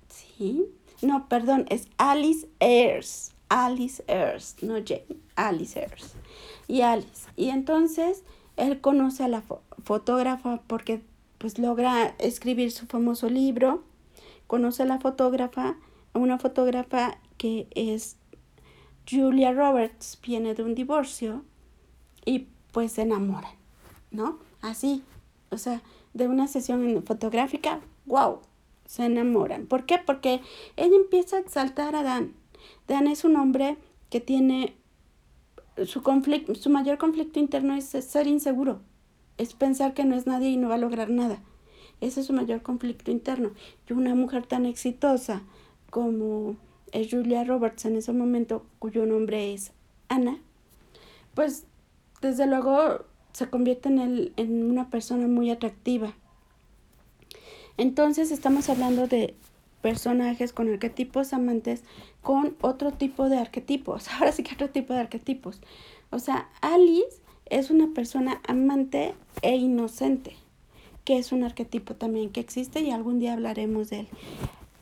Sí. 0.09 0.65
No, 1.01 1.27
perdón, 1.27 1.65
es 1.69 1.87
Alice 1.97 2.47
Ayers. 2.59 3.31
Alice 3.49 4.03
Ayers, 4.07 4.55
no 4.61 4.75
Jane, 4.75 5.05
Alice 5.35 5.79
Ayers. 5.79 6.13
Y 6.67 6.81
Alice. 6.81 7.27
Y 7.35 7.49
entonces 7.49 8.23
él 8.57 8.79
conoce 8.81 9.23
a 9.23 9.27
la 9.27 9.43
fotógrafa 9.83 10.61
porque 10.67 11.01
pues 11.39 11.57
logra 11.57 12.15
escribir 12.19 12.71
su 12.71 12.85
famoso 12.85 13.29
libro 13.29 13.83
conoce 14.49 14.81
a 14.81 14.87
la 14.87 14.99
fotógrafa, 14.99 15.77
a 16.13 16.17
una 16.17 16.39
fotógrafa 16.39 17.19
que 17.37 17.67
es 17.75 18.17
Julia 19.07 19.53
Roberts, 19.53 20.17
viene 20.23 20.55
de 20.55 20.63
un 20.63 20.73
divorcio 20.73 21.43
y 22.25 22.47
pues 22.71 22.93
se 22.93 23.03
enamora, 23.03 23.51
¿no? 24.09 24.39
Así, 24.61 25.03
o 25.51 25.59
sea, 25.59 25.83
de 26.15 26.27
una 26.27 26.47
sesión 26.47 27.03
fotográfica, 27.05 27.79
wow, 28.07 28.39
se 28.89 29.05
enamoran. 29.05 29.67
¿Por 29.67 29.85
qué? 29.85 29.99
Porque 30.03 30.41
ella 30.75 30.95
empieza 30.95 31.37
a 31.37 31.41
exaltar 31.41 31.95
a 31.95 32.01
Dan. 32.01 32.33
Dan 32.87 33.05
es 33.05 33.23
un 33.23 33.35
hombre 33.35 33.77
que 34.09 34.19
tiene 34.19 34.73
su 35.85 36.01
conflicto, 36.01 36.55
su 36.55 36.71
mayor 36.71 36.97
conflicto 36.97 37.39
interno 37.39 37.75
es 37.75 37.85
ser 37.85 38.25
inseguro, 38.25 38.81
es 39.37 39.53
pensar 39.53 39.93
que 39.93 40.05
no 40.05 40.15
es 40.15 40.25
nadie 40.25 40.49
y 40.49 40.57
no 40.57 40.69
va 40.69 40.75
a 40.75 40.79
lograr 40.79 41.11
nada. 41.11 41.39
Ese 42.01 42.21
es 42.21 42.25
su 42.25 42.33
mayor 42.33 42.63
conflicto 42.63 43.11
interno. 43.11 43.51
Y 43.87 43.93
una 43.93 44.15
mujer 44.15 44.47
tan 44.47 44.65
exitosa 44.65 45.43
como 45.91 46.57
es 46.91 47.11
Julia 47.11 47.43
Roberts 47.43 47.85
en 47.85 47.95
ese 47.95 48.11
momento, 48.11 48.65
cuyo 48.79 49.05
nombre 49.05 49.53
es 49.53 49.71
Ana, 50.07 50.39
pues 51.35 51.67
desde 52.21 52.47
luego 52.47 53.05
se 53.33 53.51
convierte 53.51 53.89
en, 53.89 53.99
el, 53.99 54.33
en 54.35 54.63
una 54.67 54.89
persona 54.89 55.27
muy 55.27 55.51
atractiva. 55.51 56.15
Entonces 57.79 58.31
estamos 58.31 58.67
hablando 58.67 59.07
de 59.07 59.35
personajes 59.81 60.51
con 60.51 60.69
arquetipos 60.69 61.31
amantes 61.31 61.83
con 62.21 62.57
otro 62.59 62.91
tipo 62.91 63.29
de 63.29 63.37
arquetipos. 63.37 64.09
Ahora 64.19 64.33
sí 64.33 64.43
que 64.43 64.53
otro 64.53 64.69
tipo 64.69 64.93
de 64.93 64.99
arquetipos. 64.99 65.61
O 66.09 66.19
sea, 66.19 66.49
Alice 66.59 67.21
es 67.45 67.71
una 67.71 67.87
persona 67.93 68.41
amante 68.45 69.13
e 69.41 69.55
inocente 69.55 70.35
que 71.05 71.17
es 71.17 71.31
un 71.31 71.45
arquetipo 71.45 71.95
también 71.95 72.31
que 72.31 72.41
existe 72.41 72.81
y 72.81 72.91
algún 72.91 73.19
día 73.19 73.31
hablaremos 73.31 73.89
de 73.89 74.01
él. 74.01 74.07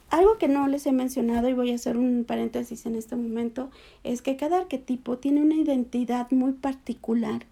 Algo 0.10 0.40
que 0.40 0.48
no 0.48 0.68
les 0.68 0.88
he 0.88 0.92
mencionado 0.92 1.48
y 1.50 1.54
voy 1.54 1.72
a 1.72 1.76
hacer 1.76 1.98
un 1.98 2.26
paréntesis 2.28 2.88
en 2.88 2.96
este 2.96 3.16
momento 3.16 3.70
es 4.04 4.24
que 4.24 4.38
cada 4.38 4.58
arquetipo 4.58 5.20
tiene 5.20 5.44
una 5.44 5.56
identidad 5.56 6.32
muy 6.32 6.54
particular 6.54 7.46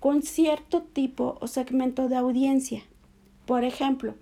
con 0.00 0.22
cierto 0.22 0.80
tipo 0.80 1.36
o 1.42 1.46
segmento 1.48 2.08
de 2.08 2.16
audiencia. 2.16 2.82
Por 3.44 3.64
ejemplo, 3.64 4.14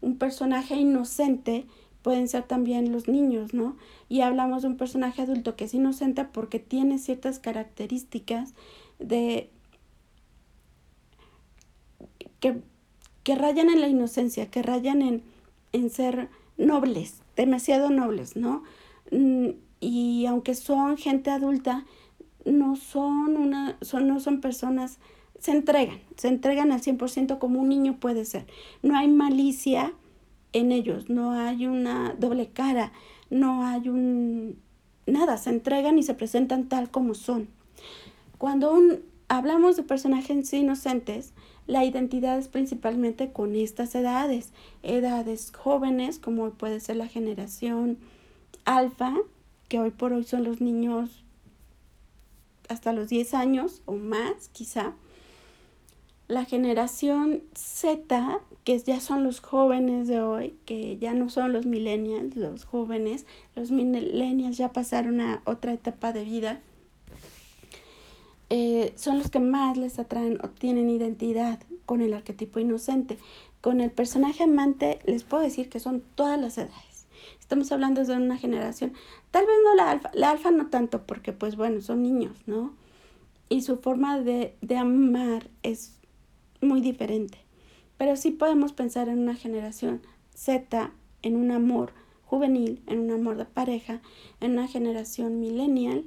un 0.00 0.18
personaje 0.18 0.76
inocente 0.76 1.66
pueden 2.02 2.28
ser 2.28 2.44
también 2.44 2.92
los 2.92 3.08
niños, 3.08 3.54
¿no? 3.54 3.76
Y 4.08 4.20
hablamos 4.20 4.62
de 4.62 4.68
un 4.68 4.76
personaje 4.76 5.22
adulto 5.22 5.56
que 5.56 5.64
es 5.64 5.74
inocente 5.74 6.24
porque 6.24 6.58
tiene 6.58 6.98
ciertas 6.98 7.38
características 7.38 8.54
de 8.98 9.50
que 12.40 12.62
que 13.26 13.34
rayan 13.34 13.70
en 13.70 13.80
la 13.80 13.88
inocencia, 13.88 14.52
que 14.52 14.62
rayan 14.62 15.02
en, 15.02 15.24
en 15.72 15.90
ser 15.90 16.28
nobles, 16.56 17.22
demasiado 17.34 17.90
nobles, 17.90 18.36
¿no? 18.36 18.62
Mm, 19.10 19.48
y 19.80 20.26
aunque 20.26 20.54
son 20.54 20.96
gente 20.96 21.32
adulta, 21.32 21.84
no 22.44 22.76
son 22.76 23.36
una, 23.36 23.78
son, 23.80 24.06
no 24.06 24.20
son 24.20 24.40
personas, 24.40 25.00
se 25.38 25.52
entregan, 25.52 26.00
se 26.16 26.28
entregan 26.28 26.72
al 26.72 26.80
100% 26.80 27.38
como 27.38 27.60
un 27.60 27.68
niño 27.68 27.98
puede 28.00 28.24
ser. 28.24 28.46
No 28.82 28.96
hay 28.96 29.08
malicia 29.08 29.92
en 30.52 30.72
ellos, 30.72 31.10
no 31.10 31.32
hay 31.32 31.66
una 31.66 32.14
doble 32.18 32.48
cara, 32.48 32.92
no 33.30 33.64
hay 33.64 33.88
un... 33.88 34.58
nada, 35.06 35.36
se 35.36 35.50
entregan 35.50 35.98
y 35.98 36.02
se 36.02 36.14
presentan 36.14 36.68
tal 36.68 36.90
como 36.90 37.14
son. 37.14 37.48
Cuando 38.38 38.72
un, 38.72 39.02
hablamos 39.28 39.76
de 39.76 39.82
personajes 39.82 40.52
inocentes, 40.52 41.32
la 41.66 41.84
identidad 41.84 42.38
es 42.38 42.48
principalmente 42.48 43.32
con 43.32 43.54
estas 43.54 43.94
edades, 43.94 44.52
edades 44.82 45.52
jóvenes 45.52 46.18
como 46.18 46.50
puede 46.50 46.80
ser 46.80 46.96
la 46.96 47.08
generación 47.08 47.98
alfa, 48.64 49.14
que 49.68 49.80
hoy 49.80 49.90
por 49.90 50.12
hoy 50.12 50.24
son 50.24 50.44
los 50.44 50.60
niños 50.60 51.24
hasta 52.68 52.92
los 52.92 53.08
10 53.08 53.34
años 53.34 53.82
o 53.84 53.94
más 53.96 54.48
quizá. 54.52 54.94
La 56.28 56.44
generación 56.44 57.42
Z, 57.54 58.40
que 58.64 58.78
ya 58.80 59.00
son 59.00 59.22
los 59.24 59.40
jóvenes 59.40 60.08
de 60.08 60.20
hoy, 60.20 60.56
que 60.64 60.98
ya 60.98 61.14
no 61.14 61.30
son 61.30 61.52
los 61.52 61.66
millennials, 61.66 62.34
los 62.36 62.64
jóvenes, 62.64 63.26
los 63.54 63.70
millennials 63.70 64.56
ya 64.56 64.72
pasaron 64.72 65.20
a 65.20 65.42
otra 65.44 65.72
etapa 65.72 66.12
de 66.12 66.24
vida 66.24 66.60
eh, 68.48 68.92
son 68.96 69.18
los 69.18 69.28
que 69.28 69.40
más 69.40 69.76
les 69.76 69.98
atraen 69.98 70.38
o 70.42 70.48
tienen 70.48 70.88
identidad 70.88 71.58
con 71.84 72.00
el 72.00 72.14
arquetipo 72.14 72.60
inocente. 72.60 73.18
Con 73.60 73.80
el 73.80 73.90
personaje 73.90 74.44
amante 74.44 75.00
les 75.04 75.24
puedo 75.24 75.42
decir 75.42 75.68
que 75.68 75.80
son 75.80 76.02
todas 76.14 76.40
las 76.40 76.56
edades. 76.56 77.06
Estamos 77.40 77.72
hablando 77.72 78.04
de 78.04 78.14
una 78.14 78.36
generación, 78.36 78.92
tal 79.30 79.46
vez 79.46 79.56
no 79.64 79.74
la 79.74 79.90
alfa, 79.90 80.10
la 80.14 80.30
alfa 80.30 80.50
no 80.50 80.68
tanto 80.68 81.02
porque 81.06 81.32
pues 81.32 81.56
bueno, 81.56 81.80
son 81.80 82.02
niños, 82.02 82.36
¿no? 82.46 82.72
Y 83.48 83.62
su 83.62 83.78
forma 83.78 84.20
de, 84.20 84.56
de 84.60 84.76
amar 84.76 85.48
es 85.62 85.95
muy 86.66 86.80
diferente. 86.80 87.38
Pero 87.96 88.16
sí 88.16 88.30
podemos 88.30 88.72
pensar 88.72 89.08
en 89.08 89.18
una 89.18 89.34
generación 89.34 90.02
Z, 90.34 90.92
en 91.22 91.36
un 91.36 91.50
amor 91.50 91.92
juvenil, 92.24 92.82
en 92.86 92.98
un 93.00 93.10
amor 93.10 93.36
de 93.36 93.46
pareja, 93.46 94.02
en 94.40 94.52
una 94.52 94.68
generación 94.68 95.40
millennial 95.40 96.04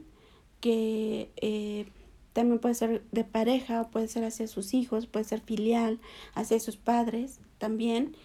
que 0.59 1.31
eh, 1.37 1.87
también 2.33 2.59
puede 2.59 2.75
ser 2.75 3.03
de 3.11 3.23
pareja, 3.23 3.89
puede 3.89 4.07
ser 4.07 4.23
hacia 4.23 4.47
sus 4.47 4.73
hijos, 4.73 5.07
puede 5.07 5.25
ser 5.25 5.41
filial, 5.41 5.99
hacia 6.35 6.59
sus 6.59 6.77
padres 6.77 7.39
también, 7.57 8.15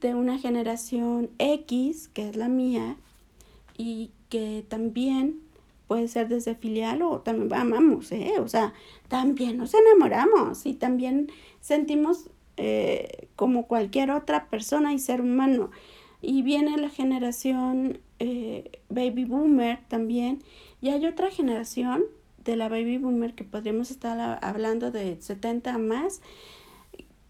de 0.00 0.14
una 0.14 0.38
generación 0.38 1.30
X, 1.38 2.08
que 2.08 2.28
es 2.28 2.36
la 2.36 2.48
mía, 2.48 2.96
y 3.76 4.10
que 4.28 4.64
también 4.68 5.40
puede 5.90 6.06
ser 6.06 6.28
desde 6.28 6.54
filial 6.54 7.02
o 7.02 7.18
también 7.18 7.52
amamos, 7.52 8.12
¿eh? 8.12 8.34
O 8.38 8.46
sea, 8.46 8.74
también 9.08 9.56
nos 9.56 9.74
enamoramos 9.74 10.64
y 10.64 10.74
también 10.74 11.32
sentimos 11.60 12.30
eh, 12.56 13.26
como 13.34 13.66
cualquier 13.66 14.12
otra 14.12 14.46
persona 14.46 14.92
y 14.92 15.00
ser 15.00 15.20
humano. 15.20 15.72
Y 16.22 16.42
viene 16.42 16.76
la 16.76 16.90
generación 16.90 17.98
eh, 18.20 18.70
baby 18.88 19.24
boomer 19.24 19.80
también. 19.88 20.44
Y 20.80 20.90
hay 20.90 21.04
otra 21.06 21.28
generación 21.28 22.04
de 22.44 22.54
la 22.54 22.68
baby 22.68 22.98
boomer 22.98 23.34
que 23.34 23.42
podríamos 23.42 23.90
estar 23.90 24.38
hablando 24.44 24.92
de 24.92 25.20
70 25.20 25.76
más, 25.78 26.22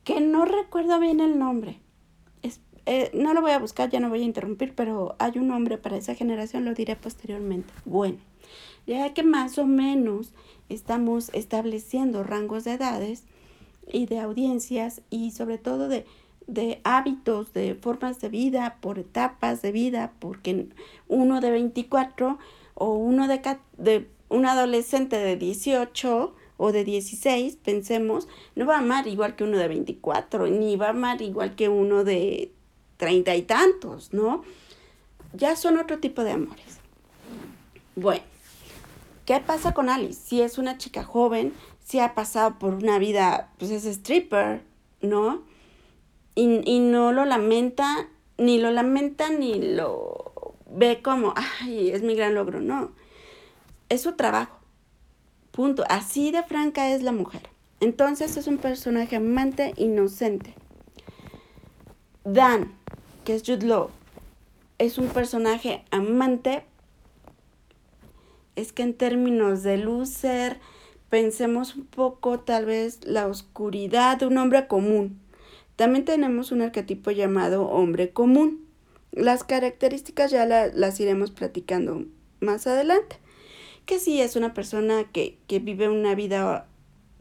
que 0.05 0.21
no 0.21 0.45
recuerdo 0.45 1.01
bien 1.01 1.21
el 1.21 1.39
nombre. 1.39 1.81
Eh, 2.85 3.11
no 3.15 3.33
lo 3.33 3.41
voy 3.41 3.53
a 3.53 3.59
buscar, 3.59 3.89
ya 3.89 4.01
no 4.01 4.11
voy 4.11 4.21
a 4.21 4.25
interrumpir, 4.25 4.75
pero 4.75 5.17
hay 5.19 5.39
un 5.39 5.49
nombre 5.49 5.79
para 5.79 5.97
esa 5.97 6.15
generación, 6.15 6.67
lo 6.67 6.75
diré 6.75 6.97
posteriormente. 6.97 7.73
Bueno, 7.87 8.19
ya 8.99 9.15
que 9.15 9.23
más 9.23 9.59
o 9.59 9.67
menos 9.67 10.33
estamos 10.69 11.31
estableciendo 11.33 12.23
rangos 12.25 12.65
de 12.65 12.73
edades 12.73 13.25
y 13.93 14.07
de 14.07 14.19
audiencias 14.19 15.03
y 15.11 15.31
sobre 15.31 15.59
todo 15.59 15.89
de, 15.89 16.07
de 16.47 16.81
hábitos, 16.85 17.53
de 17.53 17.75
formas 17.75 18.21
de 18.21 18.29
vida, 18.29 18.79
por 18.81 18.99
etapas 18.99 19.63
de 19.63 19.73
vida, 19.73 20.13
porque 20.19 20.69
uno 21.09 21.41
de 21.41 21.51
24 21.51 22.39
o 22.75 22.95
uno 22.95 23.29
de, 23.29 23.59
de 23.79 24.09
un 24.29 24.47
adolescente 24.47 25.17
de 25.17 25.37
18 25.37 26.35
o 26.57 26.73
de 26.73 26.85
16, 26.85 27.57
pensemos, 27.57 28.29
no 28.55 28.67
va 28.67 28.77
a 28.77 28.81
amar 28.81 29.07
igual 29.07 29.37
que 29.37 29.45
uno 29.45 29.57
de 29.57 29.69
24, 29.69 30.47
ni 30.49 30.77
va 30.77 30.87
a 30.87 30.91
amar 30.91 31.23
igual 31.23 31.55
que 31.55 31.69
uno 31.69 32.05
de 32.05 32.53
treinta 32.97 33.35
y 33.35 33.43
tantos, 33.43 34.13
¿no? 34.13 34.43
Ya 35.33 35.57
son 35.57 35.79
otro 35.79 35.99
tipo 36.01 36.23
de 36.23 36.33
amores. 36.33 36.81
Bueno, 37.97 38.23
¿qué 39.31 39.39
pasa 39.39 39.75
con 39.75 39.89
Alice? 39.89 40.21
Si 40.27 40.43
es 40.43 40.59
una 40.59 40.77
chica 40.77 41.05
joven, 41.05 41.55
si 41.79 42.01
ha 42.01 42.17
pasado 42.17 42.59
por 42.59 42.75
una 42.75 42.99
vida, 42.99 43.53
pues 43.59 43.71
es 43.71 43.85
stripper, 43.85 44.65
¿no? 45.03 45.43
Y, 46.35 46.69
y 46.69 46.81
no 46.81 47.13
lo 47.13 47.25
lamenta, 47.25 48.09
ni 48.39 48.59
lo 48.59 48.73
lamenta, 48.73 49.31
ni 49.31 49.75
lo 49.75 50.57
ve 50.69 51.01
como, 51.01 51.33
ay, 51.37 51.91
es 51.91 52.03
mi 52.03 52.17
gran 52.17 52.35
logro, 52.35 52.61
no. 52.61 52.91
Es 53.89 54.03
su 54.03 54.17
trabajo. 54.17 54.59
Punto. 55.53 55.85
Así 55.89 56.33
de 56.33 56.43
franca 56.43 56.91
es 56.91 57.05
la 57.05 57.13
mujer. 57.13 57.43
Entonces 57.79 58.37
es 58.37 58.49
un 58.49 58.59
personaje 58.59 59.15
amante 59.15 59.75
inocente. 59.77 60.57
Dan, 62.25 62.75
que 63.25 63.37
es 63.37 63.45
Jude 63.47 63.65
Law, 63.65 63.91
es 64.79 64.99
un 64.99 65.07
personaje 65.07 65.85
amante. 65.93 66.65
Es 68.57 68.73
que 68.73 68.83
en 68.83 68.95
términos 68.95 69.63
de 69.63 69.79
loser, 69.79 70.59
pensemos 71.09 71.77
un 71.77 71.87
poco 71.87 72.41
tal 72.41 72.67
vez 72.67 73.01
la 73.05 73.27
oscuridad 73.27 74.19
de 74.19 74.27
un 74.27 74.39
hombre 74.39 74.67
común. 74.67 75.21
También 75.77 76.05
tenemos 76.05 76.53
un 76.53 76.63
arquetipo 76.63 77.11
llamado 77.11 77.69
hombre 77.69 78.11
común. 78.11 78.67
Las 79.13 79.45
características 79.45 80.31
ya 80.31 80.47
las 80.47 81.01
iremos 81.01 81.31
platicando 81.31 82.05
más 82.41 82.67
adelante. 82.67 83.17
Que 83.87 83.99
sí 83.99 84.21
es 84.21 84.37
una 84.37 84.55
persona 84.55 85.05
que, 85.11 85.39
que 85.47 85.59
vive 85.59 85.89
una 85.89 86.15
vida 86.15 86.69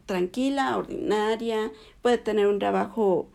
tranquila, 0.06 0.76
ordinaria, 0.76 1.70
puede 2.02 2.18
tener 2.18 2.48
un 2.48 2.58
trabajo 2.58 3.28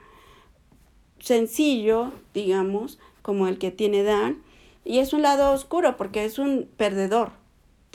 sencillo, 1.19 2.11
digamos, 2.33 2.99
como 3.21 3.47
el 3.47 3.57
que 3.57 3.71
tiene 3.71 4.03
Dan, 4.03 4.43
y 4.83 4.99
es 4.99 5.13
un 5.13 5.21
lado 5.21 5.51
oscuro 5.51 5.97
porque 5.97 6.25
es 6.25 6.37
un 6.37 6.69
perdedor, 6.77 7.31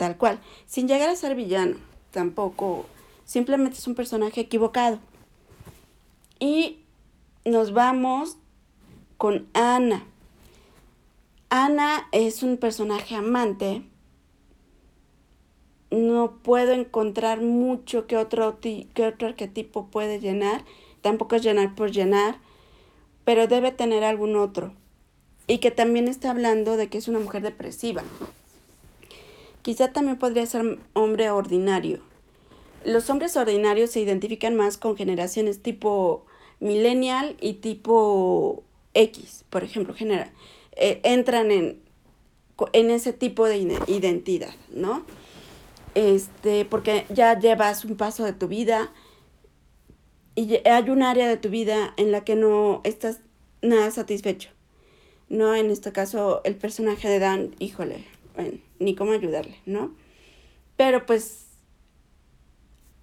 tal 0.01 0.17
cual, 0.17 0.39
sin 0.65 0.87
llegar 0.87 1.09
a 1.09 1.15
ser 1.15 1.35
villano, 1.35 1.75
tampoco, 2.09 2.87
simplemente 3.23 3.77
es 3.77 3.85
un 3.85 3.93
personaje 3.93 4.41
equivocado. 4.41 4.97
Y 6.39 6.79
nos 7.45 7.71
vamos 7.71 8.37
con 9.17 9.47
Ana. 9.53 10.03
Ana 11.51 12.07
es 12.11 12.41
un 12.41 12.57
personaje 12.57 13.13
amante. 13.13 13.83
No 15.91 16.39
puedo 16.41 16.71
encontrar 16.71 17.39
mucho 17.39 18.07
que 18.07 18.17
otro, 18.17 18.59
que 18.59 19.05
otro 19.05 19.27
arquetipo 19.27 19.85
puede 19.85 20.19
llenar. 20.19 20.65
Tampoco 21.01 21.35
es 21.35 21.43
llenar 21.43 21.75
por 21.75 21.91
llenar 21.91 22.39
pero 23.23 23.45
debe 23.45 23.71
tener 23.71 24.03
algún 24.03 24.35
otro. 24.35 24.73
Y 25.45 25.59
que 25.59 25.69
también 25.69 26.07
está 26.07 26.31
hablando 26.31 26.75
de 26.75 26.87
que 26.87 26.97
es 26.97 27.07
una 27.07 27.19
mujer 27.19 27.43
depresiva. 27.43 28.01
Quizá 29.61 29.91
también 29.91 30.17
podría 30.17 30.45
ser 30.45 30.79
hombre 30.93 31.29
ordinario. 31.29 31.99
Los 32.83 33.09
hombres 33.09 33.37
ordinarios 33.37 33.91
se 33.91 33.99
identifican 33.99 34.55
más 34.55 34.77
con 34.77 34.97
generaciones 34.97 35.61
tipo 35.61 36.25
millennial 36.59 37.37
y 37.39 37.53
tipo 37.53 38.63
X, 38.93 39.45
por 39.49 39.63
ejemplo, 39.63 39.93
genera, 39.93 40.31
eh, 40.75 40.99
entran 41.03 41.51
en, 41.51 41.79
en 42.73 42.89
ese 42.89 43.13
tipo 43.13 43.45
de 43.45 43.57
identidad, 43.87 44.53
¿no? 44.71 45.03
Este, 45.93 46.65
porque 46.65 47.05
ya 47.09 47.37
llevas 47.37 47.85
un 47.85 47.97
paso 47.97 48.23
de 48.23 48.33
tu 48.33 48.47
vida, 48.47 48.91
y 50.35 50.59
hay 50.67 50.89
un 50.89 51.03
área 51.03 51.27
de 51.27 51.37
tu 51.37 51.49
vida 51.49 51.93
en 51.97 52.11
la 52.11 52.23
que 52.23 52.35
no 52.35 52.81
estás 52.83 53.19
nada 53.61 53.91
satisfecho. 53.91 54.49
No, 55.29 55.55
en 55.55 55.69
este 55.69 55.91
caso, 55.91 56.41
el 56.43 56.55
personaje 56.55 57.07
de 57.07 57.19
Dan, 57.19 57.55
híjole, 57.59 58.05
bueno, 58.35 58.57
ni 58.81 58.95
cómo 58.95 59.13
ayudarle, 59.13 59.57
¿no? 59.65 59.95
Pero 60.75 61.05
pues 61.05 61.45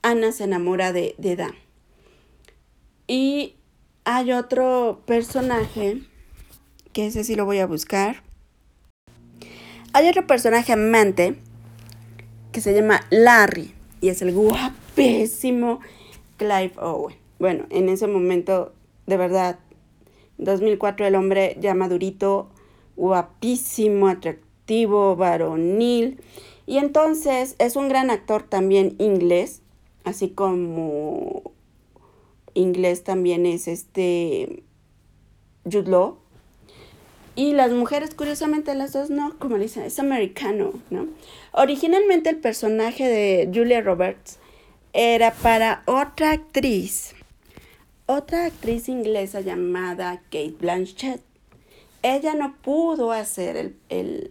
Ana 0.03 0.33
se 0.33 0.45
enamora 0.45 0.93
de, 0.93 1.14
de 1.18 1.37
Dan. 1.37 1.55
Y 3.07 3.55
hay 4.05 4.33
otro 4.33 5.03
personaje, 5.07 6.03
que 6.93 7.07
ese 7.07 7.24
sí 7.24 7.35
lo 7.35 7.45
voy 7.45 7.59
a 7.59 7.66
buscar. 7.66 8.22
Hay 9.93 10.09
otro 10.09 10.26
personaje 10.26 10.72
amante 10.72 11.37
que 12.53 12.61
se 12.61 12.74
llama 12.74 13.01
Larry 13.11 13.74
y 14.01 14.09
es 14.09 14.22
el 14.22 14.33
guapísimo 14.33 15.81
Clive 16.37 16.72
Owen. 16.76 17.16
Bueno, 17.39 17.66
en 17.70 17.89
ese 17.89 18.07
momento, 18.07 18.72
de 19.07 19.16
verdad, 19.16 19.59
2004 20.39 21.07
el 21.07 21.14
hombre 21.14 21.57
ya 21.61 21.74
madurito, 21.74 22.51
guapísimo, 22.97 24.09
atractivo, 24.09 24.47
varonil. 25.16 26.21
Y 26.66 26.79
entonces 26.79 27.57
es 27.59 27.77
un 27.77 27.89
gran 27.89 28.11
actor 28.11 28.43
también 28.43 28.95
inglés, 28.99 29.62
así 30.05 30.29
como 30.29 31.53
inglés 32.55 33.05
también 33.05 33.47
es 33.47 33.69
este 33.69 34.62
Jude 35.64 35.91
Law. 35.91 36.19
Y 37.37 37.53
las 37.53 37.71
mujeres, 37.71 38.14
curiosamente, 38.14 38.75
las 38.75 38.93
dos 38.93 39.11
no, 39.11 39.39
como 39.39 39.57
le 39.57 39.64
dicen, 39.64 39.85
es 39.85 40.01
americano, 40.01 40.73
¿no? 40.91 41.07
Originalmente 41.53 42.31
el 42.31 42.39
personaje 42.39 43.07
de 43.07 43.49
Julia 43.55 43.81
Roberts 43.81 44.39
era 44.93 45.33
para 45.33 45.85
otra 45.87 46.33
actriz, 46.33 47.14
otra 48.07 48.47
actriz 48.47 48.89
inglesa 48.89 49.41
llamada 49.41 50.21
Kate 50.31 50.57
Blanchett. 50.59 51.28
Ella 52.03 52.34
no 52.34 52.57
pudo 52.62 53.12
hacer 53.12 53.74
el, 53.88 54.30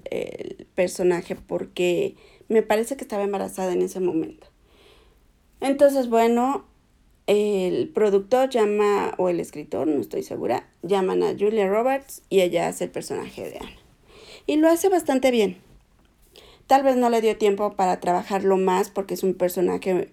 personaje 0.75 1.35
porque 1.35 2.15
me 2.49 2.61
parece 2.61 2.95
que 2.97 3.03
estaba 3.03 3.23
embarazada 3.23 3.73
en 3.73 3.81
ese 3.81 3.99
momento. 3.99 4.47
Entonces, 5.59 6.07
bueno, 6.07 6.65
el 7.25 7.89
productor 7.89 8.49
llama, 8.49 9.15
o 9.17 9.29
el 9.29 9.39
escritor, 9.39 9.87
no 9.87 9.99
estoy 9.99 10.21
segura, 10.23 10.69
llaman 10.83 11.23
a 11.23 11.35
Julia 11.37 11.67
Roberts 11.67 12.21
y 12.29 12.41
ella 12.41 12.67
hace 12.67 12.85
el 12.85 12.91
personaje 12.91 13.49
de 13.49 13.57
Anna. 13.57 13.77
Y 14.45 14.57
lo 14.57 14.69
hace 14.69 14.87
bastante 14.87 15.31
bien. 15.31 15.57
Tal 16.67 16.83
vez 16.83 16.95
no 16.95 17.09
le 17.09 17.21
dio 17.21 17.37
tiempo 17.37 17.75
para 17.75 17.99
trabajarlo 17.99 18.57
más 18.57 18.89
porque 18.89 19.15
es 19.15 19.23
un 19.23 19.33
personaje 19.33 20.11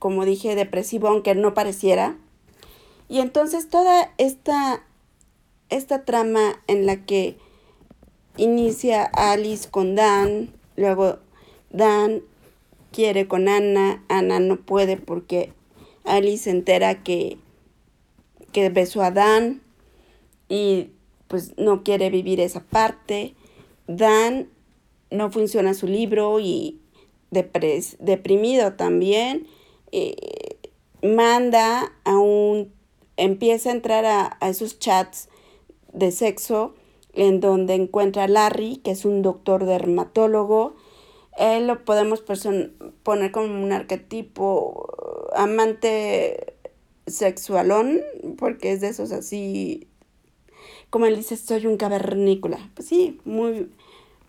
como 0.00 0.24
dije, 0.24 0.56
depresivo, 0.56 1.08
aunque 1.08 1.36
no 1.36 1.54
pareciera. 1.54 2.16
Y 3.08 3.20
entonces 3.20 3.68
toda 3.68 4.12
esta, 4.16 4.82
esta 5.70 6.04
trama 6.04 6.62
en 6.66 6.86
la 6.86 7.04
que 7.04 7.36
inicia 8.36 9.04
Alice 9.04 9.68
con 9.70 9.94
Dan, 9.94 10.50
luego 10.76 11.18
Dan 11.70 12.22
quiere 12.92 13.28
con 13.28 13.48
Ana, 13.48 14.04
Ana 14.08 14.40
no 14.40 14.56
puede 14.60 14.96
porque 14.96 15.52
Alice 16.04 16.44
se 16.44 16.50
entera 16.50 17.02
que, 17.02 17.38
que 18.52 18.68
besó 18.68 19.02
a 19.02 19.10
Dan 19.10 19.62
y 20.48 20.90
pues 21.28 21.56
no 21.56 21.82
quiere 21.84 22.10
vivir 22.10 22.40
esa 22.40 22.60
parte. 22.60 23.34
Dan 23.86 24.48
no 25.10 25.30
funciona 25.30 25.74
su 25.74 25.86
libro 25.86 26.40
y 26.40 26.80
deprimido 27.30 28.72
también 28.74 29.46
eh, 29.92 30.58
manda 31.02 31.92
a 32.04 32.18
un, 32.18 32.72
empieza 33.16 33.70
a 33.70 33.72
entrar 33.72 34.04
a, 34.04 34.36
esos 34.48 34.78
chats 34.78 35.28
de 35.92 36.12
sexo 36.12 36.74
en 37.12 37.40
donde 37.40 37.74
encuentra 37.74 38.24
a 38.24 38.28
Larry, 38.28 38.76
que 38.78 38.92
es 38.92 39.04
un 39.04 39.22
doctor 39.22 39.64
dermatólogo. 39.66 40.74
Él 41.38 41.66
lo 41.66 41.84
podemos 41.84 42.22
poner 42.22 43.32
como 43.32 43.62
un 43.62 43.72
arquetipo 43.72 45.30
amante 45.34 46.54
sexualón, 47.06 48.00
porque 48.38 48.72
es 48.72 48.80
de 48.80 48.88
esos 48.88 49.12
así 49.12 49.90
como 50.90 51.06
él 51.06 51.16
dice, 51.16 51.36
soy 51.36 51.66
un 51.66 51.76
cavernícola. 51.76 52.58
Pues 52.74 52.88
sí, 52.88 53.20
muy, 53.24 53.70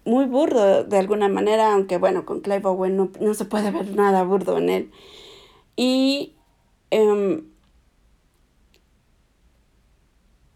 muy 0.05 0.26
burdo 0.26 0.84
de 0.84 0.97
alguna 0.97 1.28
manera, 1.28 1.74
aunque 1.74 1.97
bueno, 1.97 2.26
con 2.26 2.41
Clive 2.41 2.68
Owen 2.68 3.12
no, 3.20 3.34
se 3.34 3.45
puede 3.45 3.72
ver 3.72 3.95
nada 3.95 4.24
burdo 4.24 4.57
en 4.59 4.70
él. 4.70 4.91
Y 5.76 6.36
em, 6.91 7.45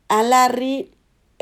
a 0.08 0.22
Larry, 0.24 0.92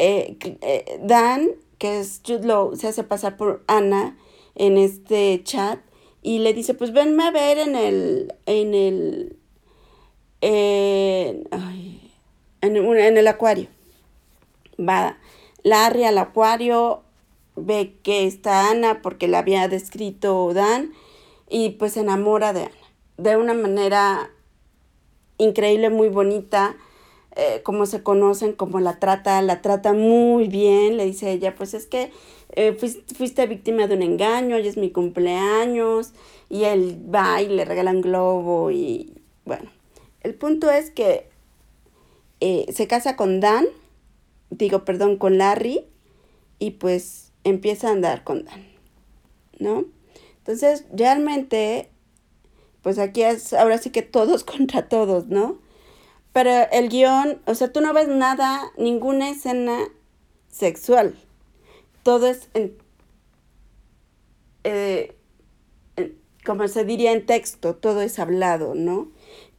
eh, 0.04 0.38
eh, 0.62 1.00
Dan, 1.02 1.50
que 1.78 2.00
es 2.00 2.22
Jude 2.26 2.76
se 2.78 2.88
hace 2.88 3.04
pasar 3.04 3.38
por 3.38 3.64
Ana 3.68 4.18
en 4.56 4.78
este 4.78 5.42
chat 5.44 5.80
y 6.22 6.40
le 6.40 6.54
dice, 6.54 6.74
pues 6.74 6.94
venme 6.94 7.24
a 7.24 7.32
ver 7.32 7.58
en 7.58 7.76
el, 7.76 8.34
en 8.46 8.74
el, 8.74 9.38
en, 10.42 11.48
en 12.62 13.18
el 13.18 13.28
acuario. 13.28 13.68
Va 14.80 15.18
Larry 15.64 16.06
al 16.06 16.18
acuario, 16.18 17.04
ve 17.56 17.96
que 18.04 18.26
está 18.26 18.70
Ana 18.70 19.02
porque 19.02 19.28
la 19.28 19.40
había 19.40 19.68
descrito 19.68 20.54
Dan 20.54 20.94
y 21.50 21.72
pues 21.72 21.94
se 21.94 22.02
enamora 22.02 22.54
de 22.54 22.64
Ana 22.64 22.84
de 23.18 23.38
una 23.38 23.54
manera 23.54 24.32
increíble, 25.38 25.90
muy 25.90 26.10
bonita, 26.10 26.76
eh, 27.36 27.62
como 27.64 27.86
se 27.86 28.04
conocen, 28.04 28.54
como 28.54 28.80
la 28.80 29.00
trata, 29.00 29.42
la 29.42 29.62
trata 29.62 29.94
muy 29.94 30.48
bien, 30.48 30.98
le 30.98 31.06
dice 31.06 31.32
ella, 31.32 31.56
pues 31.56 31.74
es 31.74 31.88
que 31.88 32.12
eh, 32.56 32.74
fuiste, 32.74 33.48
víctima 33.48 33.88
de 33.88 33.96
un 33.96 34.04
engaño, 34.04 34.56
hoy 34.56 34.68
es 34.68 34.78
mi 34.78 34.92
cumpleaños, 34.92 36.14
y 36.50 36.66
él 36.66 37.02
va 37.14 37.42
y 37.42 37.48
le 37.48 37.66
regala 37.66 37.92
un 37.92 38.02
globo 38.02 38.70
y 38.70 39.22
bueno, 39.46 39.72
el 40.22 40.36
punto 40.36 40.70
es 40.70 40.92
que 40.92 41.28
eh, 42.40 42.68
se 42.72 42.88
casa 42.88 43.16
con 43.16 43.40
Dan, 43.40 43.66
digo, 44.52 44.86
perdón, 44.86 45.18
con 45.18 45.40
Larry, 45.40 45.86
y 46.60 46.72
pues 46.72 47.32
empieza 47.44 47.88
a 47.88 47.94
andar 47.94 48.24
con 48.24 48.46
Dan, 48.46 48.64
¿no? 49.58 49.86
Entonces, 50.38 50.86
realmente, 50.92 51.90
pues 52.84 53.00
aquí 53.00 53.24
es 53.24 53.54
ahora 53.54 53.80
sí 53.80 53.90
que 53.90 54.04
todos 54.04 54.44
contra 54.44 54.88
todos, 54.88 55.28
¿no? 55.28 55.58
Pero 56.34 56.50
el 56.72 56.90
guion, 56.90 57.42
o 57.46 57.56
sea, 57.56 57.72
tú 57.72 57.80
no 57.82 57.94
ves 57.94 58.08
nada, 58.08 58.72
ninguna 58.78 59.30
escena 59.30 59.88
sexual. 60.50 61.16
Todo 62.02 62.28
es 62.28 62.50
eh, 64.64 65.16
en, 65.96 66.18
como 66.44 66.68
se 66.68 66.86
diría 66.86 67.12
en 67.12 67.26
texto, 67.26 67.76
todo 67.76 68.02
es 68.02 68.20
hablado, 68.20 68.76
¿no? 68.76 69.12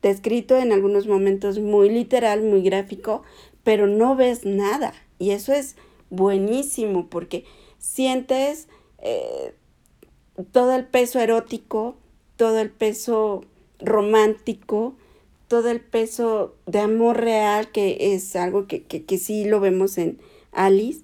Descrito 0.02 0.56
en 0.56 0.72
algunos 0.72 1.06
momentos 1.06 1.58
muy 1.58 1.88
literal, 1.88 2.42
muy 2.42 2.62
gráfico, 2.62 3.22
pero 3.62 3.86
no 3.86 4.16
ves 4.16 4.44
nada. 4.44 4.92
Y 5.18 5.30
eso 5.30 5.52
es 5.52 5.76
buenísimo 6.10 7.08
porque 7.08 7.44
sientes 7.78 8.68
eh, 8.98 9.54
todo 10.52 10.74
el 10.74 10.86
peso 10.86 11.20
erótico, 11.20 11.96
todo 12.36 12.58
el 12.58 12.70
peso 12.70 13.44
romántico, 13.78 14.96
todo 15.48 15.70
el 15.70 15.80
peso 15.80 16.54
de 16.66 16.80
amor 16.80 17.20
real, 17.20 17.70
que 17.70 18.14
es 18.14 18.34
algo 18.36 18.66
que, 18.66 18.82
que, 18.84 19.18
sí 19.18 19.44
lo 19.44 19.60
vemos 19.60 19.98
en 19.98 20.18
Alice. 20.52 21.02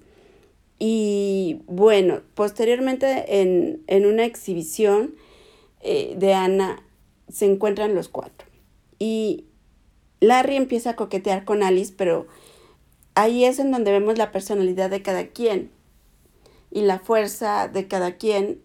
Y 0.79 1.61
bueno, 1.67 2.21
posteriormente 2.33 3.41
en, 3.41 4.05
una 4.05 4.25
exhibición 4.25 5.15
eh, 5.81 6.15
de 6.17 6.33
Ana 6.33 6.83
se 7.29 7.45
encuentran 7.45 7.93
los 7.93 8.09
cuatro. 8.09 8.47
Y 8.97 9.45
Larry 10.19 10.55
empieza 10.55 10.91
a 10.91 10.95
coquetear 10.95 11.45
con 11.45 11.63
Alice, 11.63 11.93
pero 11.95 12.27
ahí 13.15 13.45
es 13.45 13.59
en 13.59 13.71
donde 13.71 13.91
vemos 13.91 14.17
la 14.17 14.31
personalidad 14.31 14.89
de 14.89 15.01
cada 15.01 15.27
quien 15.27 15.71
y 16.71 16.81
la 16.81 16.99
fuerza 16.99 17.67
de 17.67 17.87
cada 17.87 18.17
quien 18.17 18.61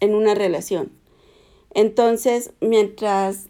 en 0.00 0.14
una 0.14 0.34
relación. 0.34 0.92
Entonces, 1.74 2.52
mientras 2.60 3.48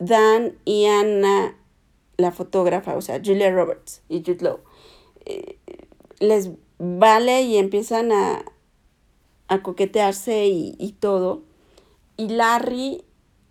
Dan 0.00 0.56
y 0.64 0.86
Anna, 0.86 1.54
la 2.16 2.32
fotógrafa, 2.32 2.96
o 2.96 3.02
sea, 3.02 3.20
Julia 3.22 3.50
Roberts 3.50 4.02
y 4.08 4.20
Jude 4.20 4.38
Law, 4.40 4.60
eh, 5.26 5.58
les 6.18 6.50
vale 6.78 7.42
y 7.42 7.58
empiezan 7.58 8.10
a, 8.10 8.42
a 9.48 9.62
coquetearse 9.62 10.46
y, 10.46 10.74
y, 10.78 10.92
todo. 10.92 11.42
Y 12.16 12.28
Larry, 12.28 13.04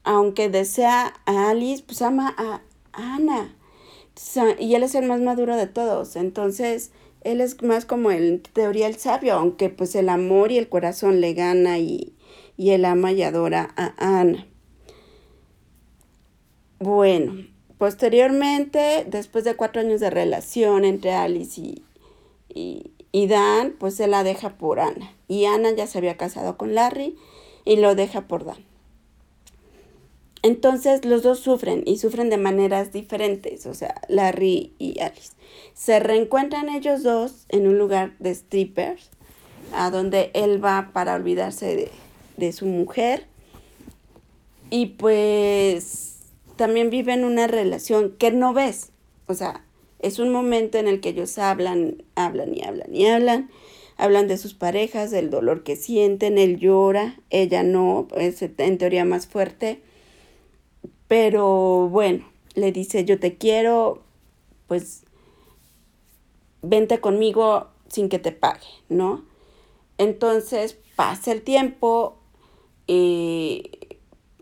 aunque 0.03 0.49
desea 0.49 1.13
a 1.25 1.51
Alice, 1.51 1.83
pues 1.85 2.01
ama 2.01 2.33
a 2.37 2.61
Anna. 2.93 3.55
Y 4.59 4.73
él 4.73 4.83
es 4.83 4.95
el 4.95 5.05
más 5.05 5.21
maduro 5.21 5.55
de 5.55 5.67
todos. 5.67 6.15
Entonces, 6.15 6.91
él 7.21 7.41
es 7.41 7.61
más 7.61 7.85
como 7.85 8.09
en 8.11 8.41
teoría 8.41 8.87
el 8.87 8.95
sabio, 8.95 9.35
aunque 9.35 9.69
pues 9.69 9.93
el 9.93 10.09
amor 10.09 10.51
y 10.51 10.57
el 10.57 10.67
corazón 10.67 11.21
le 11.21 11.33
gana 11.33 11.77
y, 11.77 12.15
y 12.57 12.71
él 12.71 12.85
ama 12.85 13.11
y 13.11 13.21
adora 13.21 13.73
a 13.77 13.93
Ana. 13.97 14.48
Bueno, 16.79 17.45
posteriormente, 17.77 19.05
después 19.05 19.43
de 19.43 19.55
cuatro 19.55 19.81
años 19.81 19.99
de 19.99 20.09
relación 20.09 20.85
entre 20.85 21.11
Alice 21.11 21.59
y, 21.59 21.83
y, 23.11 23.27
Dan, 23.27 23.75
pues 23.77 23.95
se 23.95 24.07
la 24.07 24.23
deja 24.23 24.57
por 24.57 24.79
Ana. 24.79 25.13
Y 25.27 25.43
Ana 25.43 25.71
ya 25.71 25.87
se 25.87 25.97
había 25.97 26.15
casado 26.15 26.57
con 26.57 26.75
Larry 26.75 27.17
y 27.65 27.75
lo 27.75 27.95
deja 27.95 28.27
por 28.27 28.45
Dan. 28.45 28.63
Entonces 30.41 31.03
los 31.03 31.21
dos 31.21 31.41
sufren 31.41 31.83
y 31.85 31.97
sufren 31.97 32.29
de 32.29 32.37
maneras 32.37 32.93
diferentes, 32.93 33.65
o 33.65 33.73
sea, 33.73 33.99
Larry 34.07 34.73
y 34.79 35.01
Alice. 35.01 35.33
Se 35.73 35.99
reencuentran 35.99 36.69
ellos 36.69 37.03
dos 37.03 37.45
en 37.49 37.67
un 37.67 37.77
lugar 37.77 38.13
de 38.19 38.33
strippers, 38.33 39.09
a 39.73 39.91
donde 39.91 40.31
él 40.33 40.63
va 40.63 40.91
para 40.93 41.15
olvidarse 41.15 41.75
de, 41.75 41.91
de 42.37 42.53
su 42.53 42.67
mujer. 42.67 43.27
Y 44.69 44.85
pues 44.85 46.18
también 46.59 46.91
viven 46.91 47.25
una 47.25 47.47
relación 47.47 48.15
que 48.19 48.29
no 48.29 48.53
ves. 48.53 48.91
O 49.25 49.33
sea, 49.33 49.65
es 49.97 50.19
un 50.19 50.31
momento 50.31 50.77
en 50.77 50.87
el 50.87 51.01
que 51.01 51.09
ellos 51.09 51.39
hablan, 51.39 52.03
hablan 52.13 52.55
y 52.55 52.61
hablan 52.61 52.95
y 52.95 53.07
hablan. 53.07 53.49
Hablan 53.97 54.27
de 54.27 54.37
sus 54.37 54.53
parejas, 54.53 55.09
del 55.09 55.31
dolor 55.31 55.63
que 55.63 55.75
sienten, 55.75 56.37
él 56.37 56.59
llora, 56.59 57.19
ella 57.31 57.63
no, 57.63 58.07
es 58.15 58.41
en 58.41 58.77
teoría 58.77 59.03
más 59.03 59.27
fuerte 59.27 59.81
pero 61.09 61.89
bueno, 61.89 62.23
le 62.53 62.71
dice, 62.71 63.03
yo 63.03 63.19
te 63.19 63.35
quiero, 63.35 64.03
pues 64.67 65.03
vente 66.61 66.99
conmigo 66.99 67.65
sin 67.87 68.09
que 68.09 68.19
te 68.19 68.31
pague, 68.31 68.67
¿no? 68.89 69.25
Entonces 69.97 70.77
pasa 70.95 71.31
el 71.31 71.41
tiempo 71.41 72.19
y 72.85 73.71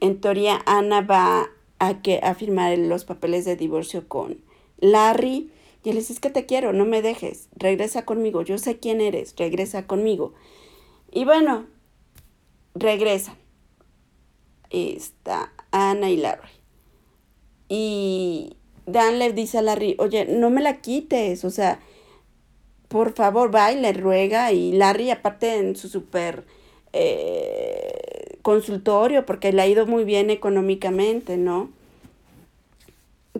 en 0.01 0.19
teoría 0.19 0.61
Ana 0.65 0.99
va 0.99 1.49
a, 1.79 2.01
que, 2.01 2.19
a 2.23 2.35
firmar 2.35 2.77
los 2.77 3.05
papeles 3.05 3.45
de 3.45 3.55
divorcio 3.55 4.07
con 4.07 4.41
Larry 4.79 5.51
y 5.87 5.91
él 5.91 5.95
dice, 5.95 6.11
es 6.11 6.19
que 6.19 6.29
te 6.29 6.45
quiero, 6.45 6.73
no 6.73 6.83
me 6.83 7.01
dejes, 7.01 7.47
regresa 7.55 8.03
conmigo, 8.03 8.41
yo 8.41 8.57
sé 8.57 8.77
quién 8.77 8.99
eres, 8.99 9.33
regresa 9.37 9.87
conmigo. 9.87 10.33
Y 11.11 11.23
bueno, 11.23 11.65
regresa. 12.75 13.37
Está 14.69 15.53
Ana 15.71 16.09
y 16.09 16.17
Larry. 16.17 16.49
Y 17.69 18.57
Dan 18.85 19.17
le 19.17 19.31
dice 19.31 19.59
a 19.59 19.61
Larry, 19.61 19.95
oye, 19.99 20.25
no 20.25 20.49
me 20.49 20.61
la 20.61 20.81
quites, 20.81 21.45
o 21.45 21.49
sea, 21.49 21.79
por 22.89 23.13
favor, 23.13 23.55
va 23.55 23.71
y 23.71 23.79
le 23.79 23.93
ruega. 23.93 24.51
Y 24.51 24.73
Larry, 24.73 25.11
aparte 25.11 25.55
en 25.55 25.75
su 25.77 25.87
super 25.87 26.45
eh, 26.91 28.16
consultorio, 28.47 29.25
porque 29.25 29.51
le 29.51 29.61
ha 29.61 29.67
ido 29.67 29.85
muy 29.85 30.05
bien 30.05 30.29
económicamente, 30.29 31.35
¿no? 31.35 31.69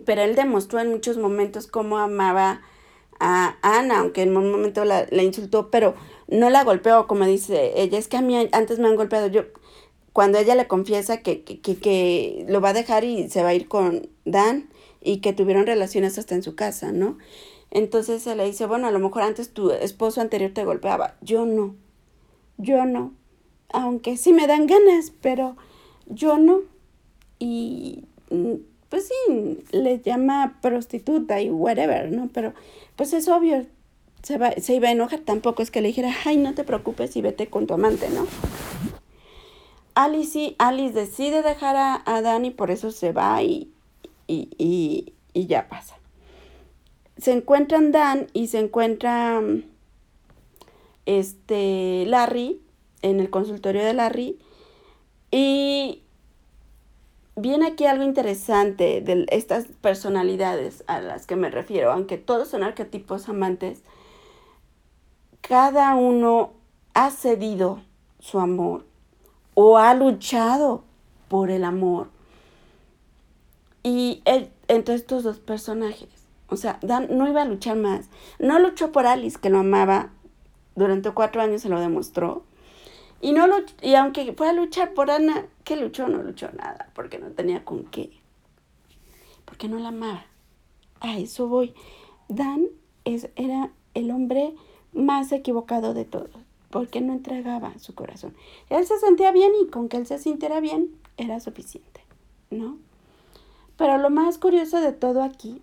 Pero 0.04 0.20
él 0.20 0.36
demostró 0.36 0.80
en 0.80 0.90
muchos 0.90 1.16
momentos 1.16 1.66
cómo 1.66 1.96
amaba 1.96 2.60
a 3.18 3.56
Ana, 3.62 4.00
aunque 4.00 4.20
en 4.20 4.36
un 4.36 4.50
momento 4.50 4.84
la, 4.84 5.06
insultó, 5.22 5.70
pero 5.70 5.94
no 6.26 6.50
la 6.50 6.62
golpeó, 6.62 7.06
como 7.06 7.24
dice 7.24 7.72
ella, 7.80 7.96
es 7.96 8.06
que 8.06 8.18
a 8.18 8.20
mí 8.20 8.36
antes 8.52 8.78
me 8.78 8.86
han 8.86 8.96
golpeado. 8.96 9.28
Yo, 9.28 9.44
cuando 10.12 10.36
ella 10.36 10.54
le 10.54 10.68
confiesa 10.68 11.22
que, 11.22 11.42
que, 11.42 11.58
que, 11.58 12.44
lo 12.46 12.60
va 12.60 12.68
a 12.68 12.74
dejar 12.74 13.04
y 13.04 13.30
se 13.30 13.42
va 13.42 13.48
a 13.48 13.54
ir 13.54 13.66
con 13.66 14.10
Dan 14.26 14.68
y 15.00 15.22
que 15.22 15.32
tuvieron 15.32 15.64
relaciones 15.64 16.18
hasta 16.18 16.34
en 16.34 16.42
su 16.42 16.54
casa, 16.54 16.92
¿no? 16.92 17.16
Entonces 17.70 18.22
se 18.22 18.36
le 18.36 18.44
dice, 18.44 18.66
bueno, 18.66 18.86
a 18.88 18.90
lo 18.90 18.98
mejor 18.98 19.22
antes 19.22 19.54
tu 19.54 19.70
esposo 19.70 20.20
anterior 20.20 20.50
te 20.52 20.66
golpeaba. 20.66 21.16
Yo 21.22 21.46
no, 21.46 21.76
yo 22.58 22.84
no. 22.84 23.14
Aunque 23.72 24.16
sí 24.16 24.32
me 24.32 24.46
dan 24.46 24.66
ganas, 24.66 25.12
pero 25.20 25.56
yo 26.06 26.38
no. 26.38 26.60
Y 27.38 28.04
mm, 28.30 28.54
pues 28.88 29.08
sí, 29.08 29.58
le 29.70 30.00
llama 30.00 30.58
prostituta 30.62 31.40
y 31.40 31.50
whatever, 31.50 32.10
¿no? 32.10 32.28
Pero 32.32 32.54
pues 32.96 33.12
es 33.12 33.28
obvio, 33.28 33.66
se, 34.22 34.38
va, 34.38 34.52
se 34.52 34.74
iba 34.74 34.88
a 34.88 34.92
enojar. 34.92 35.20
Tampoco 35.20 35.62
es 35.62 35.70
que 35.70 35.80
le 35.80 35.88
dijera, 35.88 36.12
ay, 36.24 36.36
no 36.36 36.54
te 36.54 36.64
preocupes 36.64 37.14
y 37.16 37.22
vete 37.22 37.48
con 37.48 37.66
tu 37.66 37.74
amante, 37.74 38.08
¿no? 38.10 38.26
Alice 39.94 40.30
sí, 40.30 40.54
Alice 40.58 40.94
decide 40.94 41.42
dejar 41.42 41.74
a, 41.74 42.02
a 42.06 42.22
Dani, 42.22 42.52
por 42.52 42.70
eso 42.70 42.92
se 42.92 43.12
va 43.12 43.42
y, 43.42 43.72
y, 44.28 45.12
y, 45.34 45.46
ya 45.46 45.68
pasa. 45.68 45.96
se 47.16 47.32
encuentran 47.32 47.90
Dan 47.90 48.28
y 48.32 48.46
se 48.46 48.60
encuentra 48.60 49.42
este 51.04 52.04
Larry 52.06 52.60
en 53.02 53.20
el 53.20 53.30
consultorio 53.30 53.84
de 53.84 53.94
Larry 53.94 54.38
y 55.30 56.02
viene 57.36 57.68
aquí 57.68 57.86
algo 57.86 58.04
interesante 58.04 59.00
de 59.00 59.26
estas 59.30 59.66
personalidades 59.80 60.84
a 60.86 61.00
las 61.00 61.26
que 61.26 61.36
me 61.36 61.50
refiero, 61.50 61.92
aunque 61.92 62.18
todos 62.18 62.48
son 62.48 62.62
arquetipos 62.62 63.28
amantes, 63.28 63.82
cada 65.40 65.94
uno 65.94 66.52
ha 66.94 67.10
cedido 67.10 67.80
su 68.18 68.40
amor 68.40 68.84
o 69.54 69.78
ha 69.78 69.94
luchado 69.94 70.82
por 71.28 71.50
el 71.50 71.64
amor. 71.64 72.08
Y 73.82 74.22
entre 74.66 74.94
estos 74.94 75.22
dos 75.22 75.38
personajes, 75.38 76.08
o 76.48 76.56
sea, 76.56 76.78
Dan 76.82 77.16
no 77.16 77.28
iba 77.28 77.42
a 77.42 77.46
luchar 77.46 77.76
más. 77.76 78.08
No 78.38 78.58
luchó 78.58 78.92
por 78.92 79.06
Alice, 79.06 79.38
que 79.40 79.50
lo 79.50 79.58
amaba, 79.58 80.10
durante 80.74 81.10
cuatro 81.10 81.42
años 81.42 81.62
se 81.62 81.68
lo 81.68 81.80
demostró. 81.80 82.42
Y, 83.20 83.32
no 83.32 83.46
y 83.82 83.94
aunque 83.94 84.32
fue 84.32 84.48
a 84.48 84.52
luchar 84.52 84.94
por 84.94 85.10
Ana, 85.10 85.46
¿qué 85.64 85.76
luchó? 85.76 86.08
No 86.08 86.22
luchó 86.22 86.50
nada, 86.52 86.90
porque 86.94 87.18
no 87.18 87.30
tenía 87.30 87.64
con 87.64 87.84
qué. 87.84 88.10
Porque 89.44 89.68
no 89.68 89.78
la 89.78 89.88
amaba. 89.88 90.26
A 91.00 91.18
eso 91.18 91.48
voy. 91.48 91.74
Dan 92.28 92.68
es, 93.04 93.28
era 93.34 93.70
el 93.94 94.10
hombre 94.10 94.54
más 94.92 95.32
equivocado 95.32 95.94
de 95.94 96.04
todos, 96.04 96.30
porque 96.70 97.00
no 97.00 97.12
entregaba 97.12 97.78
su 97.78 97.94
corazón. 97.94 98.36
Él 98.68 98.86
se 98.86 98.98
sentía 98.98 99.32
bien 99.32 99.52
y 99.60 99.68
con 99.68 99.88
que 99.88 99.96
él 99.96 100.06
se 100.06 100.18
sintiera 100.18 100.60
bien 100.60 100.90
era 101.16 101.40
suficiente, 101.40 102.04
¿no? 102.50 102.78
Pero 103.76 103.98
lo 103.98 104.10
más 104.10 104.38
curioso 104.38 104.80
de 104.80 104.92
todo 104.92 105.22
aquí 105.22 105.62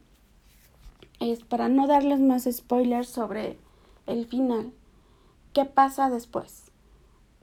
es, 1.20 1.44
para 1.44 1.70
no 1.70 1.88
darles 1.88 2.20
más 2.20 2.48
spoilers 2.52 3.10
sobre 3.10 3.58
el 4.08 4.26
final, 4.26 4.72
¿qué 5.54 5.66
pasa 5.66 6.10
después? 6.10 6.65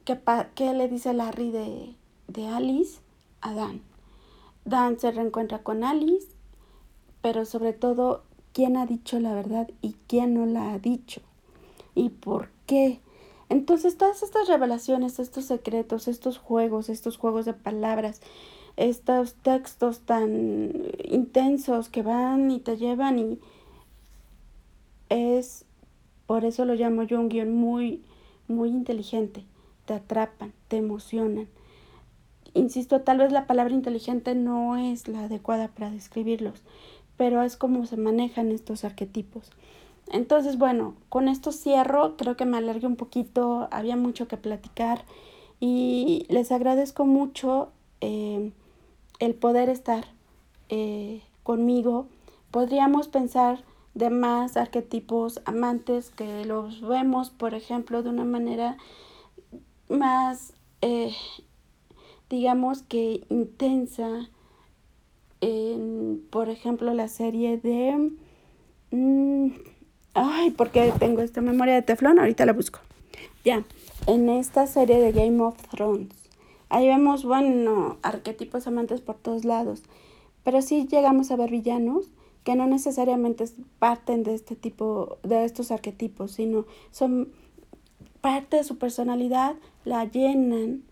¿Qué, 0.05 0.75
le 0.75 0.89
dice 0.89 1.13
Larry 1.13 1.53
de, 1.53 1.95
de 2.27 2.49
Alice 2.49 2.99
a 3.41 3.55
Dan? 3.55 3.83
Dan 4.65 4.99
se 4.99 5.13
reencuentra 5.13 5.63
con 5.63 5.85
Alice, 5.85 6.27
pero 7.21 7.45
sobre 7.45 7.73
todo, 7.73 8.25
¿quién 8.53 8.77
ha 8.77 8.85
dicho 8.85 9.21
la 9.21 9.33
verdad 9.33 9.71
y 9.81 9.95
quién 10.09 10.35
no 10.35 10.45
la 10.45 10.73
ha 10.73 10.81
dicho? 10.81 11.21
¿Y 11.95 12.09
por 12.09 12.49
qué? 12.67 12.99
Entonces, 13.49 13.97
todas 13.97 14.25
estas 14.25 14.49
revelaciones, 14.49 15.21
estos 15.21 15.45
secretos, 15.45 16.09
estos 16.09 16.37
juegos, 16.37 16.89
estos 16.89 17.17
juegos 17.17 17.45
de 17.45 17.55
palabras, 17.55 18.23
estos 18.77 19.35
textos 19.35 20.01
tan 20.01 20.73
intensos 21.05 21.89
que 21.89 22.03
van 22.03 22.51
y 22.51 22.59
te 22.59 22.77
llevan 22.77 23.21
y 23.21 23.39
es, 25.11 25.65
por 26.27 26.45
eso 26.45 26.65
lo 26.65 26.75
llamo 26.75 27.05
yo 27.05 27.21
un 27.21 27.29
guion 27.29 27.55
muy, 27.55 28.03
muy 28.49 28.71
inteligente 28.71 29.45
te 29.85 29.95
atrapan, 29.95 30.53
te 30.69 30.77
emocionan. 30.77 31.49
Insisto, 32.55 33.01
tal 33.01 33.19
vez 33.19 33.33
la 33.33 33.47
palabra 33.47 33.75
inteligente 33.75 34.35
no 34.35 34.77
es 34.77 35.09
la 35.09 35.25
adecuada 35.25 35.69
para 35.69 35.91
describirlos, 35.91 36.63
pero 37.17 37.43
es 37.43 37.57
como 37.57 37.87
se 37.87 37.97
manejan 37.97 38.51
estos 38.51 38.85
arquetipos. 38.85 39.51
Entonces, 40.11 40.59
bueno, 40.59 40.95
con 41.09 41.29
esto 41.29 41.53
cierro, 41.53 42.17
creo 42.17 42.37
que 42.37 42.45
me 42.45 42.59
alargué 42.59 42.87
un 42.87 42.97
poquito, 42.97 43.69
había 43.71 43.97
mucho 43.97 44.29
que 44.29 44.37
platicar 44.37 45.05
y 45.61 46.27
les 46.29 46.53
agradezco 46.53 47.07
mucho 47.07 47.71
eh, 48.01 48.51
el 49.21 49.35
poder 49.35 49.69
estar 49.71 50.05
eh, 50.69 51.23
conmigo. 51.43 52.07
Podríamos 52.51 53.09
pensar 53.09 53.65
de 53.95 54.11
más 54.11 54.57
arquetipos 54.57 55.41
amantes 55.45 56.11
que 56.11 56.45
los 56.45 56.81
vemos, 56.81 57.31
por 57.31 57.55
ejemplo, 57.55 58.03
de 58.03 58.11
una 58.11 58.25
manera 58.25 58.77
más, 59.89 60.55
eh, 60.81 61.13
digamos 62.31 62.83
que 62.83 63.25
intensa, 63.29 64.29
en, 65.41 66.25
por 66.31 66.49
ejemplo, 66.49 66.95
la 66.95 67.09
serie 67.09 67.59
de... 67.59 68.13
Mm, 68.91 69.49
ay, 70.15 70.51
porque 70.53 70.93
tengo 70.99 71.23
esta 71.23 71.41
memoria 71.41 71.75
de 71.75 71.83
teflón, 71.83 72.19
ahorita 72.19 72.47
la 72.47 72.53
busco. 72.53 72.81
Ya, 73.45 73.65
en 74.07 74.29
esta 74.29 74.67
serie 74.67 74.99
de 74.99 75.13
Game 75.13 75.43
of 75.43 75.57
Thrones. 75.69 76.15
Ahí 76.69 76.87
vemos, 76.87 77.25
bueno, 77.25 77.99
arquetipos 78.03 78.67
amantes 78.67 79.01
por 79.01 79.17
todos 79.17 79.45
lados. 79.45 79.83
Pero 80.43 80.63
sí 80.63 80.87
llegamos 80.91 81.31
a 81.31 81.37
ver 81.37 81.51
villanos 81.51 82.11
que 82.45 82.57
no 82.57 82.67
necesariamente 82.67 83.45
parten 83.79 84.23
de 84.23 84.35
este 84.35 84.57
tipo, 84.57 85.19
de 85.23 85.45
estos 85.45 85.71
arquetipos, 85.71 86.33
sino 86.33 86.67
son 86.91 87.33
parte 88.23 88.57
de 88.57 88.65
su 88.65 88.79
personalidad 88.79 89.57
la 89.85 90.07
llenan 90.07 90.85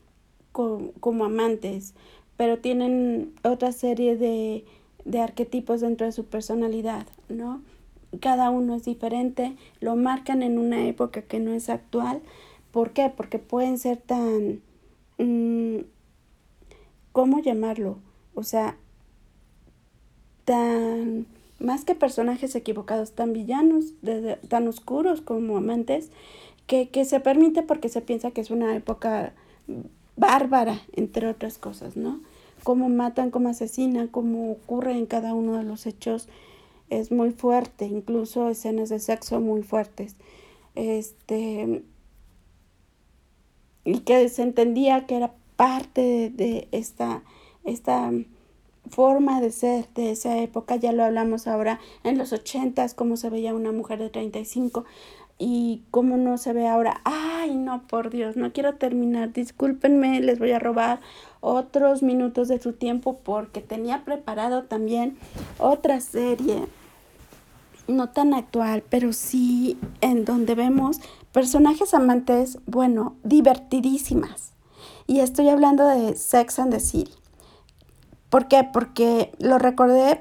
como 0.52 1.24
amantes, 1.24 1.94
pero 2.36 2.58
tienen 2.58 3.32
otra 3.44 3.72
serie 3.72 4.16
de, 4.16 4.66
de 5.04 5.20
arquetipos 5.20 5.80
dentro 5.80 6.06
de 6.06 6.12
su 6.12 6.26
personalidad, 6.26 7.06
¿no? 7.28 7.62
Cada 8.20 8.50
uno 8.50 8.74
es 8.74 8.84
diferente, 8.84 9.56
lo 9.80 9.94
marcan 9.94 10.42
en 10.42 10.58
una 10.58 10.86
época 10.86 11.22
que 11.22 11.38
no 11.38 11.52
es 11.52 11.70
actual. 11.70 12.20
¿Por 12.72 12.90
qué? 12.90 13.10
Porque 13.16 13.38
pueden 13.38 13.78
ser 13.78 13.98
tan... 13.98 14.60
Mm, 15.18 15.84
¿Cómo 17.12 17.40
llamarlo? 17.40 17.98
O 18.34 18.42
sea, 18.42 18.76
tan... 20.44 21.26
Más 21.60 21.84
que 21.84 21.94
personajes 21.94 22.54
equivocados, 22.54 23.12
tan 23.12 23.32
villanos, 23.34 23.92
tan 24.48 24.66
oscuros 24.66 25.20
como 25.20 25.58
amantes, 25.58 26.10
que, 26.70 27.04
se 27.04 27.18
permite 27.18 27.62
porque 27.62 27.88
se 27.88 28.00
piensa 28.00 28.30
que 28.30 28.40
es 28.40 28.50
una 28.50 28.76
época 28.76 29.32
bárbara, 30.16 30.80
entre 30.92 31.26
otras 31.26 31.58
cosas, 31.58 31.96
¿no? 31.96 32.20
Cómo 32.62 32.88
matan, 32.88 33.30
cómo 33.30 33.48
asesinan, 33.48 34.06
cómo 34.06 34.52
ocurre 34.52 34.92
en 34.92 35.06
cada 35.06 35.34
uno 35.34 35.56
de 35.56 35.64
los 35.64 35.86
hechos 35.86 36.28
es 36.88 37.10
muy 37.10 37.30
fuerte, 37.30 37.86
incluso 37.86 38.48
escenas 38.48 38.88
de 38.88 39.00
sexo 39.00 39.40
muy 39.40 39.62
fuertes. 39.62 40.16
Este, 40.74 41.82
y 43.84 44.00
que 44.00 44.28
se 44.28 44.42
entendía 44.42 45.06
que 45.06 45.16
era 45.16 45.32
parte 45.56 46.30
de, 46.30 46.68
esta, 46.70 47.22
esta 47.64 48.12
forma 48.90 49.40
de 49.40 49.50
ser 49.50 49.88
de 49.94 50.10
esa 50.12 50.38
época, 50.38 50.76
ya 50.76 50.92
lo 50.92 51.04
hablamos 51.04 51.46
ahora 51.46 51.80
en 52.04 52.18
los 52.18 52.32
ochentas, 52.32 52.94
cómo 52.94 53.16
se 53.16 53.30
veía 53.30 53.54
una 53.54 53.72
mujer 53.72 53.98
de 53.98 54.10
35, 54.10 54.84
y 55.42 55.82
cómo 55.90 56.18
no 56.18 56.36
se 56.36 56.52
ve 56.52 56.68
ahora. 56.68 57.00
Ay, 57.04 57.56
no, 57.56 57.82
por 57.88 58.10
Dios, 58.10 58.36
no 58.36 58.52
quiero 58.52 58.74
terminar. 58.74 59.32
Discúlpenme, 59.32 60.20
les 60.20 60.38
voy 60.38 60.52
a 60.52 60.58
robar 60.58 61.00
otros 61.40 62.02
minutos 62.02 62.48
de 62.48 62.60
su 62.60 62.74
tiempo 62.74 63.18
porque 63.24 63.62
tenía 63.62 64.04
preparado 64.04 64.64
también 64.64 65.16
otra 65.58 66.02
serie, 66.02 66.66
no 67.88 68.10
tan 68.10 68.34
actual, 68.34 68.84
pero 68.90 69.14
sí 69.14 69.78
en 70.02 70.26
donde 70.26 70.54
vemos 70.54 71.00
personajes 71.32 71.94
amantes, 71.94 72.58
bueno, 72.66 73.16
divertidísimas. 73.24 74.52
Y 75.06 75.20
estoy 75.20 75.48
hablando 75.48 75.88
de 75.88 76.16
Sex 76.16 76.58
and 76.58 76.72
the 76.72 76.80
City. 76.80 77.14
¿Por 78.28 78.46
qué? 78.46 78.68
Porque 78.70 79.32
lo 79.38 79.58
recordé 79.58 80.20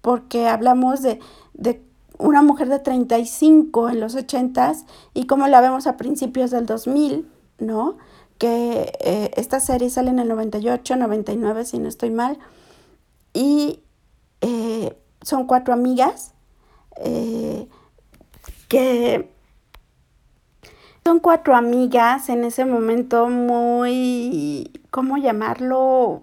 porque 0.00 0.48
hablamos 0.48 1.02
de, 1.02 1.20
de 1.52 1.87
una 2.18 2.42
mujer 2.42 2.68
de 2.68 2.78
35 2.78 3.88
en 3.88 4.00
los 4.00 4.16
80s 4.16 4.84
y 5.14 5.26
como 5.26 5.46
la 5.48 5.60
vemos 5.60 5.86
a 5.86 5.96
principios 5.96 6.50
del 6.50 6.66
2000, 6.66 7.28
¿no? 7.58 7.96
Que 8.38 8.92
eh, 9.00 9.30
esta 9.36 9.60
serie 9.60 9.90
sale 9.90 10.10
en 10.10 10.18
el 10.18 10.28
98, 10.28 10.96
99, 10.96 11.64
si 11.64 11.78
no 11.78 11.88
estoy 11.88 12.10
mal. 12.10 12.38
Y 13.32 13.80
eh, 14.40 14.96
son 15.22 15.46
cuatro 15.46 15.74
amigas 15.74 16.34
eh, 17.04 17.68
que 18.68 19.30
son 21.04 21.20
cuatro 21.20 21.56
amigas 21.56 22.28
en 22.28 22.44
ese 22.44 22.64
momento 22.64 23.28
muy, 23.28 24.70
¿cómo 24.90 25.16
llamarlo? 25.16 26.22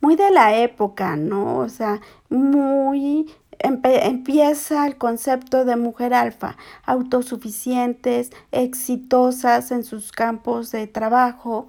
Muy 0.00 0.16
de 0.16 0.30
la 0.30 0.56
época, 0.56 1.16
¿no? 1.16 1.58
O 1.58 1.68
sea, 1.68 2.00
muy 2.30 3.30
empieza 3.58 4.86
el 4.86 4.96
concepto 4.96 5.64
de 5.64 5.76
mujer 5.76 6.14
alfa, 6.14 6.56
autosuficientes, 6.84 8.30
exitosas 8.52 9.70
en 9.72 9.84
sus 9.84 10.12
campos 10.12 10.70
de 10.70 10.86
trabajo, 10.86 11.66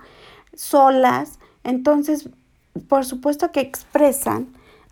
solas. 0.53 1.39
Entonces, 1.63 2.29
por 2.87 3.05
supuesto 3.05 3.51
que 3.51 3.61
expresan 3.61 4.47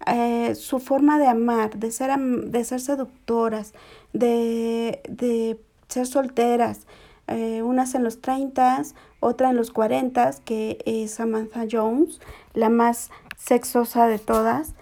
eh, 0.05 0.55
su 0.55 0.79
forma 0.79 1.19
de 1.19 1.27
amar, 1.27 1.77
de 1.77 1.91
ser, 1.91 2.17
de 2.19 2.63
ser 2.63 2.81
seductoras, 2.81 3.73
de, 4.13 5.01
de 5.09 5.59
ser 5.87 6.07
solteras. 6.07 6.87
Eh, 7.27 7.61
unas 7.61 7.93
en 7.93 8.03
los 8.03 8.21
30, 8.21 8.83
otra 9.19 9.49
en 9.49 9.57
los 9.57 9.71
40, 9.71 10.31
que 10.45 10.77
es 10.85 11.15
Samantha 11.15 11.65
Jones, 11.69 12.21
la 12.53 12.69
más 12.69 13.11
sexosa 13.37 14.07
de 14.07 14.17
todas, 14.17 14.75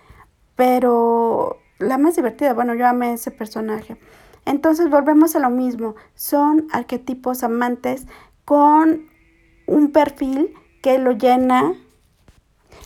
pero 0.55 1.57
la 1.79 1.97
más 1.97 2.15
divertida. 2.15 2.53
Bueno, 2.53 2.73
yo 2.75 2.87
amé 2.87 3.13
ese 3.13 3.31
personaje. 3.31 3.97
Entonces 4.45 4.89
volvemos 4.89 5.35
a 5.35 5.39
lo 5.39 5.49
mismo. 5.49 5.95
Son 6.15 6.67
arquetipos 6.71 7.43
amantes 7.43 8.05
con 8.45 9.07
un 9.65 9.91
perfil 9.91 10.53
que 10.81 10.99
lo 10.99 11.11
llena, 11.13 11.73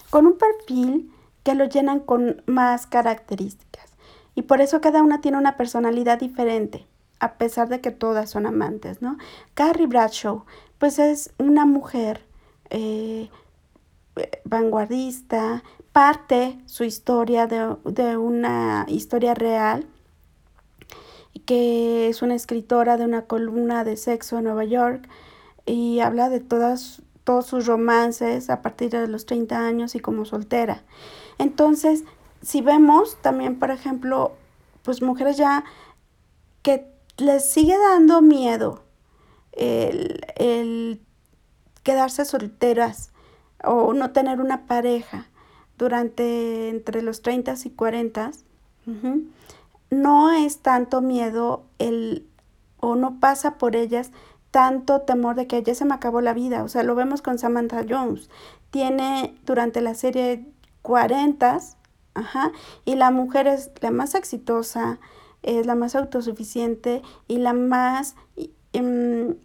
con 0.10 0.26
un 0.26 0.38
perfil 0.38 1.12
que 1.44 1.56
lo 1.56 1.66
llenan 1.66 2.00
con 2.00 2.42
más 2.46 2.88
características. 2.88 3.86
Y 4.36 4.44
por 4.44 4.62
eso 4.62 4.80
cada 4.80 5.04
una 5.04 5.20
tiene 5.20 5.38
una 5.38 5.58
personalidad 5.58 6.20
diferente, 6.20 6.86
a 7.20 7.34
pesar 7.34 7.68
de 7.68 7.82
que 7.82 7.92
todas 7.92 8.30
son 8.30 8.46
amantes, 8.46 9.02
¿no? 9.02 9.18
Carrie 9.54 9.88
Bradshaw, 9.88 10.46
pues 10.78 10.98
es 11.00 11.34
una 11.38 11.66
mujer 11.66 12.26
eh, 12.70 13.30
vanguardista, 14.44 15.64
parte 15.92 16.60
su 16.66 16.84
historia 16.84 17.48
de, 17.48 17.76
de 17.86 18.18
una 18.18 18.86
historia 18.88 19.34
real 19.34 19.88
que 21.46 22.10
es 22.10 22.22
una 22.22 22.36
escritora 22.36 22.98
de 22.98 23.06
una 23.06 23.24
columna 23.24 23.84
de 23.84 23.98
sexo 23.98 24.38
en 24.38 24.44
Nueva 24.46 24.66
York 24.66 25.08
y 25.66 26.00
habla 26.00 26.30
de 26.30 26.40
todas, 26.40 27.02
todos 27.24 27.48
sus 27.48 27.66
romances 27.66 28.50
a 28.50 28.62
partir 28.62 28.92
de 28.92 29.08
los 29.08 29.26
30 29.26 29.58
años 29.58 29.96
y 29.96 30.00
como 30.00 30.26
soltera. 30.26 30.84
Entonces, 31.38 32.04
si 32.42 32.62
vemos 32.62 33.18
también, 33.22 33.58
por 33.58 33.72
ejemplo, 33.72 34.34
pues 34.84 35.02
mujeres 35.02 35.38
ya 35.38 35.64
que 36.62 36.88
les 37.18 37.52
sigue 37.52 37.78
dando 37.78 38.22
miedo 38.22 38.84
el, 39.52 40.22
el 40.36 41.02
quedarse 41.84 42.26
solteras 42.26 43.12
o 43.64 43.94
no 43.94 44.12
tener 44.12 44.42
una 44.42 44.66
pareja 44.66 45.28
durante 45.78 46.70
entre 46.70 47.02
los 47.02 47.22
30 47.22 47.56
y 47.64 47.70
40, 47.70 48.32
no 49.92 50.32
es 50.32 50.60
tanto 50.60 51.02
miedo 51.02 51.64
el 51.78 52.26
o 52.80 52.96
no 52.96 53.20
pasa 53.20 53.58
por 53.58 53.76
ellas 53.76 54.12
tanto 54.52 55.02
temor 55.02 55.36
de 55.36 55.48
que 55.48 55.62
ya 55.62 55.76
se 55.76 55.86
me 55.86 55.94
acabó 55.94 56.22
la 56.22 56.34
vida. 56.34 56.64
O 56.64 56.70
sea, 56.70 56.84
lo 56.84 56.96
vemos 56.96 57.22
con 57.22 57.38
Samantha 57.38 57.86
Jones. 57.88 58.30
Tiene 58.72 59.36
durante 59.46 59.82
la 59.82 59.94
serie 59.94 60.46
40, 60.82 61.60
ajá, 62.16 62.52
y 62.86 62.96
la 62.96 63.12
mujer 63.12 63.48
es 63.48 63.72
la 63.82 63.92
más 63.92 64.16
exitosa, 64.16 65.00
es 65.44 65.66
la 65.66 65.76
más 65.76 65.96
autosuficiente 65.96 67.02
y 67.28 67.38
la 67.38 67.54
más 67.54 68.16
em, 68.74 69.36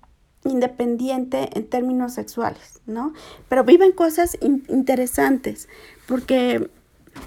independiente 0.44 1.50
en 1.54 1.66
términos 1.66 2.14
sexuales, 2.14 2.80
¿no? 2.86 3.12
Pero 3.48 3.64
viven 3.64 3.92
cosas 3.92 4.38
interesantes 4.40 5.68
porque 6.06 6.70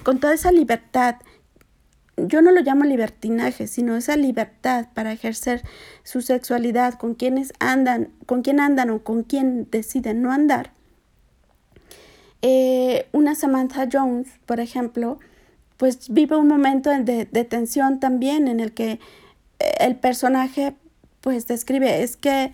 con 0.04 0.20
toda 0.20 0.34
esa 0.34 0.52
libertad 0.52 1.16
yo 2.18 2.42
no 2.42 2.52
lo 2.52 2.62
llamo 2.62 2.84
libertinaje, 2.84 3.68
sino 3.68 3.96
esa 3.96 4.18
libertad 4.18 4.88
para 4.96 5.12
ejercer 5.12 5.62
su 6.04 6.22
sexualidad 6.22 6.96
con 6.96 7.14
quienes 7.14 7.54
andan, 7.60 8.10
con 8.26 8.42
quién 8.42 8.60
andan 8.60 8.90
o 8.90 9.04
con 9.04 9.24
quién 9.24 9.70
deciden 9.70 10.24
no 10.24 10.32
andar. 10.32 10.72
Eh, 12.42 13.08
una 13.12 13.36
Samantha 13.36 13.88
Jones, 13.92 14.30
por 14.48 14.60
ejemplo, 14.60 15.20
pues 15.78 16.10
vive 16.10 16.36
un 16.36 16.48
momento 16.48 16.90
de, 16.90 17.26
de, 17.26 17.44
tensión 17.44 18.00
también 18.00 18.48
en 18.48 18.60
el 18.60 18.74
que 18.74 18.94
eh, 19.60 19.74
el 19.80 19.96
personaje 19.96 20.76
pues 21.22 21.46
describe, 21.46 22.02
es 22.04 22.18
que 22.18 22.52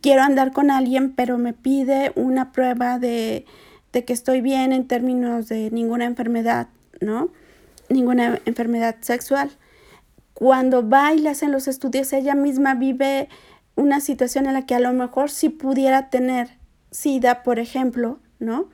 quiero 0.00 0.22
andar 0.22 0.52
con 0.52 0.70
alguien, 0.70 1.12
pero 1.14 1.38
me 1.38 1.52
pide 1.52 2.12
una 2.14 2.52
prueba 2.52 2.98
de, 2.98 3.46
de 3.92 4.04
que 4.04 4.12
estoy 4.12 4.40
bien 4.40 4.72
en 4.72 4.86
términos 4.86 5.48
de 5.48 5.70
ninguna 5.70 6.04
enfermedad, 6.04 6.68
¿no? 7.00 7.30
ninguna 7.92 8.40
enfermedad 8.44 8.96
sexual. 9.00 9.50
Cuando 10.34 10.82
bailas 10.82 11.42
en 11.42 11.52
los 11.52 11.68
estudios, 11.68 12.12
ella 12.12 12.34
misma 12.34 12.74
vive 12.74 13.28
una 13.74 14.00
situación 14.00 14.46
en 14.46 14.54
la 14.54 14.66
que 14.66 14.74
a 14.74 14.80
lo 14.80 14.92
mejor 14.92 15.30
sí 15.30 15.48
pudiera 15.48 16.10
tener 16.10 16.48
SIDA, 16.90 17.42
por 17.42 17.58
ejemplo, 17.58 18.18
¿no? 18.38 18.68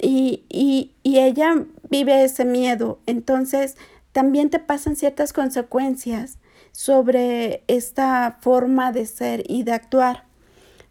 Y, 0.00 0.44
y, 0.48 0.92
y 1.02 1.18
ella 1.18 1.64
vive 1.88 2.24
ese 2.24 2.44
miedo. 2.44 3.00
Entonces, 3.06 3.76
también 4.12 4.50
te 4.50 4.58
pasan 4.58 4.96
ciertas 4.96 5.32
consecuencias 5.32 6.38
sobre 6.72 7.64
esta 7.68 8.38
forma 8.40 8.92
de 8.92 9.06
ser 9.06 9.44
y 9.48 9.62
de 9.62 9.72
actuar. 9.72 10.24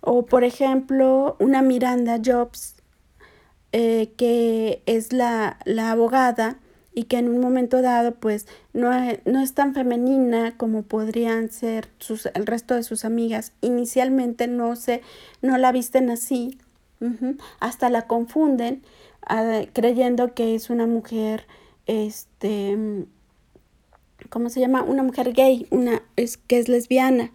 O, 0.10 0.26
por 0.26 0.46
ejemplo, 0.46 1.36
una 1.40 1.62
Miranda 1.62 2.22
Jobs, 2.24 2.76
eh, 3.74 4.14
que 4.16 4.82
es 4.86 5.12
la, 5.12 5.60
la 5.66 5.92
abogada, 5.92 6.60
y 6.94 7.04
que 7.04 7.18
en 7.18 7.28
un 7.28 7.40
momento 7.42 7.82
dado 7.82 8.16
pues 8.16 8.48
no, 8.72 8.90
no 9.26 9.42
es 9.42 9.54
tan 9.54 9.74
femenina 9.74 10.58
como 10.58 10.84
podrían 10.84 11.52
ser 11.52 11.90
sus, 12.00 12.28
el 12.34 12.48
resto 12.48 12.74
de 12.74 12.84
sus 12.84 13.04
amigas. 13.04 13.52
Inicialmente 13.60 14.48
no 14.48 14.78
se, 14.78 15.02
no 15.42 15.58
la 15.58 15.74
visten 15.74 16.10
así, 16.10 16.58
hasta 17.60 17.90
la 17.90 18.08
confunden 18.08 18.84
ah, 19.28 19.64
creyendo 19.74 20.34
que 20.34 20.56
es 20.56 20.70
una 20.70 20.88
mujer, 20.88 21.46
este, 21.86 23.06
¿cómo 24.30 24.50
se 24.50 24.62
llama? 24.62 24.84
Una 24.84 25.04
mujer 25.04 25.34
gay, 25.34 25.68
una, 25.70 26.02
es 26.16 26.38
que 26.38 26.60
es 26.60 26.70
lesbiana. 26.70 27.30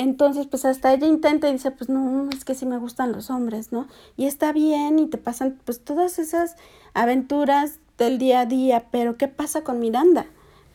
Entonces, 0.00 0.46
pues 0.46 0.64
hasta 0.64 0.94
ella 0.94 1.06
intenta 1.06 1.50
y 1.50 1.52
dice, 1.52 1.70
pues 1.72 1.90
no, 1.90 2.30
es 2.30 2.46
que 2.46 2.54
sí 2.54 2.64
me 2.64 2.78
gustan 2.78 3.12
los 3.12 3.28
hombres, 3.28 3.70
¿no? 3.70 3.86
Y 4.16 4.24
está 4.24 4.50
bien 4.50 4.98
y 4.98 5.06
te 5.08 5.18
pasan 5.18 5.60
pues 5.66 5.84
todas 5.84 6.18
esas 6.18 6.56
aventuras 6.94 7.80
del 7.98 8.16
día 8.16 8.40
a 8.40 8.46
día, 8.46 8.86
pero 8.90 9.18
¿qué 9.18 9.28
pasa 9.28 9.60
con 9.62 9.78
Miranda? 9.78 10.24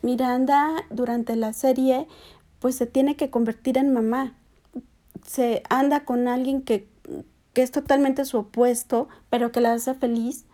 Miranda 0.00 0.84
durante 0.90 1.34
la 1.34 1.52
serie 1.54 2.06
pues 2.60 2.76
se 2.76 2.86
tiene 2.86 3.16
que 3.16 3.28
convertir 3.28 3.78
en 3.78 3.92
mamá. 3.92 4.32
Se 5.26 5.64
anda 5.70 6.04
con 6.04 6.28
alguien 6.28 6.62
que, 6.62 6.88
que 7.52 7.62
es 7.62 7.72
totalmente 7.72 8.24
su 8.26 8.38
opuesto, 8.38 9.08
pero 9.28 9.50
que 9.50 9.60
la 9.60 9.72
hace 9.72 9.94
feliz. 9.94 10.44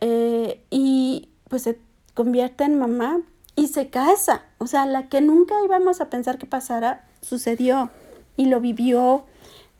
Eh, 0.00 0.64
y 0.70 1.28
pues 1.48 1.62
se 1.62 1.78
convierte 2.14 2.64
en 2.64 2.80
mamá 2.80 3.20
y 3.54 3.68
se 3.68 3.90
casa. 3.90 4.42
O 4.58 4.66
sea, 4.66 4.86
la 4.86 5.08
que 5.08 5.20
nunca 5.20 5.54
íbamos 5.64 6.00
a 6.00 6.10
pensar 6.10 6.36
que 6.36 6.46
pasara, 6.46 7.04
sucedió 7.22 7.90
y 8.36 8.46
lo 8.46 8.60
vivió, 8.60 9.24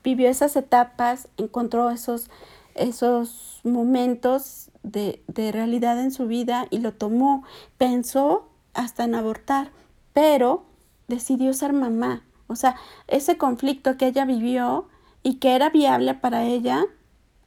vivió 0.02 0.30
esas 0.30 0.56
etapas, 0.56 1.28
encontró 1.36 1.90
esos, 1.90 2.30
esos 2.74 3.60
momentos 3.64 4.70
de, 4.82 5.22
de 5.26 5.52
realidad 5.52 6.00
en 6.00 6.12
su 6.12 6.26
vida 6.26 6.66
y 6.70 6.78
lo 6.78 6.92
tomó. 6.92 7.44
Pensó 7.78 8.48
hasta 8.74 9.04
en 9.04 9.14
abortar, 9.14 9.70
pero 10.12 10.64
decidió 11.08 11.52
ser 11.52 11.72
mamá. 11.72 12.22
O 12.46 12.56
sea, 12.56 12.76
ese 13.08 13.36
conflicto 13.36 13.96
que 13.96 14.06
ella 14.06 14.24
vivió 14.24 14.88
y 15.22 15.34
que 15.34 15.54
era 15.54 15.70
viable 15.70 16.14
para 16.14 16.44
ella 16.44 16.84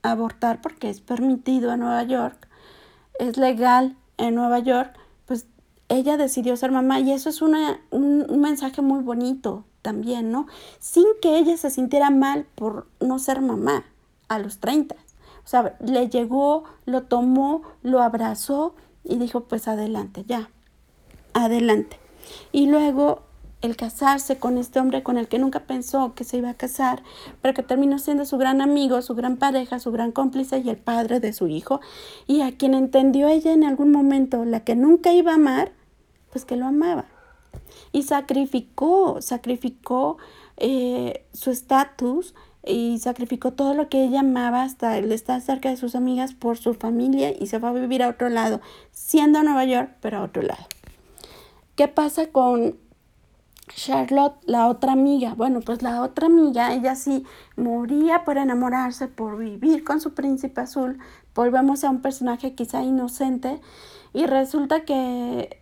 abortar 0.04 0.62
porque 0.62 0.90
es 0.90 1.02
permitido 1.02 1.74
en 1.74 1.80
Nueva 1.80 2.04
York, 2.04 2.48
es 3.20 3.38
legal 3.38 3.96
en 4.18 4.36
Nueva 4.36 4.60
York, 4.60 4.94
pues 5.26 5.48
ella 5.90 6.18
decidió 6.18 6.56
ser 6.58 6.72
mamá 6.72 7.00
y 7.00 7.12
eso 7.12 7.30
es 7.30 7.42
una, 7.42 7.80
un, 7.92 8.26
un 8.30 8.42
mensaje 8.42 8.82
muy 8.82 9.02
bonito 9.02 9.66
también, 9.86 10.32
¿no? 10.32 10.48
Sin 10.80 11.06
que 11.22 11.38
ella 11.38 11.56
se 11.58 11.70
sintiera 11.70 12.10
mal 12.10 12.48
por 12.56 12.88
no 13.00 13.20
ser 13.20 13.40
mamá 13.40 13.86
a 14.28 14.40
los 14.40 14.58
30. 14.58 14.96
O 14.96 15.48
sea, 15.48 15.78
le 15.80 16.10
llegó, 16.10 16.64
lo 16.88 17.04
tomó, 17.04 17.62
lo 17.84 18.02
abrazó 18.02 18.74
y 19.04 19.18
dijo, 19.18 19.42
pues 19.42 19.68
adelante, 19.68 20.26
ya, 20.28 20.50
adelante. 21.34 22.00
Y 22.52 22.66
luego 22.66 23.22
el 23.62 23.76
casarse 23.76 24.40
con 24.40 24.58
este 24.58 24.80
hombre 24.80 25.04
con 25.04 25.20
el 25.20 25.28
que 25.28 25.38
nunca 25.38 25.60
pensó 25.68 26.16
que 26.16 26.24
se 26.24 26.38
iba 26.38 26.50
a 26.50 26.56
casar, 26.56 27.04
pero 27.44 27.54
que 27.54 27.62
terminó 27.62 28.00
siendo 28.00 28.26
su 28.26 28.40
gran 28.40 28.62
amigo, 28.62 29.00
su 29.04 29.14
gran 29.14 29.38
pareja, 29.38 29.80
su 29.80 29.92
gran 29.92 30.12
cómplice 30.12 30.58
y 30.58 30.70
el 30.72 30.78
padre 30.78 31.20
de 31.20 31.32
su 31.32 31.48
hijo, 31.48 31.80
y 32.26 32.42
a 32.42 32.58
quien 32.58 32.74
entendió 32.74 33.28
ella 33.28 33.54
en 33.54 33.64
algún 33.64 33.92
momento, 33.92 34.46
la 34.46 34.62
que 34.62 34.76
nunca 34.76 35.14
iba 35.14 35.34
a 35.34 35.36
amar, 35.36 35.74
pues 36.32 36.44
que 36.44 36.56
lo 36.56 36.66
amaba. 36.66 37.06
Y 37.92 38.04
sacrificó, 38.04 39.22
sacrificó 39.22 40.18
eh, 40.58 41.26
su 41.34 41.52
estatus, 41.52 42.34
y 42.66 42.98
sacrificó 43.00 43.54
todo 43.54 43.74
lo 43.74 43.90
que 43.90 44.04
ella 44.04 44.22
amaba 44.22 44.64
hasta 44.64 44.98
el 44.98 45.12
estar 45.12 45.40
cerca 45.42 45.70
de 45.70 45.78
sus 45.78 45.96
amigas 45.96 46.34
por 46.34 46.58
su 46.58 46.74
familia 46.74 47.32
y 47.32 47.48
se 47.48 47.60
fue 47.60 47.70
a 47.70 47.74
vivir 47.74 48.02
a 48.02 48.10
otro 48.10 48.30
lado, 48.30 48.60
siendo 48.92 49.44
Nueva 49.44 49.66
York, 49.66 49.92
pero 50.02 50.18
a 50.18 50.24
otro 50.24 50.42
lado. 50.42 50.66
¿Qué 51.76 51.88
pasa 51.88 52.28
con 52.28 52.78
Charlotte, 53.68 54.38
la 54.46 54.68
otra 54.68 54.94
amiga? 54.94 55.36
Bueno, 55.36 55.60
pues 55.62 55.84
la 55.84 56.02
otra 56.02 56.26
amiga, 56.26 56.74
ella 56.74 56.96
sí 56.96 57.24
moría 57.56 58.26
por 58.26 58.38
enamorarse, 58.38 59.08
por 59.08 59.38
vivir 59.38 59.84
con 59.84 60.02
su 60.02 60.14
príncipe 60.14 60.62
azul. 60.62 60.98
Volvemos 61.36 61.84
a 61.84 61.90
un 61.90 62.02
personaje 62.02 62.56
quizá 62.56 62.82
inocente 62.82 63.62
y 64.14 64.26
resulta 64.26 64.86
que 64.86 65.62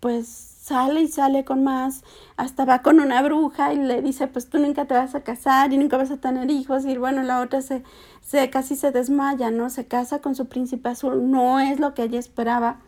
pues 0.00 0.49
sale 0.70 1.00
y 1.02 1.08
sale 1.08 1.44
con 1.44 1.64
más, 1.64 2.04
hasta 2.36 2.64
va 2.64 2.80
con 2.80 3.00
una 3.00 3.20
bruja 3.22 3.72
y 3.72 3.76
le 3.76 4.02
dice, 4.02 4.28
pues 4.28 4.48
tú 4.48 4.58
nunca 4.58 4.84
te 4.84 4.94
vas 4.94 5.16
a 5.16 5.22
casar 5.22 5.72
y 5.72 5.78
nunca 5.78 5.96
vas 5.96 6.12
a 6.12 6.18
tener 6.18 6.48
hijos 6.48 6.84
y 6.84 6.96
bueno, 6.96 7.24
la 7.24 7.40
otra 7.40 7.60
se, 7.60 7.82
se 8.20 8.48
casi 8.50 8.76
se 8.76 8.92
desmaya, 8.92 9.50
¿no? 9.50 9.68
Se 9.68 9.88
casa 9.88 10.20
con 10.20 10.36
su 10.36 10.46
príncipe 10.46 10.88
azul, 10.88 11.28
no 11.28 11.58
es 11.58 11.80
lo 11.80 11.92
que 11.94 12.04
ella 12.04 12.20
esperaba. 12.20 12.78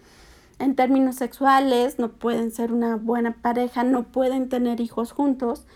en 0.61 0.77
términos 0.77 1.17
sexuales, 1.17 1.99
no 1.99 2.13
pueden 2.13 2.53
ser 2.53 2.73
una 2.73 2.95
buena 2.97 3.33
pareja, 3.43 3.83
no 3.83 4.05
pueden 4.05 4.49
tener 4.49 4.81
hijos 4.81 5.11
juntos 5.11 5.67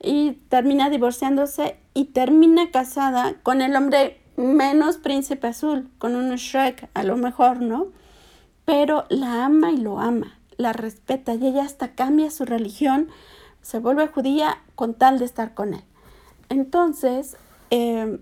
y 0.00 0.34
termina 0.48 0.90
divorciándose 0.90 1.76
y 1.92 2.04
termina 2.06 2.70
casada 2.70 3.34
con 3.42 3.62
el 3.62 3.74
hombre 3.74 4.20
menos 4.36 4.98
príncipe 4.98 5.48
azul, 5.48 5.90
con 5.98 6.14
un 6.14 6.36
Shrek 6.36 6.88
a 6.94 7.02
lo 7.02 7.16
mejor, 7.16 7.60
¿no? 7.62 7.88
Pero 8.64 9.06
la 9.08 9.44
ama 9.46 9.72
y 9.72 9.78
lo 9.78 9.98
ama, 9.98 10.37
la 10.58 10.74
respeta 10.74 11.34
y 11.34 11.46
ella 11.46 11.64
hasta 11.64 11.94
cambia 11.94 12.30
su 12.30 12.44
religión, 12.44 13.08
se 13.62 13.78
vuelve 13.78 14.06
judía 14.08 14.58
con 14.74 14.94
tal 14.94 15.18
de 15.18 15.24
estar 15.24 15.54
con 15.54 15.72
él. 15.72 15.82
Entonces, 16.50 17.36
eh, 17.70 18.18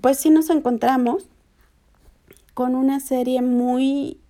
pues 0.00 0.18
sí 0.18 0.30
nos 0.30 0.50
encontramos 0.50 1.26
con 2.54 2.74
una 2.74 3.00
serie 3.00 3.42
muy, 3.42 4.20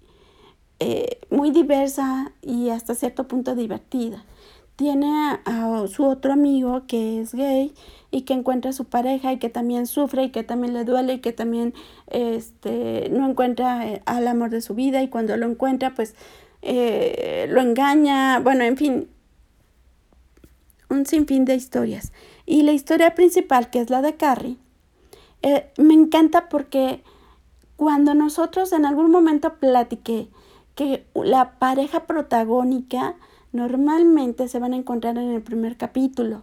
eh, 0.80 1.20
muy 1.30 1.50
diversa 1.50 2.32
y 2.42 2.70
hasta 2.70 2.94
cierto 2.94 3.28
punto 3.28 3.54
divertida. 3.54 4.24
Tiene 4.76 5.38
a, 5.44 5.84
su 5.88 6.04
otro 6.04 6.32
amigo 6.32 6.86
que 6.86 7.20
es 7.20 7.34
gay 7.34 7.72
y 8.10 8.22
que 8.22 8.34
encuentra 8.34 8.70
a 8.70 8.74
su 8.74 8.84
pareja 8.84 9.32
y 9.32 9.38
que 9.38 9.48
también 9.48 9.86
sufre 9.86 10.24
y 10.24 10.30
que 10.30 10.42
también 10.42 10.74
le 10.74 10.84
duele 10.84 11.14
y 11.14 11.18
que 11.20 11.32
también 11.32 11.72
este, 12.08 13.08
no 13.10 13.28
encuentra 13.28 13.88
eh, 13.88 14.02
al 14.04 14.28
amor 14.28 14.50
de 14.50 14.60
su 14.60 14.74
vida 14.74 15.02
y 15.02 15.08
cuando 15.08 15.36
lo 15.36 15.46
encuentra 15.46 15.94
pues 15.94 16.14
eh, 16.68 17.46
lo 17.48 17.60
engaña, 17.60 18.40
bueno, 18.40 18.64
en 18.64 18.76
fin, 18.76 19.08
un 20.90 21.06
sinfín 21.06 21.44
de 21.44 21.54
historias. 21.54 22.12
Y 22.44 22.62
la 22.62 22.72
historia 22.72 23.14
principal, 23.14 23.70
que 23.70 23.80
es 23.80 23.88
la 23.88 24.02
de 24.02 24.16
Carrie, 24.16 24.56
eh, 25.42 25.70
me 25.78 25.94
encanta 25.94 26.48
porque 26.48 27.04
cuando 27.76 28.14
nosotros 28.14 28.72
en 28.72 28.84
algún 28.84 29.12
momento 29.12 29.54
platiqué 29.54 30.28
que 30.74 31.06
la 31.14 31.58
pareja 31.58 32.06
protagónica 32.06 33.14
normalmente 33.52 34.48
se 34.48 34.58
van 34.58 34.72
a 34.72 34.76
encontrar 34.76 35.18
en 35.18 35.30
el 35.30 35.42
primer 35.42 35.76
capítulo. 35.76 36.42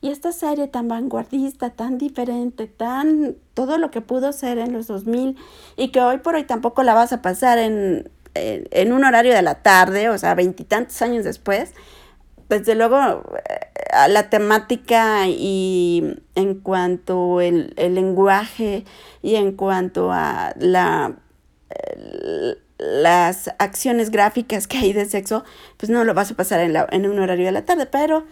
Y 0.00 0.08
esta 0.08 0.32
serie 0.32 0.66
tan 0.66 0.88
vanguardista, 0.88 1.70
tan 1.70 1.98
diferente, 1.98 2.66
tan 2.66 3.36
todo 3.54 3.78
lo 3.78 3.90
que 3.90 4.00
pudo 4.00 4.32
ser 4.32 4.58
en 4.58 4.72
los 4.72 4.86
2000 4.86 5.36
y 5.76 5.88
que 5.88 6.00
hoy 6.00 6.18
por 6.18 6.34
hoy 6.34 6.44
tampoco 6.44 6.82
la 6.82 6.94
vas 6.94 7.12
a 7.12 7.22
pasar 7.22 7.58
en, 7.58 8.10
en 8.38 8.92
un 8.92 9.04
horario 9.04 9.34
de 9.34 9.42
la 9.42 9.56
tarde, 9.56 10.08
o 10.08 10.18
sea, 10.18 10.34
veintitantos 10.34 11.00
años 11.02 11.24
después, 11.24 11.74
desde 12.48 12.74
luego 12.74 12.98
eh, 12.98 14.08
la 14.08 14.30
temática 14.30 15.26
y 15.28 16.22
en 16.34 16.60
cuanto 16.60 17.40
el, 17.40 17.74
el 17.76 17.94
lenguaje 17.94 18.84
y 19.22 19.34
en 19.34 19.52
cuanto 19.52 20.12
a 20.12 20.54
la, 20.58 21.16
las 22.78 23.50
acciones 23.58 24.10
gráficas 24.10 24.66
que 24.66 24.78
hay 24.78 24.92
de 24.92 25.04
sexo, 25.06 25.44
pues 25.76 25.90
no 25.90 26.04
lo 26.04 26.14
vas 26.14 26.30
a 26.30 26.36
pasar 26.36 26.60
en, 26.60 26.72
la, 26.72 26.86
en 26.90 27.06
un 27.06 27.18
horario 27.18 27.46
de 27.46 27.52
la 27.52 27.64
tarde, 27.64 27.86
pero 27.86 28.24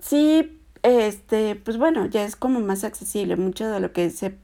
sí, 0.00 0.60
este, 0.82 1.56
pues 1.56 1.76
bueno, 1.76 2.06
ya 2.06 2.24
es 2.24 2.36
como 2.36 2.60
más 2.60 2.84
accesible. 2.84 3.36
Mucho 3.36 3.68
de 3.68 3.80
lo 3.80 3.92
que 3.92 4.10
se 4.10 4.34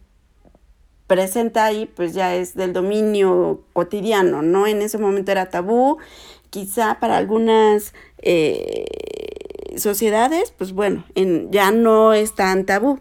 presenta 1.07 1.65
ahí, 1.65 1.87
pues 1.87 2.15
ya 2.15 2.35
es 2.35 2.55
del 2.55 2.73
dominio 2.73 3.63
cotidiano, 3.73 4.43
¿no? 4.43 4.67
En 4.67 4.83
ese 4.83 4.99
momento 4.99 5.33
era 5.33 5.51
tabú 5.51 5.99
quizá 6.51 6.99
para 7.01 7.17
algunas 7.17 7.93
eh, 8.23 8.87
sociedades, 9.77 10.53
pues 10.57 10.73
bueno, 10.73 11.05
en, 11.15 11.51
ya 11.53 11.71
no 11.71 12.13
es 12.13 12.35
tan 12.35 12.65
tabú. 12.65 12.99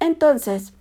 Entonces, 0.00 0.72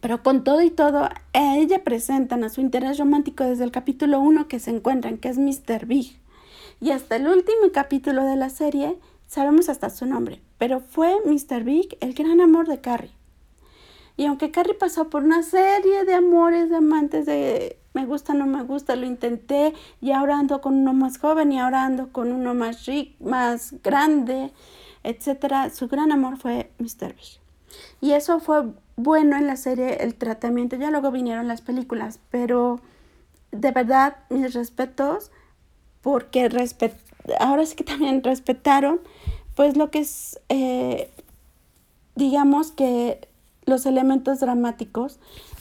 pero 0.00 0.22
con 0.22 0.44
todo 0.44 0.62
y 0.62 0.70
todo, 0.70 1.08
ella 1.32 1.84
presentan 1.84 2.44
a 2.44 2.48
su 2.48 2.60
interés 2.60 2.98
romántico 2.98 3.44
desde 3.44 3.64
el 3.64 3.70
capítulo 3.70 4.20
1 4.20 4.48
que 4.48 4.58
se 4.58 4.70
encuentran, 4.70 5.18
que 5.18 5.28
es 5.28 5.38
Mr. 5.38 5.86
Big. 5.86 6.18
Y 6.80 6.90
hasta 6.90 7.16
el 7.16 7.26
último 7.26 7.72
capítulo 7.72 8.24
de 8.24 8.36
la 8.36 8.48
serie 8.48 8.96
sabemos 9.26 9.68
hasta 9.68 9.90
su 9.90 10.06
nombre, 10.06 10.40
pero 10.58 10.80
fue 10.80 11.16
Mr. 11.26 11.64
Big 11.64 11.96
el 12.00 12.14
gran 12.14 12.40
amor 12.40 12.66
de 12.66 12.80
Carrie. 12.80 13.10
Y 14.16 14.26
aunque 14.26 14.50
Carrie 14.50 14.74
pasó 14.74 15.10
por 15.10 15.24
una 15.24 15.42
serie 15.42 16.04
de 16.04 16.14
amores, 16.14 16.70
de 16.70 16.76
amantes, 16.76 17.26
de 17.26 17.78
me 17.94 18.06
gusta, 18.06 18.34
no 18.34 18.46
me 18.46 18.62
gusta, 18.62 18.96
lo 18.96 19.06
intenté 19.06 19.72
y 20.00 20.10
ahora 20.10 20.38
ando 20.38 20.60
con 20.60 20.74
uno 20.74 20.92
más 20.92 21.18
joven 21.18 21.52
y 21.52 21.60
ahora 21.60 21.84
ando 21.84 22.12
con 22.12 22.32
uno 22.32 22.54
más 22.54 22.86
rico, 22.86 23.24
más 23.24 23.74
grande, 23.82 24.52
etcétera. 25.04 25.70
Su 25.70 25.88
gran 25.88 26.10
amor 26.10 26.36
fue 26.36 26.70
Mr. 26.78 27.14
Big. 27.14 27.40
Y 28.00 28.12
eso 28.12 28.40
fue 28.40 28.64
bueno 28.96 29.36
en 29.36 29.46
la 29.46 29.56
serie, 29.56 30.02
el 30.02 30.16
tratamiento. 30.16 30.76
Ya 30.76 30.90
luego 30.90 31.10
vinieron 31.10 31.46
las 31.46 31.60
películas, 31.60 32.18
pero 32.30 32.80
de 33.52 33.70
verdad, 33.70 34.16
mis 34.28 34.54
respetos, 34.54 35.30
porque 36.02 36.48
respet 36.48 36.96
ahora 37.38 37.64
sí 37.66 37.76
que 37.76 37.84
también 37.84 38.22
respetaron, 38.22 39.00
pues 39.54 39.76
lo 39.76 39.90
que 39.90 40.00
es, 40.00 40.40
eh, 40.48 41.10
digamos 42.14 42.72
que 42.72 43.28
los 43.66 43.86
elementos 43.86 44.40
dramáticos 44.40 45.18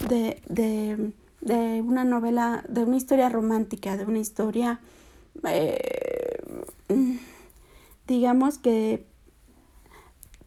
de, 0.07 0.41
de 0.47 1.13
de 1.43 1.81
una 1.81 2.03
novela, 2.03 2.63
de 2.67 2.83
una 2.83 2.95
historia 2.95 3.29
romántica, 3.29 3.97
de 3.97 4.05
una 4.05 4.19
historia, 4.19 4.79
eh, 5.47 6.41
digamos 8.07 8.57
que 8.57 9.05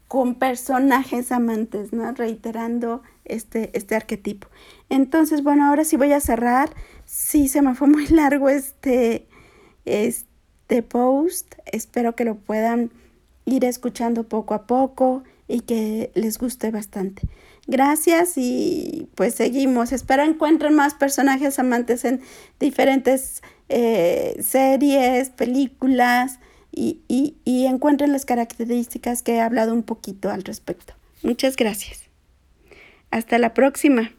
con 0.09 0.37
personajes 0.37 1.33
amantes, 1.33 1.93
¿no? 1.93 2.13
Reiterando 2.13 3.03
este, 3.25 3.77
este 3.77 3.97
arquetipo. 3.97 4.49
Entonces, 4.89 5.43
bueno, 5.43 5.67
ahora 5.67 5.85
sí 5.85 5.97
voy 5.97 6.13
a 6.13 6.21
cerrar. 6.21 6.71
Sí, 7.05 7.49
se 7.49 7.61
me 7.61 7.75
fue 7.75 7.89
muy 7.89 8.07
largo 8.07 8.49
este, 8.49 9.27
este 9.85 10.83
post. 10.83 11.57
Espero 11.67 12.15
que 12.15 12.25
lo 12.25 12.37
puedan 12.37 12.91
ir 13.45 13.65
escuchando 13.65 14.23
poco 14.25 14.55
a 14.55 14.67
poco 14.67 15.25
y 15.49 15.61
que 15.61 16.11
les 16.15 16.39
guste 16.39 16.71
bastante. 16.71 17.23
Gracias 17.67 18.35
y 18.37 19.09
pues 19.15 19.35
seguimos. 19.35 19.93
Espero 19.93 20.23
encuentren 20.23 20.75
más 20.75 20.95
personajes 20.95 21.59
amantes 21.59 22.05
en 22.05 22.21
diferentes 22.61 23.43
eh, 23.69 24.37
series, 24.41 25.31
películas 25.31 26.39
y, 26.73 27.01
y, 27.09 27.37
y 27.45 27.67
encuentren 27.67 28.13
las 28.13 28.25
características 28.25 29.23
que 29.23 29.37
he 29.37 29.41
hablado 29.41 29.73
un 29.73 29.83
poquito 29.83 30.31
al 30.31 30.45
respecto. 30.45 30.95
Muchas 31.23 31.57
gracias. 31.57 32.03
Hasta 33.11 33.39
la 33.39 33.55
próxima. 33.55 34.13